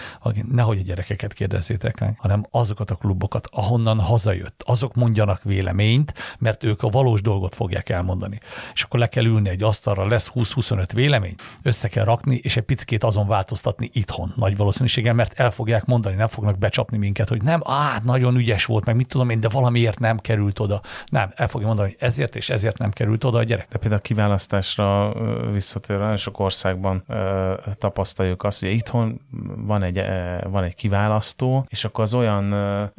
nehogy 0.50 0.78
a 0.78 0.82
gyerekeket 0.82 1.32
kérdezzétek 1.32 2.00
meg, 2.00 2.14
hanem 2.18 2.46
azokat 2.50 2.90
a 2.90 2.94
klubokat, 2.94 3.48
ahonnan 3.50 4.00
hazajött. 4.00 4.62
Azok 4.66 4.94
mondjanak 4.94 5.42
véleményt, 5.42 6.14
mert 6.38 6.64
ők 6.64 6.82
a 6.82 6.88
valós 6.88 7.20
dolgot 7.20 7.54
fogják 7.54 7.88
elmondani. 7.88 8.40
És 8.74 8.82
akkor 8.82 9.00
le 9.00 9.06
kell 9.06 9.24
ülni 9.24 9.48
egy 9.48 9.62
asztalra, 9.62 10.06
lesz 10.06 10.30
20-25 10.34 10.88
vélemény, 10.94 11.34
össze 11.62 11.88
kell 11.88 12.04
rakni, 12.04 12.40
és 12.42 12.56
egy 12.56 12.62
picit 12.62 13.04
azon 13.04 13.26
változtatni 13.26 13.90
itthon 13.92 14.32
nagy 14.36 14.56
valószínűséggel, 14.56 15.14
mert 15.14 15.40
el 15.40 15.50
fogják 15.50 15.84
mondani, 15.84 16.16
nem 16.16 16.28
fognak 16.28 16.58
becsapni 16.58 16.98
minket, 16.98 17.28
hogy 17.28 17.42
nem, 17.42 17.60
á, 17.64 18.00
nagyon 18.04 18.36
ügyes 18.36 18.64
volt, 18.64 18.84
meg 18.84 18.96
mit 18.96 19.08
tudom 19.08 19.30
én, 19.30 19.40
de 19.40 19.48
valamiért 19.48 19.98
nem 19.98 20.18
került 20.18 20.58
oda. 20.58 20.80
Nem, 21.06 21.32
el 21.36 21.48
fogja 21.48 21.66
mondani, 21.66 21.88
hogy 21.88 22.08
ezért 22.08 22.36
és 22.36 22.50
ezért 22.50 22.78
nem 22.78 22.90
került 22.90 23.24
oda 23.24 23.38
a 23.38 23.42
gyerek. 23.42 23.68
De 23.68 23.78
például 23.78 24.00
a 24.00 24.04
kiválasztásra 24.04 25.12
visszatérve, 25.52 26.16
sok 26.16 26.40
országban 26.72 27.04
ö, 27.08 27.54
tapasztaljuk 27.78 28.42
azt, 28.42 28.60
hogy 28.60 28.70
itthon 28.70 29.20
van 29.56 29.82
egy, 29.82 30.02
van 30.50 30.64
egy 30.64 30.74
kiválasztó, 30.74 31.66
és 31.68 31.84
akkor 31.84 32.04
az 32.04 32.14
olyan, 32.14 32.44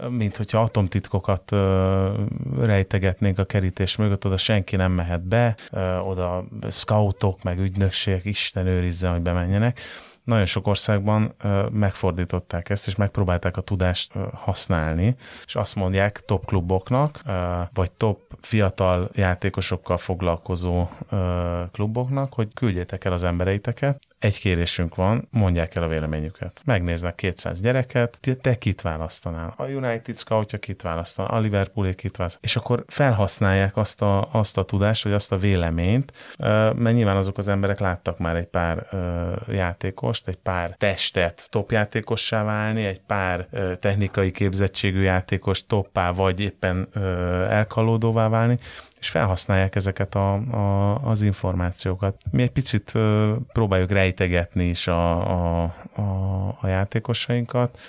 mint 0.09 0.37
hogyha 0.37 0.59
atomtitkokat 0.59 1.51
rejtegetnénk 2.59 3.39
a 3.39 3.43
kerítés 3.43 3.95
mögött, 3.95 4.25
oda 4.25 4.37
senki 4.37 4.75
nem 4.75 4.91
mehet 4.91 5.27
be, 5.27 5.55
oda 6.05 6.43
scoutok, 6.71 7.43
meg 7.43 7.59
ügynökségek, 7.59 8.25
Isten 8.25 8.67
őrizze, 8.67 9.09
hogy 9.09 9.21
bemenjenek 9.21 9.79
nagyon 10.23 10.45
sok 10.45 10.67
országban 10.67 11.35
megfordították 11.71 12.69
ezt, 12.69 12.87
és 12.87 12.95
megpróbálták 12.95 13.57
a 13.57 13.61
tudást 13.61 14.13
használni, 14.33 15.15
és 15.45 15.55
azt 15.55 15.75
mondják 15.75 16.19
top 16.25 16.45
kluboknak, 16.45 17.21
vagy 17.73 17.91
top 17.91 18.19
fiatal 18.41 19.09
játékosokkal 19.13 19.97
foglalkozó 19.97 20.87
kluboknak, 21.71 22.33
hogy 22.33 22.53
küldjétek 22.53 23.05
el 23.05 23.13
az 23.13 23.23
embereiteket, 23.23 23.99
egy 24.23 24.39
kérésünk 24.39 24.95
van, 24.95 25.27
mondják 25.31 25.75
el 25.75 25.83
a 25.83 25.87
véleményüket. 25.87 26.61
Megnéznek 26.65 27.15
200 27.15 27.61
gyereket, 27.61 28.19
te 28.41 28.57
kit 28.57 28.81
választanál? 28.81 29.53
A 29.57 29.63
United 29.63 30.17
scoutja 30.17 30.59
kit 30.59 30.81
választan, 30.81 31.25
a 31.25 31.39
Liverpool 31.39 31.93
kit 31.93 32.17
választan, 32.17 32.41
és 32.43 32.55
akkor 32.55 32.83
felhasználják 32.87 33.77
azt 33.77 34.01
a, 34.01 34.27
azt 34.31 34.57
a 34.57 34.63
tudást, 34.63 35.03
vagy 35.03 35.13
azt 35.13 35.31
a 35.31 35.37
véleményt, 35.37 36.13
mert 36.75 36.93
nyilván 36.93 37.17
azok 37.17 37.37
az 37.37 37.47
emberek 37.47 37.79
láttak 37.79 38.17
már 38.19 38.35
egy 38.35 38.45
pár 38.45 38.87
játékost, 39.47 40.27
egy 40.27 40.37
pár 40.37 40.75
testet 40.77 41.47
topjátékossá 41.49 42.43
válni, 42.43 42.85
egy 42.85 43.01
pár 43.01 43.47
technikai 43.79 44.31
képzettségű 44.31 45.01
játékos 45.01 45.65
toppá, 45.65 46.11
vagy 46.11 46.39
éppen 46.39 46.87
elkalódóvá 47.49 48.29
válni, 48.29 48.59
és 49.03 49.09
felhasználják 49.09 49.75
ezeket 49.75 50.15
a, 50.15 50.33
a, 50.33 50.95
az 51.03 51.21
információkat. 51.21 52.15
Mi 52.31 52.41
egy 52.41 52.51
picit 52.51 52.93
próbáljuk 53.53 53.91
rejtegetni 53.91 54.63
is 54.63 54.87
a, 54.87 55.31
a, 55.31 55.73
a, 55.95 56.01
a 56.61 56.67
játékosainkat. 56.67 57.79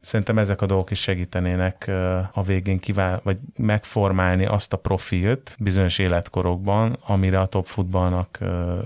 Szerintem 0.00 0.38
ezek 0.38 0.62
a 0.62 0.66
dolgok 0.66 0.90
is 0.90 1.00
segítenének 1.00 1.90
a 2.32 2.42
végén 2.42 2.78
kivál, 2.78 3.20
vagy 3.22 3.38
megformálni 3.56 4.46
azt 4.46 4.72
a 4.72 4.76
profilt 4.76 5.56
bizonyos 5.58 5.98
életkorokban, 5.98 6.98
amire 7.06 7.40
a 7.40 7.46
top 7.46 7.66
futballnak 7.66 8.38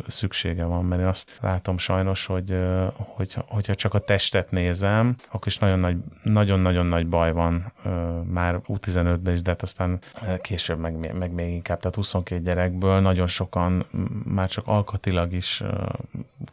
szüksége 0.07 0.65
van, 0.65 0.85
mert 0.85 1.01
én 1.01 1.07
azt 1.07 1.39
látom 1.41 1.79
sajnos, 1.79 2.27
hogy, 2.27 2.59
hogy 2.97 3.35
hogyha 3.49 3.75
csak 3.75 3.95
a 3.95 3.99
testet 3.99 4.51
nézem, 4.51 5.17
akkor 5.27 5.47
is 5.47 5.59
nagyon 5.59 5.79
nagy, 5.79 5.97
nagyon-nagyon 6.23 6.87
nagy 6.87 7.07
baj 7.07 7.33
van 7.33 7.73
már 8.25 8.61
U15-ben 8.69 9.33
is, 9.33 9.43
de 9.43 9.51
hát 9.51 9.63
aztán 9.63 10.01
később 10.41 10.79
meg, 10.79 11.15
meg 11.19 11.33
még 11.43 11.53
inkább, 11.55 11.79
tehát 11.79 11.95
22 11.95 12.43
gyerekből 12.43 13.01
nagyon 13.01 13.27
sokan 13.27 13.85
már 14.25 14.49
csak 14.49 14.67
alkatilag 14.67 15.33
is 15.33 15.63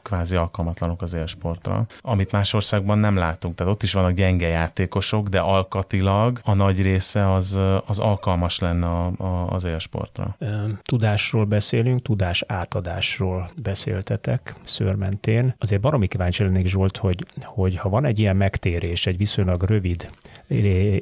kvázi 0.02 0.36
alkalmatlanok 0.36 1.02
az 1.02 1.14
élsportra, 1.14 1.86
amit 2.02 2.32
más 2.32 2.54
országban 2.54 2.98
nem 2.98 3.16
látunk. 3.16 3.56
Tehát 3.56 3.74
ott 3.74 3.84
is 3.84 3.94
vannak 3.94 4.12
gyenge 4.12 4.48
játékosok, 4.48 5.28
de 5.28 5.40
alkatilag 5.40 6.40
a 6.44 6.54
nagy 6.54 6.82
része 6.82 7.32
az, 7.32 7.60
az 7.86 8.00
alkalmas 8.00 8.60
lenne 8.60 8.86
a, 8.86 9.12
a, 9.18 9.48
az 9.50 9.64
élsportra. 9.64 10.38
Tudásról 10.84 11.46
beszélünk, 11.46 12.02
tudás 12.02 12.44
átadásról 12.48 13.52
beszéltetek 13.62 14.56
szőrmentén. 14.64 15.56
Azért 15.58 15.82
baromi 15.82 16.08
kíváncsi 16.08 16.44
lennék 16.44 16.68
Zsolt, 16.68 16.98
hogy, 16.98 17.26
hogy 17.44 17.78
ha 17.78 17.90
van 17.90 18.06
egy 18.06 18.20
ilyen 18.20 18.36
megtérés, 18.36 19.06
egy 19.06 19.18
viszonylag 19.18 19.64
rövid 19.64 20.10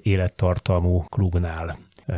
élettartalmú 0.03 1.03
klubnál, 1.09 1.77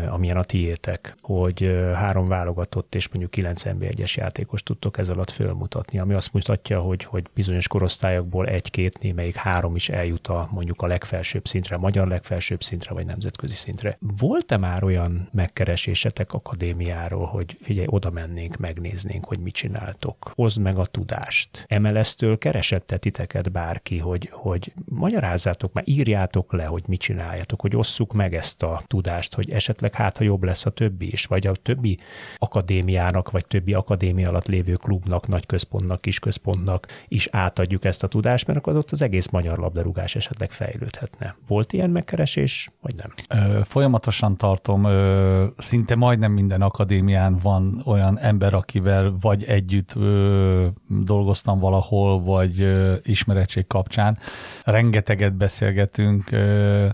amilyen 0.10 0.38
a 0.38 0.44
tiétek, 0.44 1.16
hogy 1.22 1.64
eh, 1.64 1.94
három 1.94 2.28
válogatott 2.28 2.96
és 2.96 3.08
mondjuk 3.08 3.32
9 3.32 3.64
NB1-es 3.66 4.14
játékos 4.14 4.64
tudtok 4.64 4.98
ez 4.98 5.10
alatt 5.10 5.30
fölmutatni, 5.30 6.00
ami 6.00 6.14
azt 6.14 6.34
mutatja, 6.34 6.80
hogy, 6.80 7.04
hogy 7.04 7.26
bizonyos 7.34 7.68
korosztályokból 7.68 8.48
egy-két, 8.48 9.00
némelyik 9.02 9.36
három 9.36 9.76
is 9.76 9.90
eljut 9.90 10.28
a 10.28 10.50
mondjuk 10.52 10.82
a 10.82 10.88
legfelsőbb 10.88 11.48
szintre, 11.48 11.76
a 11.76 11.80
magyar 11.80 12.08
legfelsőbb 12.08 12.64
szintre, 12.64 12.94
vagy 12.94 13.06
nemzetközi 13.06 13.56
szintre. 13.56 13.98
Volt-e 14.18 14.58
már 14.58 14.84
olyan 14.84 15.30
megkeresésetek 15.32 16.34
akadémiáról, 16.34 17.26
hogy 17.26 17.58
figyelj, 17.62 17.88
oda 17.90 18.10
mennénk, 18.10 18.58
megnéznénk, 18.58 19.26
hogy 19.26 19.40
mit 19.40 19.54
csináltok? 19.54 20.32
Hozd 20.36 20.62
meg 20.62 20.78
a 20.78 20.86
tudást. 20.86 21.66
MLS-től 21.80 22.38
keresette 22.38 22.98
titeket 22.98 23.52
bárki, 23.52 23.98
hogy, 23.98 24.30
hogy 24.32 24.74
magyarázzátok, 24.86 25.74
már 25.74 25.84
írjátok 25.88 26.54
le, 26.54 26.64
hogy 26.64 26.84
mit 26.88 27.00
csináljatok, 27.00 27.62
hogy 27.62 27.76
osszuk 27.76 28.14
meg 28.14 28.36
ezt 28.36 28.64
a 28.64 28.82
tudást, 28.88 29.36
hogy 29.36 29.52
esetleg 29.52 29.79
esetleg 29.80 30.06
hát, 30.06 30.18
ha 30.18 30.24
jobb 30.24 30.44
lesz 30.44 30.66
a 30.66 30.70
többi 30.70 31.12
is, 31.12 31.26
vagy 31.26 31.48
a 31.48 31.52
többi 31.52 31.98
akadémiának, 32.38 33.32
vagy 33.32 33.46
többi 33.46 33.74
akadémia 33.74 34.30
alatt 34.30 34.48
lévő 34.48 34.74
klubnak, 34.74 35.28
nagy 35.28 35.46
központnak, 35.46 36.02
kis 36.02 36.20
központnak 36.20 36.88
is 37.08 37.28
átadjuk 37.32 37.86
ezt 37.86 38.04
a 38.04 38.08
tudást, 38.08 38.48
mert 38.48 38.60
akkor 38.60 38.76
ott 38.76 38.92
az 38.92 39.02
egész 39.02 39.28
magyar 39.28 39.58
labdarúgás 39.58 40.16
esetleg 40.16 40.52
fejlődhetne. 40.52 41.36
Volt 41.48 41.74
ilyen 41.74 41.90
megkeresés, 41.90 42.70
vagy 42.82 42.96
nem? 42.96 43.14
Ö, 43.28 43.60
folyamatosan 43.64 44.38
tartom, 44.38 44.84
ö, 44.84 45.46
szinte 45.58 45.96
majdnem 45.96 46.32
minden 46.32 46.62
akadémián 46.62 47.38
van 47.42 47.82
olyan 47.86 48.20
ember, 48.20 48.54
akivel 48.54 49.18
vagy 49.22 49.44
együtt 49.44 49.96
ö, 49.96 50.68
dolgoztam 50.88 51.60
valahol, 51.60 52.22
vagy 52.22 52.62
ö, 52.62 52.96
ismeretség 53.04 53.68
kapcsán. 53.68 54.18
Rengeteget 54.64 55.34
beszélgetünk, 55.34 56.32
ö, 56.32 56.88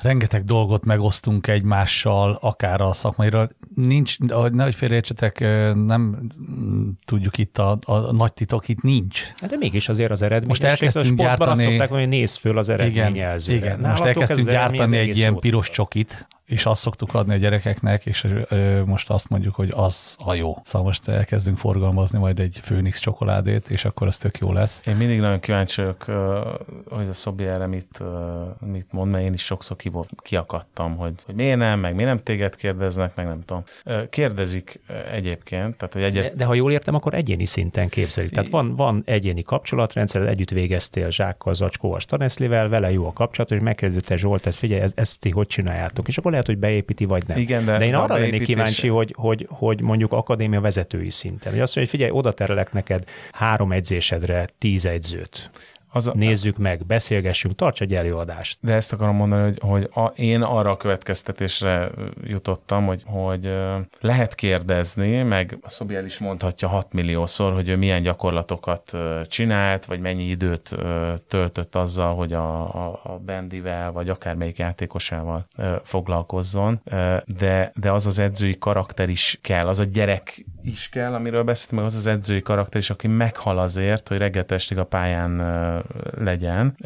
rengeteg 0.00 0.44
dolgot 0.44 0.84
megosztunk 0.84 1.46
egymással, 1.46 2.38
akár 2.40 2.80
a 2.80 2.92
szakmairól. 2.92 3.50
Nincs, 3.74 4.18
nehogy 4.52 4.74
félreértsetek, 4.74 5.40
nem 5.74 6.32
tudjuk 7.04 7.38
itt 7.38 7.58
a, 7.58 7.78
a 7.84 8.12
nagy 8.12 8.32
titok, 8.32 8.68
itt 8.68 8.82
nincs. 8.82 9.22
Hát 9.40 9.50
de 9.50 9.56
mégis 9.56 9.88
azért 9.88 10.10
az 10.10 10.22
eredmény. 10.22 10.48
Most 10.48 10.62
elkezdtünk 10.62 11.18
gyártani... 11.18 11.50
Azt 11.50 11.62
szokták, 11.62 11.88
hogy 11.90 12.08
nézz 12.08 12.36
föl 12.36 12.58
az 12.58 12.68
eredményjelzőre. 12.68 13.56
Igen, 13.58 13.78
igen. 13.78 13.90
most 13.90 14.02
elkezdtünk 14.02 14.48
gyártani 14.48 14.96
egy 14.96 15.18
ilyen 15.18 15.34
piros 15.34 15.70
csokit, 15.70 16.28
és 16.46 16.66
azt 16.66 16.80
szoktuk 16.80 17.14
adni 17.14 17.34
a 17.34 17.36
gyerekeknek, 17.36 18.06
és 18.06 18.26
ö, 18.48 18.82
most 18.84 19.10
azt 19.10 19.28
mondjuk, 19.28 19.54
hogy 19.54 19.72
az 19.74 20.16
a 20.18 20.34
jó. 20.34 20.56
Szóval 20.64 20.86
most 20.86 21.08
elkezdünk 21.08 21.58
forgalmazni 21.58 22.18
majd 22.18 22.38
egy 22.40 22.58
Főnix 22.62 22.98
csokoládét, 22.98 23.68
és 23.68 23.84
akkor 23.84 24.06
az 24.06 24.18
tök 24.18 24.38
jó 24.38 24.52
lesz. 24.52 24.80
Én 24.86 24.96
mindig 24.96 25.20
nagyon 25.20 25.40
kíváncsi 25.40 25.80
vagyok, 25.80 26.04
hogy 26.88 27.08
a 27.08 27.12
Szobi 27.12 27.44
erre 27.44 27.66
mit, 27.66 28.02
mit 28.60 28.92
mond, 28.92 29.10
mert 29.10 29.24
én 29.24 29.32
is 29.32 29.44
sokszor 29.44 29.76
kiakadtam, 30.22 30.96
hogy, 30.96 31.12
hogy 31.24 31.34
miért 31.34 31.58
nem, 31.58 31.80
meg 31.80 31.94
miért 31.94 32.10
nem 32.10 32.22
téged 32.22 32.56
kérdeznek, 32.56 33.14
meg 33.14 33.26
nem 33.26 33.40
tudom. 33.44 33.62
Kérdezik 34.10 34.80
egyébként, 35.12 35.76
tehát 35.76 35.94
hogy 35.94 36.02
egyet... 36.02 36.24
de, 36.24 36.36
de 36.36 36.44
ha 36.44 36.54
jól 36.54 36.72
értem, 36.72 36.94
akkor 36.94 37.14
egyéni 37.14 37.44
szinten 37.44 37.88
képzelik. 37.88 38.30
Tehát 38.30 38.50
van, 38.50 38.76
van 38.76 39.02
egyéni 39.06 39.42
kapcsolatrendszer, 39.42 40.22
együtt 40.22 40.50
végeztél 40.50 41.10
Zsákkal, 41.10 41.54
Zacskóval, 41.54 42.00
Staneszlivel, 42.00 42.68
vele 42.68 42.92
jó 42.92 43.06
a 43.06 43.12
kapcsolat, 43.12 43.50
hogy 43.50 43.62
megkérdezte 43.62 44.16
Zsolt, 44.16 44.46
ezt 44.46 44.58
figyelj, 44.58 44.80
ezt, 44.80 44.98
ezt 44.98 45.20
ti 45.20 45.30
hogy 45.30 45.46
csináljátok? 45.46 46.08
És 46.08 46.18
akkor 46.18 46.34
lehet, 46.36 46.46
hogy 46.46 46.58
beépíti, 46.58 47.04
vagy 47.04 47.22
nem. 47.26 47.38
Igen, 47.38 47.64
de, 47.64 47.78
de 47.78 47.84
én 47.86 47.94
arra 47.94 48.16
lennék 48.16 48.42
kíváncsi, 48.42 48.88
hogy, 48.88 49.14
hogy, 49.16 49.46
hogy 49.50 49.80
mondjuk 49.80 50.12
akadémia 50.12 50.60
vezetői 50.60 51.10
szinten. 51.10 51.52
Hogy 51.52 51.60
azt 51.60 51.76
mondja, 51.76 51.92
hogy 51.92 52.00
figyelj, 52.00 52.18
oda 52.18 52.32
terelek 52.32 52.72
neked 52.72 53.04
három 53.32 53.72
edzésedre 53.72 54.46
tíz 54.58 54.86
egyzőt 54.86 55.50
az 55.88 56.06
a, 56.06 56.12
Nézzük 56.14 56.56
meg, 56.56 56.86
beszélgessünk, 56.86 57.54
tarts 57.54 57.80
egy 57.80 57.94
előadást. 57.94 58.58
De 58.60 58.72
ezt 58.72 58.92
akarom 58.92 59.16
mondani, 59.16 59.42
hogy, 59.42 59.58
hogy 59.60 59.90
a, 59.94 60.06
én 60.06 60.42
arra 60.42 60.70
a 60.70 60.76
következtetésre 60.76 61.90
jutottam, 62.24 62.86
hogy, 62.86 63.02
hogy 63.06 63.54
lehet 64.00 64.34
kérdezni, 64.34 65.22
meg 65.22 65.58
a 65.62 65.70
Szobi 65.70 65.94
el 65.94 66.04
is 66.04 66.18
mondhatja 66.18 66.68
6 66.68 66.92
milliószor, 66.92 67.52
hogy 67.52 67.68
ő 67.68 67.76
milyen 67.76 68.02
gyakorlatokat 68.02 68.92
csinált, 69.26 69.84
vagy 69.84 70.00
mennyi 70.00 70.24
időt 70.24 70.76
töltött 71.28 71.74
azzal, 71.74 72.14
hogy 72.14 72.32
a, 72.32 72.74
a, 72.86 73.00
a 73.02 73.18
Bendivel, 73.18 73.92
vagy 73.92 74.08
akármelyik 74.08 74.58
játékosával 74.58 75.46
foglalkozzon, 75.82 76.80
de, 77.24 77.72
de 77.74 77.90
az 77.90 78.06
az 78.06 78.18
edzői 78.18 78.58
karakter 78.58 79.08
is 79.08 79.38
kell, 79.42 79.66
az 79.66 79.78
a 79.78 79.84
gyerek 79.84 80.44
is 80.66 80.88
kell, 80.88 81.14
amiről 81.14 81.42
beszéltem, 81.42 81.84
az 81.84 81.94
az 81.94 82.06
edzői 82.06 82.42
karakter 82.42 82.80
is, 82.80 82.90
aki 82.90 83.06
meghal 83.06 83.58
azért, 83.58 84.08
hogy 84.08 84.18
reggel 84.18 84.44
a 84.76 84.84
pályán 84.84 85.42
legyen, 86.18 86.76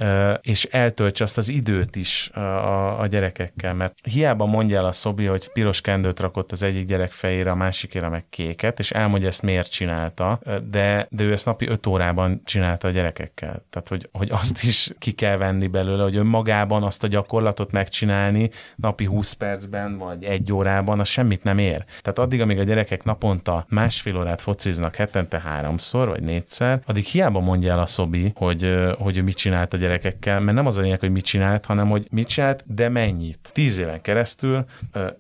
és 0.41 0.65
eltöltse 0.65 1.25
azt 1.25 1.39
az 1.39 1.49
időt 1.49 1.97
is 1.97 2.31
a, 2.31 3.01
a 3.01 3.07
gyerekekkel, 3.07 3.75
mert 3.75 3.99
hiába 4.03 4.47
mondja 4.47 4.77
el 4.77 4.85
a 4.85 4.93
Szobi, 4.93 5.25
hogy 5.25 5.53
piros 5.53 5.81
kendőt 5.81 6.21
rakott 6.21 6.53
az 6.53 6.63
egyik 6.63 6.87
gyerek 6.87 7.13
fejére, 7.13 7.51
a 7.51 7.55
másikére 7.55 8.09
meg 8.09 8.25
kéket, 8.31 8.79
és 8.79 8.91
elmondja 8.91 9.29
ezt 9.29 9.43
miért 9.43 9.71
csinálta, 9.71 10.41
de, 10.71 11.07
de 11.11 11.25
ő 11.25 11.33
ezt 11.33 11.47
napi 11.47 11.69
öt 11.69 11.87
órában 11.87 12.41
csinálta 12.45 12.89
a 12.89 12.91
gyerekekkel. 12.91 13.65
Tehát, 13.71 13.89
hogy, 13.89 14.09
hogy 14.13 14.31
azt 14.31 14.63
is 14.63 14.91
ki 14.99 15.13
kell 15.13 15.37
venni 15.37 15.67
belőle, 15.67 16.03
hogy 16.03 16.17
önmagában 16.17 16.83
azt 16.83 17.05
a 17.05 17.07
gyakorlatot 17.07 17.73
megcsinálni 17.73 18.51
napi 18.77 19.05
20 19.05 19.33
percben, 19.33 19.99
vagy 19.99 20.25
egy 20.25 20.53
órában, 20.53 21.01
az 21.01 21.09
semmit 21.09 21.43
nem 21.43 21.59
ér. 21.59 21.85
Tehát 22.01 22.19
addig, 22.19 22.41
amíg 22.41 22.59
a 22.59 22.63
gyerekek 22.63 23.05
naponta 23.05 23.67
másfél 23.71 24.17
órát 24.17 24.41
fociznak 24.41 24.95
hetente 24.95 25.41
háromszor, 25.41 26.09
vagy 26.09 26.23
négyszer, 26.23 26.83
addig 26.87 27.05
hiába 27.05 27.41
mondja 27.41 27.73
el 27.73 27.79
a 27.79 27.87
Szobi, 27.87 28.33
hogy, 28.35 28.75
hogy 28.99 29.17
ő 29.17 29.23
mit 29.23 29.37
csinált 29.37 29.75
a 29.75 29.77
gyerekekkel, 29.77 30.41
mert 30.41 30.57
nem 30.57 30.67
az 30.67 30.79
a 30.79 30.81
lényeg, 30.81 31.01
hogy 31.01 31.11
mit 31.11 31.25
csinált, 31.25 31.67
hanem 31.67 31.89
hogy 31.89 32.07
mit 32.11 32.29
csinált, 32.29 32.65
de 32.67 32.89
mennyit. 32.89 33.51
Tíz 33.53 33.79
éven 33.79 34.01
keresztül, 34.01 34.65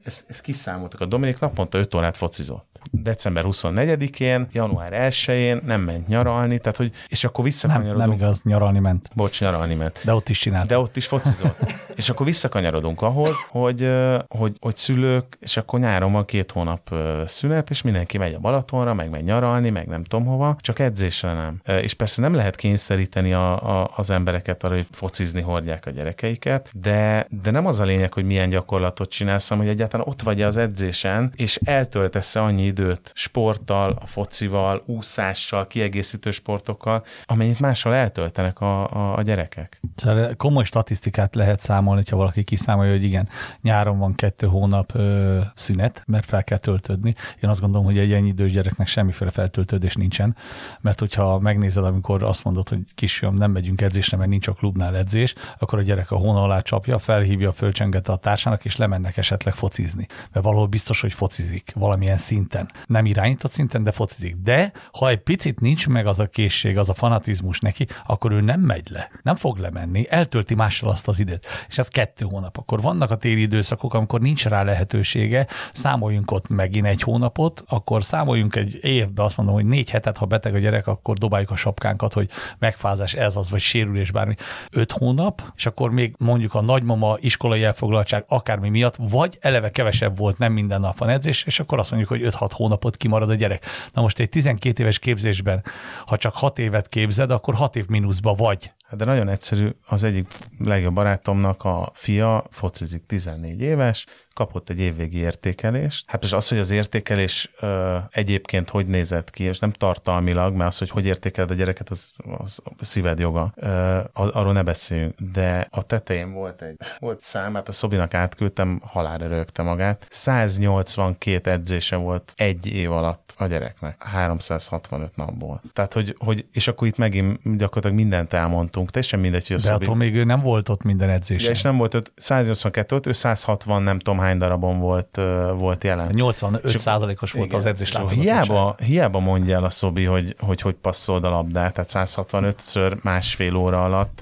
ezt, 0.04 0.24
ezt 0.28 0.40
kiszámoltak, 0.40 1.00
a 1.00 1.04
Dominik 1.06 1.38
naponta 1.38 1.78
5 1.78 1.94
órát 1.94 2.16
focizott. 2.16 2.69
December 2.90 3.44
24-én, 3.46 4.48
január 4.52 4.92
1-én 4.92 5.60
nem 5.64 5.80
ment 5.80 6.06
nyaralni, 6.06 6.58
tehát 6.58 6.76
hogy, 6.76 6.92
és 7.08 7.24
akkor 7.24 7.44
visszakanyarodunk. 7.44 7.98
Nem, 7.98 8.08
nem 8.08 8.18
igaz, 8.18 8.40
nyaralni 8.44 8.78
ment. 8.78 9.10
Bocs, 9.14 9.40
nyaralni 9.40 9.74
ment. 9.74 10.00
De 10.04 10.14
ott 10.14 10.28
is 10.28 10.38
csinált. 10.38 10.66
De 10.66 10.78
ott 10.78 10.96
is 10.96 11.06
focizott. 11.06 11.58
és 12.00 12.08
akkor 12.08 12.26
visszakanyarodunk 12.26 13.02
ahhoz, 13.02 13.36
hogy, 13.48 13.92
hogy, 14.28 14.56
hogy 14.60 14.76
szülők, 14.76 15.36
és 15.40 15.56
akkor 15.56 15.80
nyáron 15.80 16.12
van 16.12 16.24
két 16.24 16.52
hónap 16.52 16.94
szünet, 17.26 17.70
és 17.70 17.82
mindenki 17.82 18.18
megy 18.18 18.34
a 18.34 18.38
Balatonra, 18.38 18.94
meg 18.94 19.10
megy 19.10 19.24
nyaralni, 19.24 19.70
meg 19.70 19.86
nem 19.86 20.02
tudom 20.02 20.26
hova, 20.26 20.56
csak 20.60 20.78
edzésre 20.78 21.32
nem. 21.32 21.80
És 21.82 21.94
persze 21.94 22.20
nem 22.20 22.34
lehet 22.34 22.56
kényszeríteni 22.56 23.32
a, 23.32 23.80
a, 23.80 23.90
az 23.96 24.10
embereket 24.10 24.64
arra, 24.64 24.74
hogy 24.74 24.86
focizni 24.90 25.40
hordják 25.40 25.86
a 25.86 25.90
gyerekeiket, 25.90 26.70
de, 26.72 27.26
de 27.42 27.50
nem 27.50 27.66
az 27.66 27.80
a 27.80 27.84
lényeg, 27.84 28.12
hogy 28.12 28.24
milyen 28.24 28.48
gyakorlatot 28.48 29.10
csinálsz, 29.10 29.48
hanem 29.48 29.64
hogy 29.64 29.72
egyáltalán 29.72 30.06
ott 30.08 30.22
vagy 30.22 30.42
az 30.42 30.56
edzésen, 30.56 31.32
és 31.36 31.58
eltöltesz 31.64 32.34
annyi 32.34 32.69
időt 32.70 33.12
sporttal, 33.14 33.98
a 34.00 34.06
focival, 34.06 34.82
úszással, 34.86 35.66
kiegészítő 35.66 36.30
sportokkal, 36.30 37.04
amennyit 37.24 37.60
máshol 37.60 37.94
eltöltenek 37.94 38.60
a, 38.60 38.90
a, 38.90 39.16
a 39.16 39.22
gyerekek. 39.22 39.80
Szóval 39.96 40.34
komoly 40.36 40.64
statisztikát 40.64 41.34
lehet 41.34 41.60
számolni, 41.60 42.02
ha 42.10 42.16
valaki 42.16 42.44
kiszámolja, 42.44 42.92
hogy 42.92 43.04
igen, 43.04 43.28
nyáron 43.62 43.98
van 43.98 44.14
kettő 44.14 44.46
hónap 44.46 44.94
ö, 44.94 45.40
szünet, 45.54 46.02
mert 46.06 46.26
fel 46.26 46.44
kell 46.44 46.58
töltődni. 46.58 47.14
Én 47.42 47.50
azt 47.50 47.60
gondolom, 47.60 47.86
hogy 47.86 47.98
egy 47.98 48.12
ennyi 48.12 48.28
idős 48.28 48.52
gyereknek 48.52 48.86
semmiféle 48.86 49.30
feltöltődés 49.30 49.94
nincsen, 49.94 50.36
mert 50.80 50.98
hogyha 50.98 51.38
megnézed, 51.38 51.84
amikor 51.84 52.22
azt 52.22 52.44
mondod, 52.44 52.68
hogy 52.68 52.78
kisfiam, 52.94 53.34
nem 53.34 53.50
megyünk 53.50 53.80
edzésre, 53.80 54.16
mert 54.16 54.30
nincs 54.30 54.48
a 54.48 54.52
klubnál 54.52 54.96
edzés, 54.96 55.34
akkor 55.58 55.78
a 55.78 55.82
gyerek 55.82 56.10
a 56.10 56.16
hóna 56.16 56.42
alá 56.42 56.60
csapja, 56.60 56.98
felhívja, 56.98 57.52
fölcsenget 57.52 58.08
a 58.08 58.16
társának, 58.16 58.64
és 58.64 58.76
lemennek 58.76 59.16
esetleg 59.16 59.54
focizni. 59.54 60.06
Mert 60.32 60.44
valahol 60.44 60.66
biztos, 60.66 61.00
hogy 61.00 61.12
focizik 61.12 61.72
valamilyen 61.74 62.16
szinten. 62.16 62.59
Nem 62.86 63.06
irányított 63.06 63.52
szinten, 63.52 63.82
de 63.82 63.92
focizik. 63.92 64.36
De 64.36 64.72
ha 64.92 65.08
egy 65.08 65.18
picit 65.18 65.60
nincs 65.60 65.88
meg 65.88 66.06
az 66.06 66.18
a 66.18 66.26
készség, 66.26 66.78
az 66.78 66.88
a 66.88 66.94
fanatizmus 66.94 67.58
neki, 67.58 67.86
akkor 68.06 68.32
ő 68.32 68.40
nem 68.40 68.60
megy 68.60 68.88
le. 68.90 69.10
Nem 69.22 69.36
fog 69.36 69.58
lemenni, 69.58 70.06
eltölti 70.08 70.54
mással 70.54 70.90
azt 70.90 71.08
az 71.08 71.20
időt. 71.20 71.46
És 71.68 71.78
ez 71.78 71.88
kettő 71.88 72.24
hónap. 72.24 72.56
Akkor 72.56 72.80
vannak 72.80 73.10
a 73.10 73.16
téli 73.16 73.40
időszakok, 73.40 73.94
amikor 73.94 74.20
nincs 74.20 74.46
rá 74.46 74.62
lehetősége, 74.62 75.46
számoljunk 75.72 76.30
ott 76.30 76.48
megint 76.48 76.86
egy 76.86 77.02
hónapot, 77.02 77.64
akkor 77.68 78.04
számoljunk 78.04 78.56
egy 78.56 78.78
évbe, 78.80 79.22
azt 79.22 79.36
mondom, 79.36 79.54
hogy 79.54 79.64
négy 79.64 79.90
hetet, 79.90 80.16
ha 80.16 80.26
beteg 80.26 80.54
a 80.54 80.58
gyerek, 80.58 80.86
akkor 80.86 81.18
dobáljuk 81.18 81.50
a 81.50 81.56
sapkánkat, 81.56 82.12
hogy 82.12 82.30
megfázás 82.58 83.14
ez 83.14 83.36
az, 83.36 83.50
vagy 83.50 83.60
sérülés 83.60 84.10
bármi. 84.10 84.34
Öt 84.72 84.92
hónap, 84.92 85.42
és 85.56 85.66
akkor 85.66 85.90
még 85.90 86.14
mondjuk 86.18 86.54
a 86.54 86.60
nagymama 86.60 87.16
iskolai 87.20 87.64
elfoglaltság 87.64 88.24
akármi 88.28 88.68
miatt, 88.68 88.96
vagy 88.98 89.38
eleve 89.40 89.70
kevesebb 89.70 90.16
volt, 90.16 90.38
nem 90.38 90.52
minden 90.52 90.80
nap 90.80 90.98
van 90.98 91.08
edzés, 91.08 91.44
és 91.44 91.60
akkor 91.60 91.78
azt 91.78 91.90
mondjuk, 91.90 92.10
hogy 92.10 92.34
5-6 92.34 92.49
hónapot 92.52 92.96
kimarad 92.96 93.30
a 93.30 93.34
gyerek. 93.34 93.66
Na 93.92 94.02
most 94.02 94.18
egy 94.18 94.28
12 94.28 94.82
éves 94.82 94.98
képzésben, 94.98 95.64
ha 96.06 96.16
csak 96.16 96.34
6 96.34 96.58
évet 96.58 96.88
képzed, 96.88 97.30
akkor 97.30 97.54
6 97.54 97.76
év 97.76 97.86
mínuszba 97.86 98.34
vagy. 98.34 98.72
Hát 98.90 98.98
de 98.98 99.04
nagyon 99.04 99.28
egyszerű, 99.28 99.68
az 99.86 100.02
egyik 100.02 100.26
legjobb 100.58 100.94
barátomnak 100.94 101.64
a 101.64 101.90
fia 101.94 102.44
focizik 102.50 103.06
14 103.06 103.60
éves, 103.60 104.06
kapott 104.34 104.70
egy 104.70 104.80
évvégi 104.80 105.18
értékelést. 105.18 106.04
Hát 106.10 106.20
most 106.20 106.32
az, 106.32 106.48
hogy 106.48 106.58
az 106.58 106.70
értékelés 106.70 107.50
ö, 107.60 107.96
egyébként 108.10 108.70
hogy 108.70 108.86
nézett 108.86 109.30
ki, 109.30 109.44
és 109.44 109.58
nem 109.58 109.72
tartalmilag, 109.72 110.54
mert 110.54 110.70
az, 110.70 110.78
hogy 110.78 110.90
hogy 110.90 111.06
értékeled 111.06 111.50
a 111.50 111.54
gyereket, 111.54 111.90
az, 111.90 112.12
az 112.38 112.62
szíved 112.78 113.18
joga. 113.18 113.52
Ö, 113.56 114.00
arról 114.12 114.52
ne 114.52 114.62
beszéljünk. 114.62 115.14
De 115.32 115.66
a 115.70 115.82
tetején 115.82 116.32
volt 116.32 116.62
egy 116.62 116.76
volt 116.98 117.22
szám, 117.22 117.54
hát 117.54 117.68
a 117.68 117.72
Szobinak 117.72 118.14
átküldtem, 118.14 118.80
halálra 118.84 119.26
rögte 119.26 119.62
magát. 119.62 120.06
182 120.10 121.50
edzése 121.50 121.96
volt 121.96 122.32
egy 122.36 122.66
év 122.66 122.92
alatt 122.92 123.34
a 123.36 123.46
gyereknek. 123.46 124.02
365 124.02 125.16
napból. 125.16 125.62
Tehát, 125.72 125.92
hogy, 125.92 126.16
hogy 126.18 126.46
és 126.52 126.68
akkor 126.68 126.86
itt 126.86 126.96
megint 126.96 127.56
gyakorlatilag 127.56 127.96
mindent 127.96 128.32
elmondtunk. 128.32 128.79
Teljesen 128.88 129.20
mindegy, 129.20 129.46
hogy 129.46 129.56
a 129.56 129.58
De 129.58 129.64
Szobi... 129.64 129.84
attól 129.84 129.96
még 129.96 130.14
ő 130.14 130.24
nem 130.24 130.40
volt 130.40 130.68
ott 130.68 130.82
minden 130.82 131.08
edzésen. 131.08 131.44
Ja, 131.44 131.50
és 131.50 131.62
nem 131.62 131.76
volt 131.76 132.12
182 132.16 133.00
ő 133.04 133.12
160 133.12 133.82
nem 133.82 133.98
tudom 133.98 134.18
hány 134.18 134.38
darabon 134.38 134.78
volt, 134.78 135.20
volt 135.56 135.84
jelen. 135.84 136.08
85 136.12 136.78
százalékos 136.78 137.32
volt 137.32 137.46
igen, 137.46 137.58
az 137.58 137.66
edzés 137.66 137.92
hiába, 138.10 138.74
hiába 138.84 139.18
mondja 139.18 139.56
el 139.56 139.64
a 139.64 139.70
Szobi, 139.70 140.04
hogy, 140.04 140.36
hogy 140.38 140.60
hogy 140.60 140.74
passzold 140.74 141.24
a 141.24 141.30
labdát, 141.30 141.74
tehát 141.74 142.10
165-ször 142.12 143.02
másfél 143.02 143.54
óra 143.54 143.84
alatt 143.84 144.20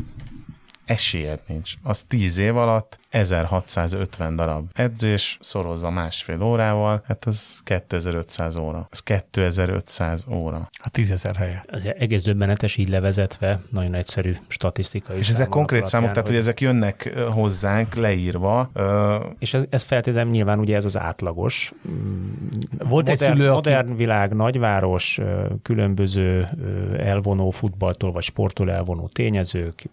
esélyed 0.84 1.40
nincs. 1.46 1.72
Az 1.82 2.04
10 2.08 2.38
év 2.38 2.56
alatt 2.56 2.98
1650 3.10 4.36
darab 4.36 4.64
edzés, 4.74 5.38
szorozva 5.40 5.90
másfél 5.90 6.42
órával, 6.42 7.02
hát 7.06 7.24
az 7.24 7.60
2500 7.64 8.56
óra. 8.56 8.88
Ez 8.90 9.00
2500 9.00 10.26
óra. 10.30 10.68
A 10.72 10.90
10.000 10.90 11.34
helye. 11.36 11.64
Ez 11.66 11.84
egész 11.98 12.22
döbbenetes 12.22 12.76
így 12.76 12.88
levezetve, 12.88 13.60
nagyon 13.70 13.94
egyszerű 13.94 14.34
statisztikai 14.48 15.18
És 15.18 15.28
ezek 15.28 15.48
konkrét 15.48 15.80
alapján, 15.80 16.00
számok, 16.00 16.14
tehát 16.14 16.28
hogy 16.28 16.36
ezek 16.36 16.60
jönnek 16.60 17.18
hozzánk 17.30 17.94
leírva. 17.94 18.70
És 19.38 19.54
ez, 19.54 19.62
ez 19.70 19.82
feltétlenül 19.82 20.32
nyilván 20.32 20.58
ugye 20.58 20.76
ez 20.76 20.84
az 20.84 20.98
átlagos. 20.98 21.72
Volt 22.78 22.88
modern, 22.88 23.10
egy 23.10 23.18
szülő, 23.18 23.50
modern 23.50 23.88
aki... 23.88 23.96
világ, 23.96 24.34
nagyváros, 24.34 25.20
különböző 25.62 26.48
elvonó 26.98 27.50
futballtól 27.50 28.12
vagy 28.12 28.22
sporttól 28.22 28.70
elvonó 28.70 29.08
tényezők, 29.08 29.84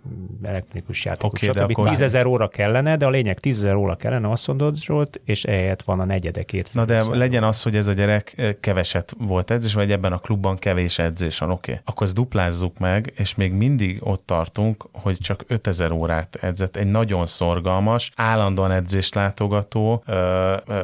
elektronikus 0.43 0.95
dinamikus 0.95 1.05
játékos. 1.05 1.41
Oké, 1.41 1.45
de 1.45 1.61
stb. 1.61 1.71
akkor- 1.71 1.89
10 1.89 2.01
ezer 2.01 2.25
óra 2.25 2.47
kellene, 2.47 2.97
de 2.97 3.04
a 3.05 3.09
lényeg 3.09 3.39
10 3.39 3.57
ezer 3.57 3.75
óra 3.75 3.95
kellene, 3.95 4.31
azt 4.31 4.47
mondod, 4.47 4.77
Zsolt, 4.77 5.21
és 5.25 5.43
ehelyett 5.43 5.81
van 5.81 5.99
a 5.99 6.05
negyede 6.05 6.43
két. 6.43 6.69
Na 6.73 6.85
de 6.85 7.03
legyen 7.03 7.43
az, 7.43 7.61
hogy 7.61 7.75
ez 7.75 7.87
a 7.87 7.93
gyerek 7.93 8.57
keveset 8.59 9.15
volt 9.17 9.51
edzés, 9.51 9.73
vagy 9.73 9.91
ebben 9.91 10.13
a 10.13 10.17
klubban 10.17 10.57
kevés 10.57 10.99
edzés 10.99 11.37
van, 11.37 11.51
oké. 11.51 11.71
Okay. 11.71 11.83
Akkor 11.85 12.05
ezt 12.05 12.15
duplázzuk 12.15 12.79
meg, 12.79 13.13
és 13.17 13.35
még 13.35 13.53
mindig 13.53 13.97
ott 13.99 14.25
tartunk, 14.25 14.87
hogy 14.93 15.17
csak 15.17 15.43
5000 15.47 15.91
órát 15.91 16.37
edzett. 16.41 16.75
Egy 16.75 16.87
nagyon 16.87 17.25
szorgalmas, 17.25 18.11
állandóan 18.15 18.71
edzést 18.71 19.15
látogató 19.15 20.03
ö, 20.05 20.55
ö, 20.67 20.83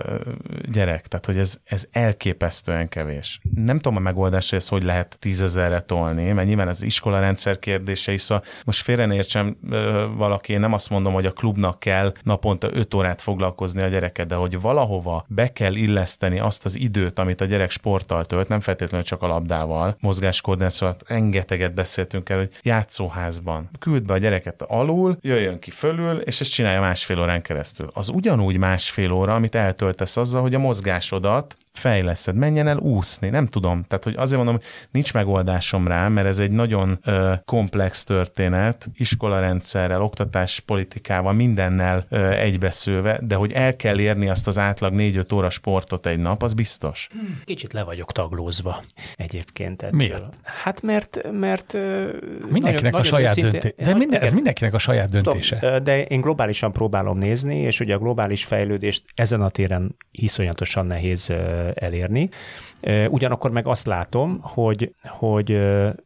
gyerek. 0.72 1.08
Tehát, 1.08 1.26
hogy 1.26 1.38
ez, 1.38 1.58
ez 1.64 1.86
elképesztően 1.92 2.90
kevés. 2.90 3.40
Nem 3.56 3.76
tudom 3.76 3.98
a 3.98 4.00
megoldás, 4.00 4.50
hogy 4.50 4.60
ezt 4.60 4.70
hogy 4.70 4.84
lehet 4.84 5.18
tízezerre 5.20 5.80
tolni, 5.80 6.32
mert 6.32 6.48
nyilván 6.48 6.68
az 6.68 6.82
iskolarendszer 6.82 7.60
kérdése 7.60 8.12
is, 8.14 8.22
szóval 8.22 8.44
most 8.66 8.82
félre 8.82 9.14
értsem 9.14 9.58
valaki, 10.16 10.54
én 10.54 10.60
nem 10.60 10.74
azt 10.74 10.90
mondom, 10.90 11.14
hogy 11.14 11.26
a 11.26 11.32
klubnak 11.32 11.80
kell 11.80 12.11
naponta 12.24 12.70
5 12.74 12.94
órát 12.94 13.22
foglalkozni 13.22 13.82
a 13.82 13.88
gyereket, 13.88 14.28
de 14.28 14.36
hogy 14.36 14.62
valahova 14.62 15.26
be 15.28 15.54
kell 15.54 15.76
illeszteni 15.76 16.40
azt 16.40 16.66
az 16.66 16.78
időt, 16.78 17.20
amit 17.20 17.42
a 17.42 17.46
gyerek 17.46 17.72
sporttal 17.72 18.26
tölt, 18.26 18.48
nem 18.48 18.60
feltétlenül 18.60 19.06
csak 19.06 19.22
a 19.22 19.28
labdával, 19.28 19.96
mozgáskoordinációval, 20.00 20.96
rengeteget 21.08 21.74
beszéltünk 21.74 22.30
el, 22.30 22.38
hogy 22.38 22.50
játszóházban 22.62 23.70
küld 23.80 24.04
be 24.04 24.14
a 24.14 24.18
gyereket 24.18 24.62
alul, 24.62 25.18
jöjjön 25.22 25.60
ki 25.60 25.72
fölül, 25.72 26.18
és 26.18 26.42
ezt 26.42 26.52
csinálja 26.52 26.80
másfél 26.80 27.20
órán 27.20 27.42
keresztül. 27.42 27.90
Az 27.94 28.10
ugyanúgy 28.10 28.58
másfél 28.58 29.12
óra, 29.12 29.36
amit 29.36 29.56
eltöltesz 29.56 30.18
azzal, 30.18 30.42
hogy 30.42 30.54
a 30.54 30.60
mozgásodat 30.60 31.58
fejleszed, 31.74 32.36
menjen 32.36 32.68
el 32.68 32.78
úszni, 32.78 33.30
nem 33.30 33.48
tudom. 33.48 33.84
Tehát, 33.88 34.04
hogy 34.04 34.16
azért 34.18 34.44
mondom, 34.44 34.62
nincs 34.92 35.14
megoldásom 35.14 35.88
rá, 35.88 36.08
mert 36.08 36.28
ez 36.28 36.40
egy 36.40 36.52
nagyon 36.52 37.00
ö, 37.04 37.34
komplex 37.46 38.04
történet, 38.04 38.90
iskolarendszerrel, 38.96 40.02
oktatáspolitikával, 40.02 41.34
mindennel 41.34 42.06
ö, 42.10 42.30
egybeszőve, 42.30 43.20
de 43.22 43.36
hogy 43.36 43.52
el 43.52 43.76
kell 43.76 44.00
érni 44.00 44.30
azt 44.30 44.48
az 44.48 44.58
átlag 44.58 44.94
4-5 44.96 45.34
óra 45.34 45.50
sportot 45.50 46.06
egy 46.06 46.18
nap, 46.18 46.44
az 46.44 46.54
biztos. 46.54 47.10
Kicsit 47.46 47.74
le 47.74 47.84
vagyok 47.84 48.12
taglózva 48.12 48.84
egyébként. 49.16 49.82
Ettől. 49.82 49.98
Miért? 49.98 50.24
Hát 50.44 50.82
mert, 50.82 51.30
mert 51.32 51.78
Mindenkinek 52.50 52.92
nagyon, 52.92 53.00
a 53.00 53.04
saját 53.04 53.36
döntése. 53.36 53.74
De 53.78 53.96
minden, 53.96 54.22
ez 54.22 54.34
mindenkinek 54.34 54.74
a 54.74 54.78
saját 54.78 55.10
döntése. 55.10 55.60
Tudom, 55.60 55.84
de 55.84 56.04
én 56.04 56.22
globálisan 56.22 56.72
próbálom 56.72 57.18
nézni, 57.18 57.58
és 57.58 57.80
ugye 57.80 57.94
a 57.94 57.98
globális 57.98 58.44
fejlődést 58.44 59.04
ezen 59.16 59.42
a 59.42 59.50
téren 59.50 59.96
iszonyatosan 60.12 60.86
nehéz 60.86 61.34
elérni. 61.82 62.30
Ugyanakkor 63.10 63.52
meg 63.52 63.68
azt 63.68 63.86
látom, 63.86 64.40
hogy, 64.42 64.94
hogy 65.04 65.46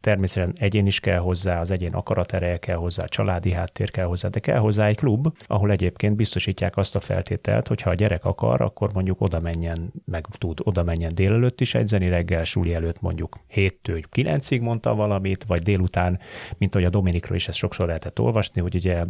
természetesen 0.00 0.52
egyén 0.58 0.86
is 0.86 1.00
kell 1.00 1.18
hozzá, 1.18 1.60
az 1.60 1.70
egyén 1.70 1.92
akaratereje 1.92 2.58
kell 2.58 2.76
hozzá, 2.76 3.04
családi 3.04 3.52
háttér 3.52 3.90
kell 3.90 4.04
hozzá, 4.04 4.28
de 4.28 4.40
kell 4.40 4.58
hozzá 4.58 4.86
egy 4.86 4.96
klub, 4.96 5.28
ahol 5.46 5.70
egyébként 5.70 6.16
biztosítják 6.16 6.76
azt 6.76 6.96
a 6.96 7.00
feltételt, 7.00 7.68
hogy 7.68 7.82
ha 7.82 7.90
a 7.90 7.94
gyerek 7.94 8.24
akar, 8.24 8.60
akkor 8.60 8.92
mondjuk 8.92 9.20
oda 9.20 9.40
menjen, 9.40 9.92
meg 10.04 10.26
tud 10.38 10.58
oda 10.62 10.82
menjen 10.82 11.14
délelőtt 11.14 11.60
is 11.60 11.74
edzeni, 11.74 12.08
reggel 12.08 12.44
suli 12.44 12.74
előtt 12.74 13.00
mondjuk 13.00 13.38
7-től 13.54 14.04
9-ig 14.16 14.60
mondta 14.60 14.94
valamit, 14.94 15.44
vagy 15.44 15.62
délután, 15.62 16.18
mint 16.58 16.74
ahogy 16.74 16.86
a 16.86 16.90
Dominikról 16.90 17.36
is 17.36 17.48
ezt 17.48 17.58
sokszor 17.58 17.86
lehetett 17.86 18.20
olvasni, 18.20 18.60
hogy 18.60 18.74
ugye 18.74 19.04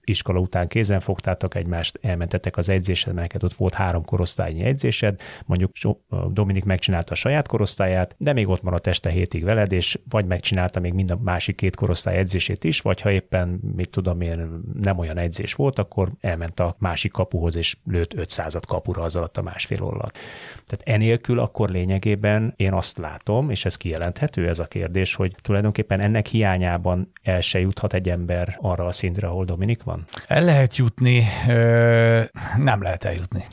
iskola 0.00 0.38
után 0.38 0.68
kézen 0.68 1.00
fogtátok 1.00 1.54
egymást, 1.54 1.98
elmentetek 2.02 2.56
az 2.56 2.68
edzésed, 2.68 3.14
mert 3.14 3.32
neked 3.32 3.44
ott 3.44 3.56
volt 3.56 3.74
három 3.74 4.04
korosztályi 4.04 4.62
edzésed, 4.62 5.20
mondjuk 5.46 5.72
Dominik 6.28 6.64
megcsinálta 7.06 7.12
a 7.12 7.14
saját 7.14 7.48
korosztályát, 7.48 8.14
de 8.18 8.32
még 8.32 8.48
ott 8.48 8.62
maradt 8.62 8.86
este 8.86 9.10
hétig 9.10 9.44
veled, 9.44 9.72
és 9.72 9.98
vagy 10.08 10.26
megcsinálta 10.26 10.80
még 10.80 10.92
mind 10.92 11.10
a 11.10 11.18
másik 11.22 11.56
két 11.56 11.76
korosztály 11.76 12.16
edzését 12.16 12.64
is, 12.64 12.80
vagy 12.80 13.00
ha 13.00 13.10
éppen, 13.10 13.60
mit 13.76 13.90
tudom 13.90 14.20
én, 14.20 14.60
nem 14.82 14.98
olyan 14.98 15.18
edzés 15.18 15.54
volt, 15.54 15.78
akkor 15.78 16.08
elment 16.20 16.60
a 16.60 16.76
másik 16.78 17.12
kapuhoz, 17.12 17.56
és 17.56 17.76
lőtt 17.84 18.14
500 18.14 18.56
kapura 18.66 19.02
az 19.02 19.16
alatt 19.16 19.36
a 19.36 19.42
másfél 19.42 19.82
alatt. 19.82 20.18
Tehát 20.66 20.82
enélkül 20.84 21.38
akkor 21.38 21.68
lényegében 21.68 22.52
én 22.56 22.72
azt 22.72 22.98
látom, 22.98 23.50
és 23.50 23.64
ez 23.64 23.76
kijelenthető 23.76 24.48
ez 24.48 24.58
a 24.58 24.64
kérdés, 24.66 25.14
hogy 25.14 25.34
tulajdonképpen 25.42 26.00
ennek 26.00 26.26
hiányában 26.26 27.12
el 27.22 27.40
se 27.40 27.60
juthat 27.60 27.94
egy 27.94 28.08
ember 28.08 28.58
arra 28.60 28.86
a 28.86 28.92
szintre, 28.92 29.26
ahol 29.26 29.44
Dominik 29.44 29.82
van? 29.82 30.04
El 30.26 30.44
lehet 30.44 30.76
jutni, 30.76 31.24
ö, 31.48 32.22
nem 32.56 32.82
lehet 32.82 33.04
eljutni. 33.04 33.44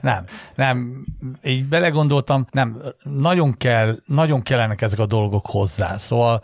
Nem, 0.00 0.24
nem. 0.54 1.04
Így 1.44 1.68
belegondoltam, 2.20 2.46
nem, 2.50 2.82
nagyon 3.20 3.56
kell, 3.56 3.96
nagyon 4.06 4.42
kellenek 4.42 4.82
ezek 4.82 4.98
a 4.98 5.06
dolgok 5.06 5.46
hozzá. 5.46 5.96
Szóval 5.96 6.42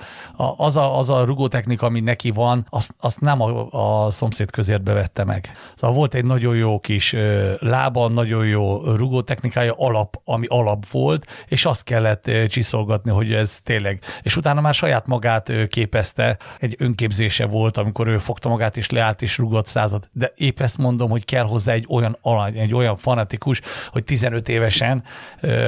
az 0.56 0.76
a, 0.76 0.98
az 0.98 1.08
a 1.08 1.24
rugótechnika, 1.24 1.86
ami 1.86 2.00
neki 2.00 2.30
van, 2.30 2.66
azt, 2.70 2.94
azt 3.00 3.20
nem 3.20 3.40
a, 3.40 3.66
a 4.06 4.10
szomszéd 4.10 4.50
közértbe 4.50 4.92
vette 4.92 5.24
meg. 5.24 5.52
Szóval 5.74 5.96
volt 5.96 6.14
egy 6.14 6.24
nagyon 6.24 6.56
jó 6.56 6.78
kis 6.78 7.14
lába, 7.58 8.08
nagyon 8.08 8.46
jó 8.46 8.84
rugótechnikája, 8.84 9.74
alap, 9.76 10.20
ami 10.24 10.46
alap 10.46 10.88
volt, 10.88 11.26
és 11.48 11.64
azt 11.64 11.84
kellett 11.84 12.30
csiszolgatni, 12.48 13.10
hogy 13.10 13.32
ez 13.32 13.60
tényleg, 13.62 14.00
és 14.22 14.36
utána 14.36 14.60
már 14.60 14.74
saját 14.74 15.06
magát 15.06 15.52
képezte, 15.68 16.38
egy 16.60 16.74
önképzése 16.78 17.46
volt, 17.46 17.76
amikor 17.76 18.06
ő 18.06 18.18
fogta 18.18 18.48
magát, 18.48 18.76
és 18.76 18.90
leállt, 18.90 19.22
és 19.22 19.38
rugott 19.38 19.66
század. 19.66 20.08
De 20.12 20.32
épp 20.36 20.60
ezt 20.60 20.78
mondom, 20.78 21.10
hogy 21.10 21.24
kell 21.24 21.44
hozzá 21.44 21.72
egy 21.72 21.86
olyan 21.88 22.18
alany, 22.22 22.58
egy 22.58 22.74
olyan 22.74 22.96
fanatikus, 22.96 23.60
hogy 23.90 24.04
15 24.04 24.48
évesen 24.48 25.02
ö, 25.40 25.65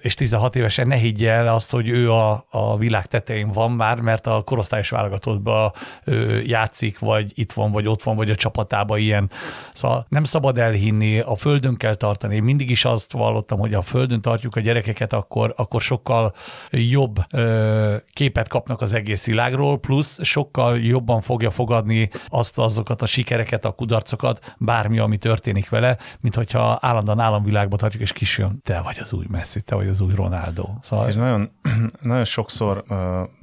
és 0.00 0.14
16 0.14 0.56
évesen 0.56 0.86
ne 0.86 0.96
higgye 0.96 1.30
el 1.30 1.48
azt, 1.48 1.70
hogy 1.70 1.88
ő 1.88 2.12
a, 2.12 2.44
a 2.50 2.76
világ 2.76 3.06
tetején 3.06 3.48
van 3.52 3.70
már, 3.70 4.00
mert 4.00 4.26
a 4.26 4.42
korosztályos 4.42 4.88
válogatottba 4.88 5.72
játszik, 6.44 6.98
vagy 6.98 7.32
itt 7.34 7.52
van, 7.52 7.72
vagy 7.72 7.86
ott 7.86 8.02
van, 8.02 8.16
vagy 8.16 8.30
a 8.30 8.34
csapatában 8.34 8.98
ilyen. 8.98 9.30
Szóval 9.72 10.06
nem 10.08 10.24
szabad 10.24 10.58
elhinni, 10.58 11.18
a 11.18 11.36
földön 11.36 11.76
kell 11.76 11.94
tartani. 11.94 12.34
Én 12.34 12.42
mindig 12.42 12.70
is 12.70 12.84
azt 12.84 13.12
vallottam, 13.12 13.58
hogy 13.58 13.74
a 13.74 13.82
földön 13.82 14.20
tartjuk 14.20 14.56
a 14.56 14.60
gyerekeket, 14.60 15.12
akkor, 15.12 15.54
akkor 15.56 15.80
sokkal 15.80 16.34
jobb 16.70 17.26
képet 18.12 18.48
kapnak 18.48 18.80
az 18.80 18.92
egész 18.92 19.26
világról, 19.26 19.78
plusz 19.78 20.18
sokkal 20.22 20.78
jobban 20.78 21.20
fogja 21.20 21.50
fogadni 21.50 22.10
azt 22.28 22.58
azokat 22.58 23.02
a 23.02 23.06
sikereket, 23.06 23.64
a 23.64 23.70
kudarcokat, 23.70 24.54
bármi, 24.58 24.98
ami 24.98 25.16
történik 25.16 25.68
vele, 25.68 25.96
mint 26.20 26.34
hogyha 26.34 26.78
állandóan 26.80 27.20
államvilágba 27.20 27.76
tartjuk, 27.76 28.02
és 28.02 28.12
kisjön, 28.12 28.60
te 28.64 28.80
vagy 28.80 28.98
az 29.00 29.12
új 29.12 29.24
Messi, 29.40 29.60
te 29.60 29.74
vagy 29.74 29.88
az 29.88 30.00
új 30.00 30.14
Ronaldo. 30.14 30.64
Szóval 30.82 31.08
És 31.08 31.14
nagyon, 31.14 31.50
nagyon 32.00 32.24
sokszor 32.24 32.84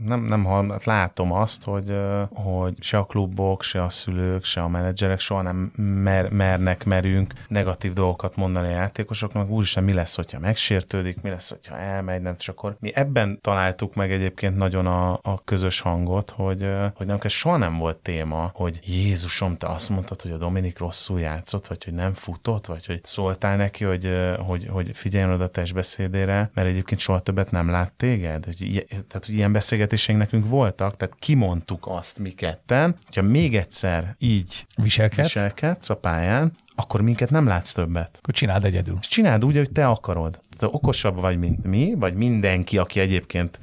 nem, 0.06 0.22
nem 0.22 0.43
hall, 0.43 0.70
hát 0.70 0.86
látom 0.86 1.32
azt, 1.32 1.64
hogy, 1.64 1.98
hogy 2.34 2.74
se 2.80 2.98
a 2.98 3.04
klubok, 3.04 3.64
se 3.64 3.84
a 3.84 3.89
szülők, 3.89 4.43
se 4.43 4.62
a 4.62 4.68
menedzserek 4.68 5.20
soha 5.20 5.41
nem 5.41 5.72
mer, 6.04 6.30
mernek, 6.30 6.86
merünk 6.86 7.34
negatív 7.48 7.93
dolgokat 7.93 8.36
mondani 8.36 8.68
a 8.68 8.72
játékosoknak, 8.72 9.50
úristen, 9.50 9.84
mi 9.84 9.93
lesz, 9.93 10.16
hogyha 10.16 10.39
megsértődik, 10.39 11.22
mi 11.22 11.30
lesz, 11.30 11.50
hogyha 11.50 11.78
elmegy, 11.78 12.22
nem, 12.22 12.36
és 12.38 12.50
akkor 12.50 12.78
mi 12.80 12.91
ebben 12.95 13.39
találtuk 13.41 13.95
meg 13.95 14.12
egyébként 14.12 14.58
nagyon 14.58 14.86
a, 14.86 15.20
a 15.22 15.43
közös 15.43 15.80
hangot, 15.80 16.32
hogy, 16.32 16.70
hogy 16.95 17.08
nem 17.08 17.20
kell, 17.20 17.30
soha 17.30 17.58
nem 17.58 17.78
volt 17.78 17.98
téma, 17.98 18.52
hogy 18.54 18.80
Jézusom, 18.84 19.58
te 19.58 19.68
azt 19.68 19.89
mondtad, 19.89 20.22
hogy 20.22 20.32
a 20.32 20.38
Dominik 20.38 20.78
rosszul 20.78 21.20
játszott, 21.20 21.68
vagy 21.68 21.84
hogy 21.84 21.93
nem 21.93 22.14
futott, 22.14 22.66
vagy 22.66 22.86
hogy 22.86 23.00
szóltál 23.04 23.58
neki, 23.58 23.84
hogy, 23.84 24.10
hogy, 24.39 24.68
hogy 24.70 24.89
figyeljen 24.93 25.32
oda 25.32 25.43
a 25.43 25.48
testbeszédére, 25.82 26.49
mert 26.53 26.67
egyébként 26.67 26.99
soha 26.99 27.19
többet 27.19 27.51
nem 27.51 27.69
lát 27.69 27.93
téged. 27.93 28.45
Hogy, 28.45 28.61
ilyen- 28.61 28.88
tehát, 28.88 29.25
hogy 29.25 29.36
ilyen 29.36 29.51
beszélgetéseink 29.51 30.21
nekünk 30.21 30.49
voltak, 30.49 30.97
tehát 30.97 31.15
kimondtuk 31.19 31.88
azt 31.88 32.17
mi 32.19 32.30
ketten, 32.30 32.95
hogyha 33.05 33.21
még 33.21 33.55
egyszer 33.55 34.15
így 34.19 34.65
viselkedsz, 34.75 35.34
viselkedsz 35.34 35.89
a 35.89 35.95
pályán, 35.95 36.53
akkor 36.75 37.01
minket 37.01 37.30
nem 37.30 37.47
látsz 37.47 37.71
többet. 37.71 38.15
akkor 38.17 38.34
csináld 38.34 38.65
egyedül. 38.65 38.97
És 39.01 39.07
csináld 39.07 39.45
úgy, 39.45 39.55
hogy 39.57 39.71
te 39.71 39.88
akarod. 39.88 40.39
Tehát 40.57 40.75
okosabb 40.75 41.21
vagy, 41.21 41.38
mint 41.39 41.63
mi, 41.63 41.93
vagy 41.97 42.13
mindenki, 42.13 42.78
aki 42.78 42.99
egyébként 42.99 43.59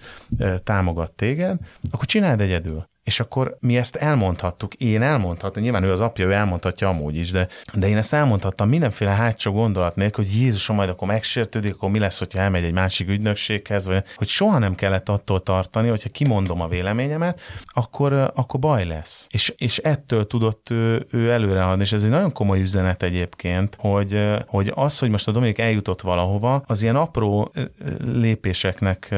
támogat 0.64 1.12
téged, 1.12 1.58
akkor 1.90 2.04
csináld 2.04 2.40
egyedül. 2.40 2.86
És 3.04 3.20
akkor 3.20 3.56
mi 3.60 3.76
ezt 3.76 3.96
elmondhattuk, 3.96 4.74
én 4.74 5.02
elmondhattam, 5.02 5.62
nyilván 5.62 5.82
ő 5.82 5.90
az 5.90 6.00
apja, 6.00 6.26
ő 6.26 6.32
elmondhatja 6.32 6.88
amúgy 6.88 7.16
is, 7.16 7.30
de, 7.30 7.48
de 7.74 7.88
én 7.88 7.96
ezt 7.96 8.12
elmondhattam 8.12 8.68
mindenféle 8.68 9.10
hátsó 9.10 9.52
gondolat 9.52 9.96
nélkül, 9.96 10.24
hogy 10.24 10.40
Jézusom 10.40 10.76
majd 10.76 10.88
akkor 10.88 11.08
megsértődik, 11.08 11.74
akkor 11.74 11.90
mi 11.90 11.98
lesz, 11.98 12.18
hogyha 12.18 12.38
elmegy 12.38 12.64
egy 12.64 12.72
másik 12.72 13.08
ügynökséghez, 13.08 13.86
vagy 13.86 14.04
hogy 14.16 14.28
soha 14.28 14.58
nem 14.58 14.74
kellett 14.74 15.08
attól 15.08 15.42
tartani, 15.42 15.88
hogyha 15.88 16.08
kimondom 16.08 16.60
a 16.60 16.68
véleményemet, 16.68 17.40
akkor, 17.66 18.12
akkor 18.12 18.60
baj 18.60 18.84
lesz. 18.84 19.26
És, 19.30 19.54
és 19.56 19.78
ettől 19.78 20.26
tudott 20.26 20.70
ő, 20.70 21.06
ő 21.10 21.30
előre 21.30 21.62
haladni, 21.62 21.82
és 21.82 21.92
ez 21.92 22.02
egy 22.02 22.10
nagyon 22.10 22.32
komoly 22.32 22.60
üzenet 22.60 23.02
egyébként, 23.02 23.76
hogy, 23.78 24.30
hogy 24.46 24.72
az, 24.74 24.98
hogy 24.98 25.10
most 25.10 25.28
a 25.28 25.32
Dominik 25.32 25.58
eljutott 25.58 26.00
valahova, 26.00 26.62
az 26.66 26.82
ilyen 26.82 26.96
apró 26.96 27.52
lépéseknek 27.98 29.14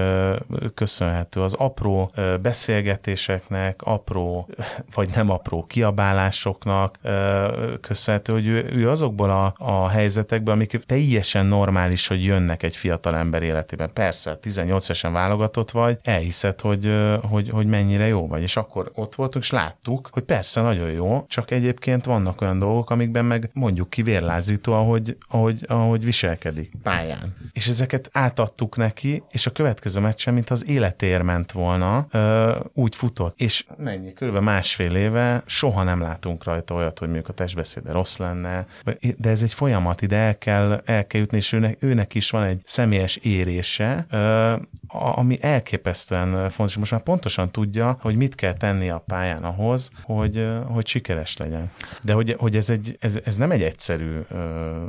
köszönhető, 0.75 1.41
az 1.41 1.53
apró 1.53 2.13
beszélgetéseknek, 2.43 3.76
gyerekek 3.77 3.83
apró, 3.83 4.49
vagy 4.95 5.09
nem 5.15 5.31
apró 5.31 5.65
kiabálásoknak 5.67 6.99
köszönhető, 7.81 8.33
hogy 8.33 8.47
ő, 8.47 8.71
ő 8.73 8.91
azokból 8.91 9.31
a, 9.31 9.55
a 9.59 9.89
helyzetekből, 9.89 10.55
amik 10.55 10.85
teljesen 10.87 11.47
normális, 11.47 12.07
hogy 12.07 12.25
jönnek 12.25 12.63
egy 12.63 12.77
fiatal 12.77 13.17
ember 13.17 13.43
életében. 13.43 13.93
Persze, 13.93 14.37
18 14.37 14.89
esen 14.89 15.13
válogatott 15.13 15.71
vagy, 15.71 15.99
elhiszed, 16.03 16.61
hogy, 16.61 16.93
hogy, 17.23 17.49
hogy 17.49 17.67
mennyire 17.67 18.07
jó 18.07 18.27
vagy. 18.27 18.43
És 18.43 18.57
akkor 18.57 18.91
ott 18.95 19.15
voltunk, 19.15 19.45
és 19.45 19.51
láttuk, 19.51 20.09
hogy 20.13 20.23
persze 20.23 20.61
nagyon 20.61 20.91
jó, 20.91 21.25
csak 21.29 21.51
egyébként 21.51 22.05
vannak 22.05 22.41
olyan 22.41 22.59
dolgok, 22.59 22.91
amikben 22.91 23.25
meg 23.25 23.51
mondjuk 23.53 23.91
ki 23.91 24.03
vérlázító, 24.03 24.73
ahogy, 24.73 25.17
ahogy, 25.29 25.65
ahogy 25.69 26.05
viselkedik 26.05 26.73
pályán. 26.83 27.37
És 27.53 27.69
ezeket 27.69 28.09
átadtuk 28.13 28.77
neki, 28.77 29.23
és 29.31 29.47
a 29.47 29.51
következő 29.51 30.01
meccsen, 30.01 30.35
mint 30.35 30.51
az 30.51 30.69
életér 30.69 31.23
ment 31.23 31.53
volna, 31.53 32.07
úgy 32.73 32.97
futott. 32.97 33.41
És 33.41 33.66
mennyi, 33.77 34.13
kb. 34.13 34.37
másfél 34.37 34.95
éve 34.95 35.43
soha 35.47 35.83
nem 35.83 36.01
látunk 36.01 36.45
rajta 36.45 36.75
olyat, 36.75 36.99
hogy 36.99 37.09
mondjuk 37.09 37.29
a 37.29 37.33
testbeszéde 37.33 37.93
rossz 37.93 38.17
lenne, 38.17 38.67
de 39.17 39.31
ez 39.31 39.43
egy 39.43 39.53
folyamat, 39.53 40.03
ide 40.03 40.17
el 40.17 40.39
kell, 40.39 40.83
el 40.85 41.07
kell 41.07 41.21
jutni, 41.21 41.37
és 41.37 41.53
őnek, 41.53 41.77
őnek 41.81 42.15
is 42.15 42.31
van 42.31 42.43
egy 42.43 42.61
személyes 42.65 43.17
érése, 43.17 44.07
ami 44.89 45.39
elképesztően 45.41 46.51
fontos. 46.51 46.77
Most 46.77 46.91
már 46.91 47.03
pontosan 47.03 47.51
tudja, 47.51 47.99
hogy 48.01 48.17
mit 48.17 48.35
kell 48.35 48.53
tenni 48.53 48.91
a 48.91 48.99
pályán 49.07 49.45
ahhoz, 49.45 49.91
hogy, 50.03 50.49
hogy 50.67 50.87
sikeres 50.87 51.37
legyen. 51.37 51.71
De 52.03 52.13
hogy, 52.13 52.35
hogy 52.39 52.57
ez, 52.57 52.71
egy, 52.71 52.97
ez, 53.01 53.19
ez 53.25 53.37
nem 53.37 53.51
egy 53.51 53.63
egyszerű 53.63 54.19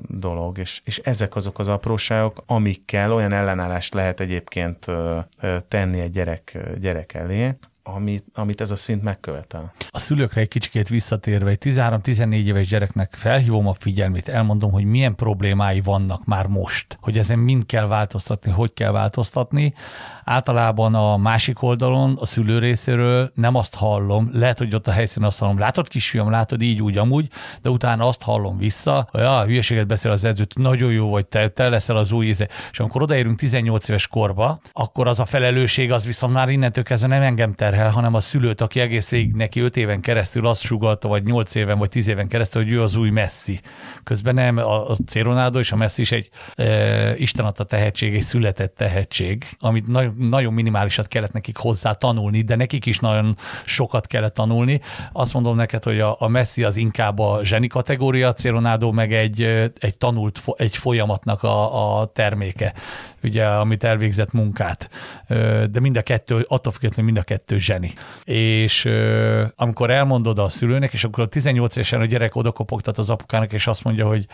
dolog, 0.01 0.57
és, 0.57 0.81
és 0.83 0.97
ezek 0.97 1.35
azok 1.35 1.59
az 1.59 1.67
apróságok, 1.67 2.43
amikkel 2.45 3.13
olyan 3.13 3.33
ellenállást 3.33 3.93
lehet 3.93 4.19
egyébként 4.19 4.85
tenni 5.67 5.99
egy 5.99 6.11
gyerek, 6.11 6.57
gyerek 6.79 7.13
elé, 7.13 7.55
amit, 7.95 8.25
amit 8.33 8.61
ez 8.61 8.71
a 8.71 8.75
szint 8.75 9.03
megkövetel. 9.03 9.73
A 9.89 9.99
szülőkre 9.99 10.41
egy 10.41 10.47
kicsikét 10.47 10.87
visszatérve, 10.87 11.49
egy 11.49 11.57
13-14 11.61 12.33
éves 12.33 12.67
gyereknek 12.67 13.13
felhívom 13.17 13.67
a 13.67 13.73
figyelmét, 13.73 14.29
elmondom, 14.29 14.71
hogy 14.71 14.85
milyen 14.85 15.15
problémái 15.15 15.81
vannak 15.81 16.25
már 16.25 16.45
most, 16.45 16.97
hogy 17.01 17.17
ezen 17.17 17.39
mind 17.39 17.65
kell 17.65 17.87
változtatni, 17.87 18.51
hogy 18.51 18.73
kell 18.73 18.91
változtatni. 18.91 19.73
Általában 20.23 20.95
a 20.95 21.17
másik 21.17 21.61
oldalon, 21.61 22.17
a 22.19 22.25
szülő 22.25 22.59
részéről 22.59 23.31
nem 23.35 23.55
azt 23.55 23.75
hallom, 23.75 24.29
lehet, 24.33 24.57
hogy 24.57 24.75
ott 24.75 24.87
a 24.87 24.91
helyszínen 24.91 25.27
azt 25.27 25.39
hallom, 25.39 25.59
látod 25.59 25.87
kisfiam, 25.87 26.29
látod 26.29 26.61
így, 26.61 26.81
úgy, 26.81 26.97
amúgy, 26.97 27.29
de 27.61 27.69
utána 27.69 28.07
azt 28.07 28.21
hallom 28.21 28.57
vissza, 28.57 29.07
hogy 29.11 29.21
a 29.21 29.45
hülyeséget 29.45 29.87
beszél 29.87 30.11
az 30.11 30.23
edzőt, 30.23 30.57
nagyon 30.57 30.91
jó 30.91 31.09
vagy, 31.09 31.25
te, 31.25 31.47
te 31.47 31.69
leszel 31.69 31.97
az 31.97 32.11
új 32.11 32.25
íze. 32.25 32.47
És 32.71 32.79
amikor 32.79 33.01
odaérünk 33.01 33.39
18 33.39 33.89
éves 33.89 34.07
korba, 34.07 34.59
akkor 34.73 35.07
az 35.07 35.19
a 35.19 35.25
felelősség 35.25 35.91
az 35.91 36.05
viszont 36.05 36.33
már 36.33 36.49
innentől 36.49 36.83
kezdve 36.83 37.07
nem 37.07 37.21
engem 37.21 37.53
terhel, 37.53 37.76
terhel, 37.77 37.95
hanem 37.95 38.13
a 38.13 38.19
szülőt, 38.19 38.61
aki 38.61 38.79
egész 38.79 39.09
végig 39.09 39.33
neki 39.33 39.59
5 39.59 39.77
éven 39.77 40.01
keresztül 40.01 40.47
azt 40.47 40.61
sugalta, 40.61 41.07
vagy 41.07 41.23
8 41.23 41.55
éven, 41.55 41.77
vagy 41.77 41.89
10 41.89 42.07
éven 42.07 42.27
keresztül, 42.27 42.63
hogy 42.63 42.71
ő 42.71 42.81
az 42.81 42.95
új 42.95 43.09
Messi. 43.09 43.59
Közben 44.03 44.33
nem, 44.33 44.57
a, 44.57 44.89
a 44.89 44.95
Ronaldo 45.13 45.59
és 45.59 45.71
a 45.71 45.75
Messi 45.75 46.01
is 46.01 46.11
egy 46.11 46.29
e, 46.55 47.15
Isten 47.15 47.45
adta 47.45 47.63
tehetség, 47.63 48.15
egy 48.15 48.21
született 48.21 48.75
tehetség, 48.75 49.45
amit 49.59 49.87
nagyon, 49.87 50.15
nagyon 50.19 50.53
minimálisat 50.53 51.07
kellett 51.07 51.31
nekik 51.31 51.57
hozzá 51.57 51.91
tanulni, 51.91 52.41
de 52.41 52.55
nekik 52.55 52.85
is 52.85 52.99
nagyon 52.99 53.37
sokat 53.65 54.07
kellett 54.07 54.33
tanulni. 54.33 54.81
Azt 55.11 55.33
mondom 55.33 55.55
neked, 55.55 55.83
hogy 55.83 55.99
a, 55.99 56.15
a 56.19 56.27
Messi 56.27 56.63
az 56.63 56.75
inkább 56.75 57.19
a 57.19 57.39
zseni 57.43 57.67
kategória, 57.67 58.29
a 58.29 58.35
Ronaldo 58.43 58.91
meg 58.91 59.13
egy, 59.13 59.41
egy 59.79 59.97
tanult, 59.97 60.43
egy 60.55 60.75
folyamatnak 60.77 61.43
a, 61.43 61.99
a 61.99 62.05
terméke 62.05 62.73
ugye, 63.23 63.45
amit 63.45 63.83
elvégzett 63.83 64.31
munkát. 64.31 64.89
De 65.71 65.79
mind 65.79 65.97
a 65.97 66.01
kettő, 66.01 66.45
attól 66.47 66.73
függetlenül 66.73 67.11
mind 67.11 67.23
a 67.23 67.27
kettő 67.27 67.59
zseni. 67.59 67.93
És 68.23 68.89
amikor 69.55 69.91
elmondod 69.91 70.39
a 70.39 70.49
szülőnek, 70.49 70.93
és 70.93 71.03
akkor 71.03 71.23
a 71.23 71.27
18 71.27 71.75
évesen 71.75 72.01
a 72.01 72.05
gyerek 72.05 72.35
odakopogtat 72.35 72.97
az 72.97 73.09
apukának, 73.09 73.53
és 73.53 73.67
azt 73.67 73.83
mondja, 73.83 74.07
hogy 74.07 74.27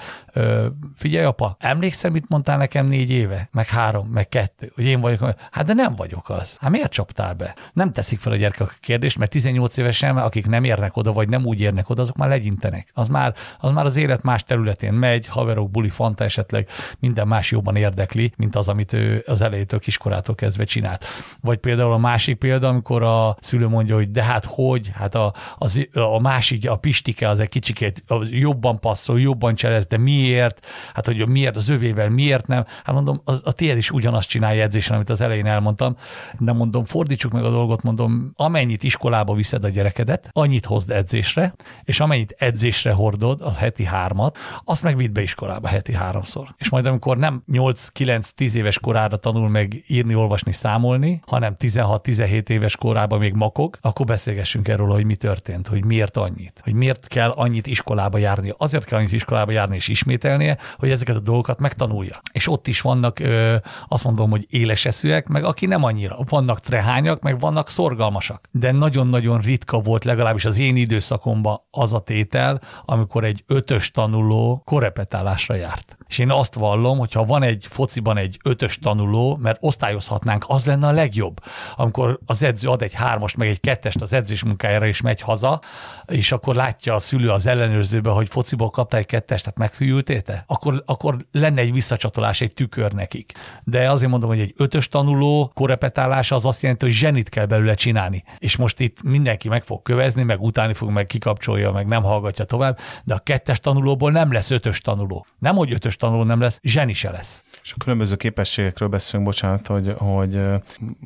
figyelj 0.96 1.26
apa, 1.26 1.56
emlékszel, 1.60 2.12
mit 2.12 2.30
mondtál 2.30 2.58
nekem 2.58 2.88
négy 2.88 3.12
éve? 3.12 3.50
Meg 3.52 3.68
három, 3.68 4.08
meg 4.08 4.28
kettő, 4.30 4.72
hogy 4.76 4.86
én 4.86 5.02
vagyok. 5.02 5.34
Hát 5.52 5.66
de 5.66 5.74
nem 5.74 5.96
vagyok 5.96 6.30
az. 6.30 6.58
Hát 6.60 6.72
miért 6.72 6.92
csaptál 6.92 7.34
be? 7.34 7.56
Nem 7.74 7.92
teszik 7.92 8.20
fel 8.20 8.32
a 8.32 8.36
gyerekek 8.36 8.68
a 8.68 8.72
kérdést, 8.80 9.18
mert 9.18 9.32
18 9.32 9.78
évesen, 9.78 10.18
akik 10.18 10.48
nem 10.48 10.64
érnek 10.64 10.98
oda, 10.98 11.14
vagy 11.14 11.30
nem 11.30 11.46
úgy 11.46 11.62
érnek 11.62 11.90
oda, 11.90 12.02
azok 12.02 12.16
már 12.16 12.30
legyintenek. 12.30 12.92
Az 12.94 13.08
már 13.08 13.34
az, 13.60 13.72
már 13.72 13.86
az 13.86 13.96
élet 13.96 14.22
más 14.22 14.44
területén 14.44 14.94
megy, 14.94 15.28
haverok, 15.28 15.72
buli, 15.72 15.90
fanta 15.90 16.24
esetleg, 16.24 16.68
minden 17.00 17.28
más 17.28 17.52
jobban 17.52 17.76
érdekli, 17.76 18.32
mint 18.38 18.56
az, 18.56 18.68
amit 18.74 18.94
ő 18.94 19.24
az 19.28 19.42
elejétől 19.42 19.80
kiskorától 19.80 20.36
kezdve 20.36 20.64
csinált. 20.64 21.06
Vagy 21.42 21.58
például 21.58 21.92
a 21.92 21.98
másik 21.98 22.38
példa, 22.38 22.68
amikor 22.68 23.04
a 23.04 23.38
szülő 23.40 23.68
mondja, 23.68 23.96
hogy 23.96 24.12
de 24.12 24.24
hát 24.24 24.46
hogy, 24.46 24.92
hát 24.94 25.16
a, 25.16 25.34
az, 25.58 25.88
a 25.94 26.20
másik, 26.20 26.70
a 26.70 26.76
Pistike 26.76 27.30
az 27.30 27.40
egy 27.40 27.50
kicsikét 27.50 28.04
jobban 28.30 28.80
passzol, 28.80 29.20
jobban 29.20 29.56
cselez, 29.56 29.86
de 29.86 29.98
miért? 29.98 30.66
Hát, 30.94 31.06
hogy 31.06 31.28
miért 31.28 31.56
az 31.56 31.70
övével, 31.70 32.10
miért 32.10 32.48
nem? 32.48 32.66
Hát 32.84 32.96
mondom, 32.96 33.22
a, 33.26 33.32
a 33.44 33.52
tiéd 33.52 33.78
is 33.78 33.92
ugyanazt 33.92 34.30
csinálja 34.30 34.64
edzésen, 34.64 34.96
amit 34.96 35.10
az 35.10 35.22
elején 35.22 35.46
elmondtam, 35.46 35.96
de 36.40 36.52
mondom, 36.52 36.86
fordítsuk 36.86 37.32
meg 37.32 37.44
a 37.44 37.50
dolgot, 37.50 37.82
mondom, 37.82 38.32
amennyit 38.36 38.84
iskolába 38.84 39.34
viszed 39.34 39.66
a 39.66 39.70
gyerekedet, 39.70 40.30
annyit 40.32 40.66
hozd 40.66 40.92
edzésre, 40.92 41.54
és 41.84 42.00
amennyit 42.00 42.36
edzésre 42.38 42.92
hordod, 42.92 43.42
a 43.42 43.54
heti 43.54 43.84
hármat, 43.84 44.38
azt 44.64 44.84
meg 44.84 44.98
vidd 44.98 45.14
be 45.14 45.22
iskolába 45.22 45.68
heti 45.68 45.94
háromszor. 45.94 46.56
És 46.58 46.70
majd 46.70 46.86
amikor 46.86 47.18
nem 47.18 47.44
8-9-10 47.52 48.52
éves 48.64 48.80
korára 48.80 49.18
tanul 49.18 49.50
meg 49.50 49.84
írni, 49.88 50.16
olvasni, 50.16 50.52
számolni, 50.52 51.22
hanem 51.26 51.56
16-17 51.60 52.50
éves 52.50 52.78
korában 52.78 53.20
még 53.20 53.34
makog, 53.34 53.78
akkor 53.82 54.06
beszélgessünk 54.06 54.68
erről, 54.68 54.88
hogy 54.88 55.06
mi 55.06 55.16
történt, 55.16 55.68
hogy 55.68 55.86
miért 55.86 56.18
annyit, 56.18 56.60
hogy 56.64 56.74
miért 56.74 57.08
kell 57.08 57.30
annyit 57.30 57.68
iskolába 57.68 58.18
járni. 58.18 58.54
Azért 58.58 58.86
kell 58.86 58.98
annyit 58.98 59.12
iskolába 59.12 59.52
járni 59.52 59.76
és 59.76 59.88
ismételnie, 59.88 60.58
hogy 60.78 60.90
ezeket 60.90 61.16
a 61.16 61.20
dolgokat 61.20 61.60
megtanulja. 61.60 62.20
És 62.32 62.48
ott 62.48 62.68
is 62.68 62.82
vannak, 62.82 63.20
ö, 63.20 63.56
azt 63.88 64.04
mondom, 64.04 64.30
hogy 64.30 64.46
éles 64.50 64.86
eszűek, 64.86 65.28
meg 65.28 65.44
aki 65.44 65.66
nem 65.66 65.84
annyira. 65.84 66.18
Vannak 66.30 66.60
trehányak, 66.60 67.22
meg 67.22 67.40
vannak 67.40 67.70
szorgalmasak. 67.70 68.50
De 68.52 68.72
nagyon-nagyon 68.72 69.40
ritka 69.40 69.80
volt 69.80 70.04
legalábbis 70.04 70.46
az 70.46 70.60
én 70.60 70.76
időszakomban 70.76 71.62
az 71.72 71.94
a 71.94 72.00
tétel, 72.00 72.62
amikor 72.86 73.24
egy 73.24 73.44
ötös 73.48 73.92
tanuló 73.92 74.62
korepetálásra 74.66 75.56
járt. 75.56 75.98
És 76.08 76.18
én 76.18 76.32
azt 76.32 76.54
vallom, 76.54 76.98
hogy 76.98 77.12
ha 77.14 77.26
van 77.26 77.44
egy 77.44 77.68
fociban 77.70 78.18
egy 78.18 78.40
ötös 78.54 78.80
tanuló, 78.80 79.38
mert 79.42 79.58
osztályozhatnánk, 79.62 80.46
az 80.48 80.66
lenne 80.66 80.88
a 80.88 80.92
legjobb. 80.92 81.44
Amikor 81.76 82.20
az 82.26 82.44
edző 82.44 82.68
ad 82.68 82.82
egy 82.82 82.94
hármast, 82.94 83.38
meg 83.38 83.48
egy 83.48 83.60
kettest 83.60 84.02
az 84.02 84.14
edzés 84.14 84.44
munkájára, 84.44 84.86
és 84.86 85.02
megy 85.02 85.22
haza, 85.22 85.62
és 86.06 86.32
akkor 86.32 86.56
látja 86.56 86.94
a 86.94 87.00
szülő 87.00 87.30
az 87.30 87.46
ellenőrzőbe, 87.46 88.10
hogy 88.10 88.30
fociból 88.30 88.70
kapta 88.70 88.98
egy 88.98 89.06
kettest, 89.06 89.44
tehát 89.44 89.58
meghűltéte, 89.58 90.44
akkor, 90.48 90.84
akkor 90.86 91.16
lenne 91.32 91.62
egy 91.62 91.72
visszacsatolás, 91.72 92.42
egy 92.42 92.54
tükör 92.54 92.92
nekik. 92.92 93.34
De 93.64 93.92
azért 93.92 94.12
mondom, 94.12 94.30
hogy 94.30 94.40
egy 94.40 94.54
ötös 94.58 94.88
tanuló 94.88 95.52
korepetálása 95.54 96.36
az 96.36 96.46
azt 96.46 96.62
jelenti, 96.62 96.86
hogy 96.86 96.94
zsenit 96.94 97.30
kell 97.30 97.46
belőle 97.46 97.74
csinálni. 97.74 98.24
És 98.38 98.56
most 98.56 98.80
itt 98.80 99.04
mindenki 99.04 99.50
meg 99.50 99.64
fog 99.64 99.82
kövezni, 99.82 100.24
meg 100.24 100.42
utáni 100.42 100.74
fog, 100.74 100.90
meg 100.90 101.06
kikapcsolja, 101.06 101.72
meg 101.72 101.88
nem 101.88 102.04
hallgatja 102.04 102.46
tovább, 102.46 102.78
de 103.04 103.14
a 103.14 103.20
kettes 103.20 103.60
tanulóból 103.60 104.12
nem 104.12 104.32
lesz 104.32 104.52
ötös 104.52 104.82
tanuló. 104.82 105.26
Nem, 105.40 105.56
hogy 105.56 105.72
ötös 105.74 105.96
tanuló 105.96 106.24
nem 106.24 106.40
lesz, 106.40 106.60
zseni 106.62 106.94
se 106.94 107.12
lesz. 107.12 107.44
És 107.64 107.74
a 107.74 107.84
különböző 107.84 108.16
képességekről 108.16 108.90
beszélünk, 108.90 109.30
bocsánat, 109.30 109.68
hogy, 109.68 109.94
hogy 109.98 110.32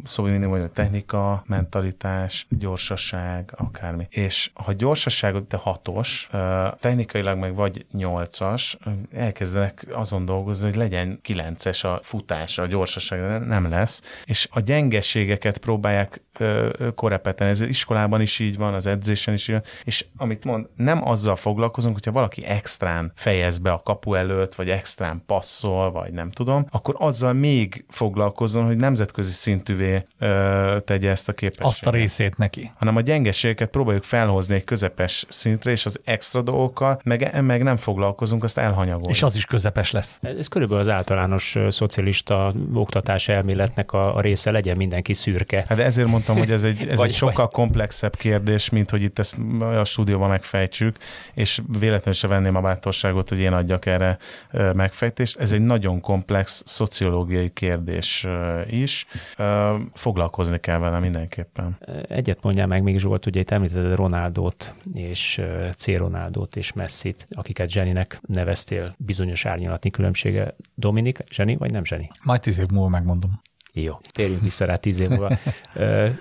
szóval 0.06 0.32
mindig 0.32 0.50
mondja, 0.50 0.68
technika, 0.68 1.44
mentalitás, 1.46 2.48
gyorsaság, 2.50 3.54
akármi. 3.58 4.08
És 4.10 4.52
ha 4.54 4.74
gyorsaságot, 4.74 5.44
te 5.44 5.58
hatos, 5.58 6.30
technikailag 6.80 7.38
meg 7.38 7.56
vagy 7.56 7.86
nyolcas, 7.92 8.78
elkezdenek 9.12 9.86
azon 9.92 10.26
dolgozni, 10.26 10.66
hogy 10.66 10.76
legyen 10.76 11.20
kilences 11.22 11.84
a 11.84 12.00
futás, 12.02 12.58
a 12.58 12.66
gyorsaság 12.66 13.48
nem 13.48 13.70
lesz, 13.70 14.02
és 14.26 14.48
a 14.52 14.60
gyengeségeket 14.60 15.58
próbálják 15.58 16.22
korepeten. 16.96 17.48
Ez 17.48 17.62
iskolában 17.62 18.22
is 18.22 18.40
így 18.40 18.58
van, 18.58 18.74
az 18.74 18.86
edzésen 18.86 19.34
is 19.34 19.48
így 19.48 19.56
van, 19.56 19.64
és 19.84 20.06
amit 20.18 20.44
mond, 20.44 20.68
nem 20.76 21.08
azzal 21.08 21.36
foglalkozunk, 21.36 21.94
hogyha 21.94 22.12
valaki 22.12 22.46
extrán 22.46 23.12
fejez 23.16 23.58
be 23.58 23.72
a 23.72 23.82
kapu 23.84 24.14
előtt, 24.14 24.56
vagy 24.56 24.70
extrán 24.70 25.24
passzol, 25.26 25.92
vagy 25.92 26.12
nem 26.12 26.32
tudom, 26.32 26.47
akkor 26.70 26.96
azzal 26.98 27.34
még 27.34 27.86
foglalkozzon, 27.90 28.66
hogy 28.66 28.78
nemzetközi 28.78 29.32
szintűvé 29.32 30.06
ö, 30.20 30.78
tegye 30.86 31.10
ezt 31.10 31.30
a 31.30 31.34
képességet. 31.34 31.68
Azt 31.68 31.86
a 31.86 31.90
részét 31.90 32.38
neki. 32.38 32.72
Hanem 32.78 32.96
a 32.96 33.02
gyengeségeket 33.02 33.70
próbáljuk 33.70 34.04
felhozni 34.04 34.56
egy 34.56 34.64
közepes 34.64 35.26
szintre, 35.30 35.72
és 35.72 35.86
az 35.86 36.00
extra 36.04 36.42
dolgokkal 36.42 37.00
meg, 37.04 37.42
meg 37.42 37.64
nem 37.64 37.78
foglalkozunk, 37.78 38.44
azt 38.44 38.58
elhanyagoljuk. 38.58 39.12
És 39.12 39.24
az 39.24 39.36
is 39.36 39.46
közepes 39.46 39.92
lesz. 39.92 40.20
Ez 40.22 40.48
körülbelül 40.48 40.84
az 40.84 40.90
általános 40.90 41.58
szocialista 41.70 42.54
oktatás 42.74 43.28
elméletnek 43.28 43.92
a, 43.92 44.16
a 44.16 44.22
része, 44.22 44.52
legyen 44.52 44.78
mindenki 44.78 45.14
szürke. 45.14 45.66
Hát 45.68 45.80
ezért 45.80 46.08
mondtam, 46.08 46.38
hogy 46.38 46.52
ez 46.52 46.64
egy, 46.64 46.88
ez 46.88 46.98
vagy, 46.98 47.10
egy 47.10 47.16
sokkal 47.16 47.48
komplexebb 47.48 48.16
kérdés, 48.16 48.70
mint 48.70 48.90
hogy 48.90 49.02
itt 49.02 49.20
ezt 49.20 49.38
a 49.60 49.86
stúdióban 49.86 50.30
megfejtsük, 50.30 50.98
és 51.34 51.62
véletlenül 51.80 52.14
se 52.14 52.28
venném 52.28 52.56
a 52.56 52.62
bátorságot, 52.62 53.30
hogy 53.30 53.40
én 53.40 53.54
adjak 53.54 53.86
erre 53.86 54.18
megfejtést. 54.74 55.40
Ez 55.40 55.52
egy 55.52 55.62
nagyon 55.62 56.02
komplex 56.02 56.37
szociológiai 56.46 57.50
kérdés 57.50 58.28
is. 58.70 59.06
Foglalkozni 59.94 60.60
kell 60.60 60.80
vele 60.80 61.00
mindenképp. 61.00 61.46
szépen. 61.58 61.78
Egyet 62.10 62.44
mondjál 62.44 62.68
meg 62.68 62.84
még 62.84 63.00
Zsolt, 63.00 63.26
ugye 63.26 63.40
itt 63.40 63.52
említetted 63.52 63.96
Ronaldot 63.96 64.76
és 64.94 65.42
C. 65.76 65.88
Ronaldot 65.88 66.56
és 66.56 66.74
Messit, 66.74 67.28
akiket 67.30 67.70
Zseninek 67.70 68.20
neveztél 68.28 68.96
bizonyos 68.98 69.46
árnyalatni 69.46 69.90
különbsége. 69.90 70.56
Dominik, 70.76 71.24
Zseni 71.30 71.56
vagy 71.56 71.72
nem 71.72 71.86
Zseni? 71.86 72.10
Majd 72.24 72.42
tíz 72.42 72.60
év 72.60 72.68
múlva 72.68 72.90
megmondom. 72.90 73.42
Jó, 73.82 73.94
térjünk 74.12 74.42
vissza 74.42 74.66
rá 74.66 74.76
tíz 74.76 75.00
év 75.00 75.10
múlva. 75.10 75.38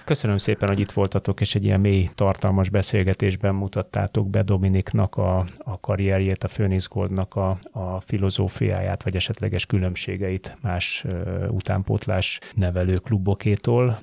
Köszönöm 0.04 0.36
szépen, 0.36 0.68
hogy 0.68 0.80
itt 0.80 0.90
voltatok, 0.90 1.40
és 1.40 1.54
egy 1.54 1.64
ilyen 1.64 1.80
mély, 1.80 2.10
tartalmas 2.14 2.68
beszélgetésben 2.68 3.54
mutattátok 3.54 4.30
be 4.30 4.42
Dominiknak 4.42 5.16
a, 5.16 5.46
a 5.58 5.80
karrierjét, 5.80 6.44
a 6.44 6.48
Phoenix 6.48 6.88
Goldnak 6.88 7.34
a, 7.34 7.58
a 7.72 8.00
filozófiáját, 8.00 9.02
vagy 9.02 9.16
esetleges 9.16 9.66
különbségeit 9.66 10.56
más 10.62 11.04
utánpótlás 11.48 12.40
nevelő 12.54 12.96
klubokétól. 12.96 14.00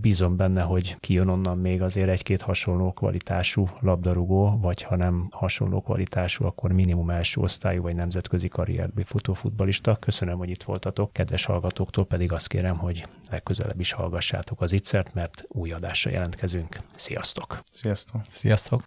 Bízom 0.00 0.36
benne, 0.36 0.62
hogy 0.62 0.96
kijön 1.00 1.28
onnan 1.28 1.58
még 1.58 1.82
azért 1.82 2.08
egy-két 2.08 2.40
hasonló 2.40 2.92
kvalitású 2.92 3.68
labdarúgó, 3.80 4.58
vagy 4.60 4.82
ha 4.82 4.96
nem 4.96 5.28
hasonló 5.30 5.80
kvalitású, 5.80 6.44
akkor 6.44 6.72
minimum 6.72 7.10
első 7.10 7.40
osztályú 7.40 7.82
vagy 7.82 7.94
nemzetközi 7.94 8.48
karrierbe 8.48 9.02
futó 9.04 9.32
futbalista. 9.32 9.96
Köszönöm, 9.96 10.38
hogy 10.38 10.50
itt 10.50 10.62
voltatok, 10.62 11.12
kedves 11.12 11.44
hallgatóktól 11.44 12.06
pedig 12.06 12.32
azt 12.32 12.48
kérem, 12.50 12.78
hogy 12.78 13.06
legközelebb 13.30 13.80
is 13.80 13.92
hallgassátok 13.92 14.60
az 14.60 14.72
ittszert, 14.72 15.14
mert 15.14 15.44
új 15.48 15.72
adásra 15.72 16.10
jelentkezünk. 16.10 16.76
Sziasztok! 16.96 17.62
Sziasztok! 17.70 18.20
Sziasztok! 18.30 18.84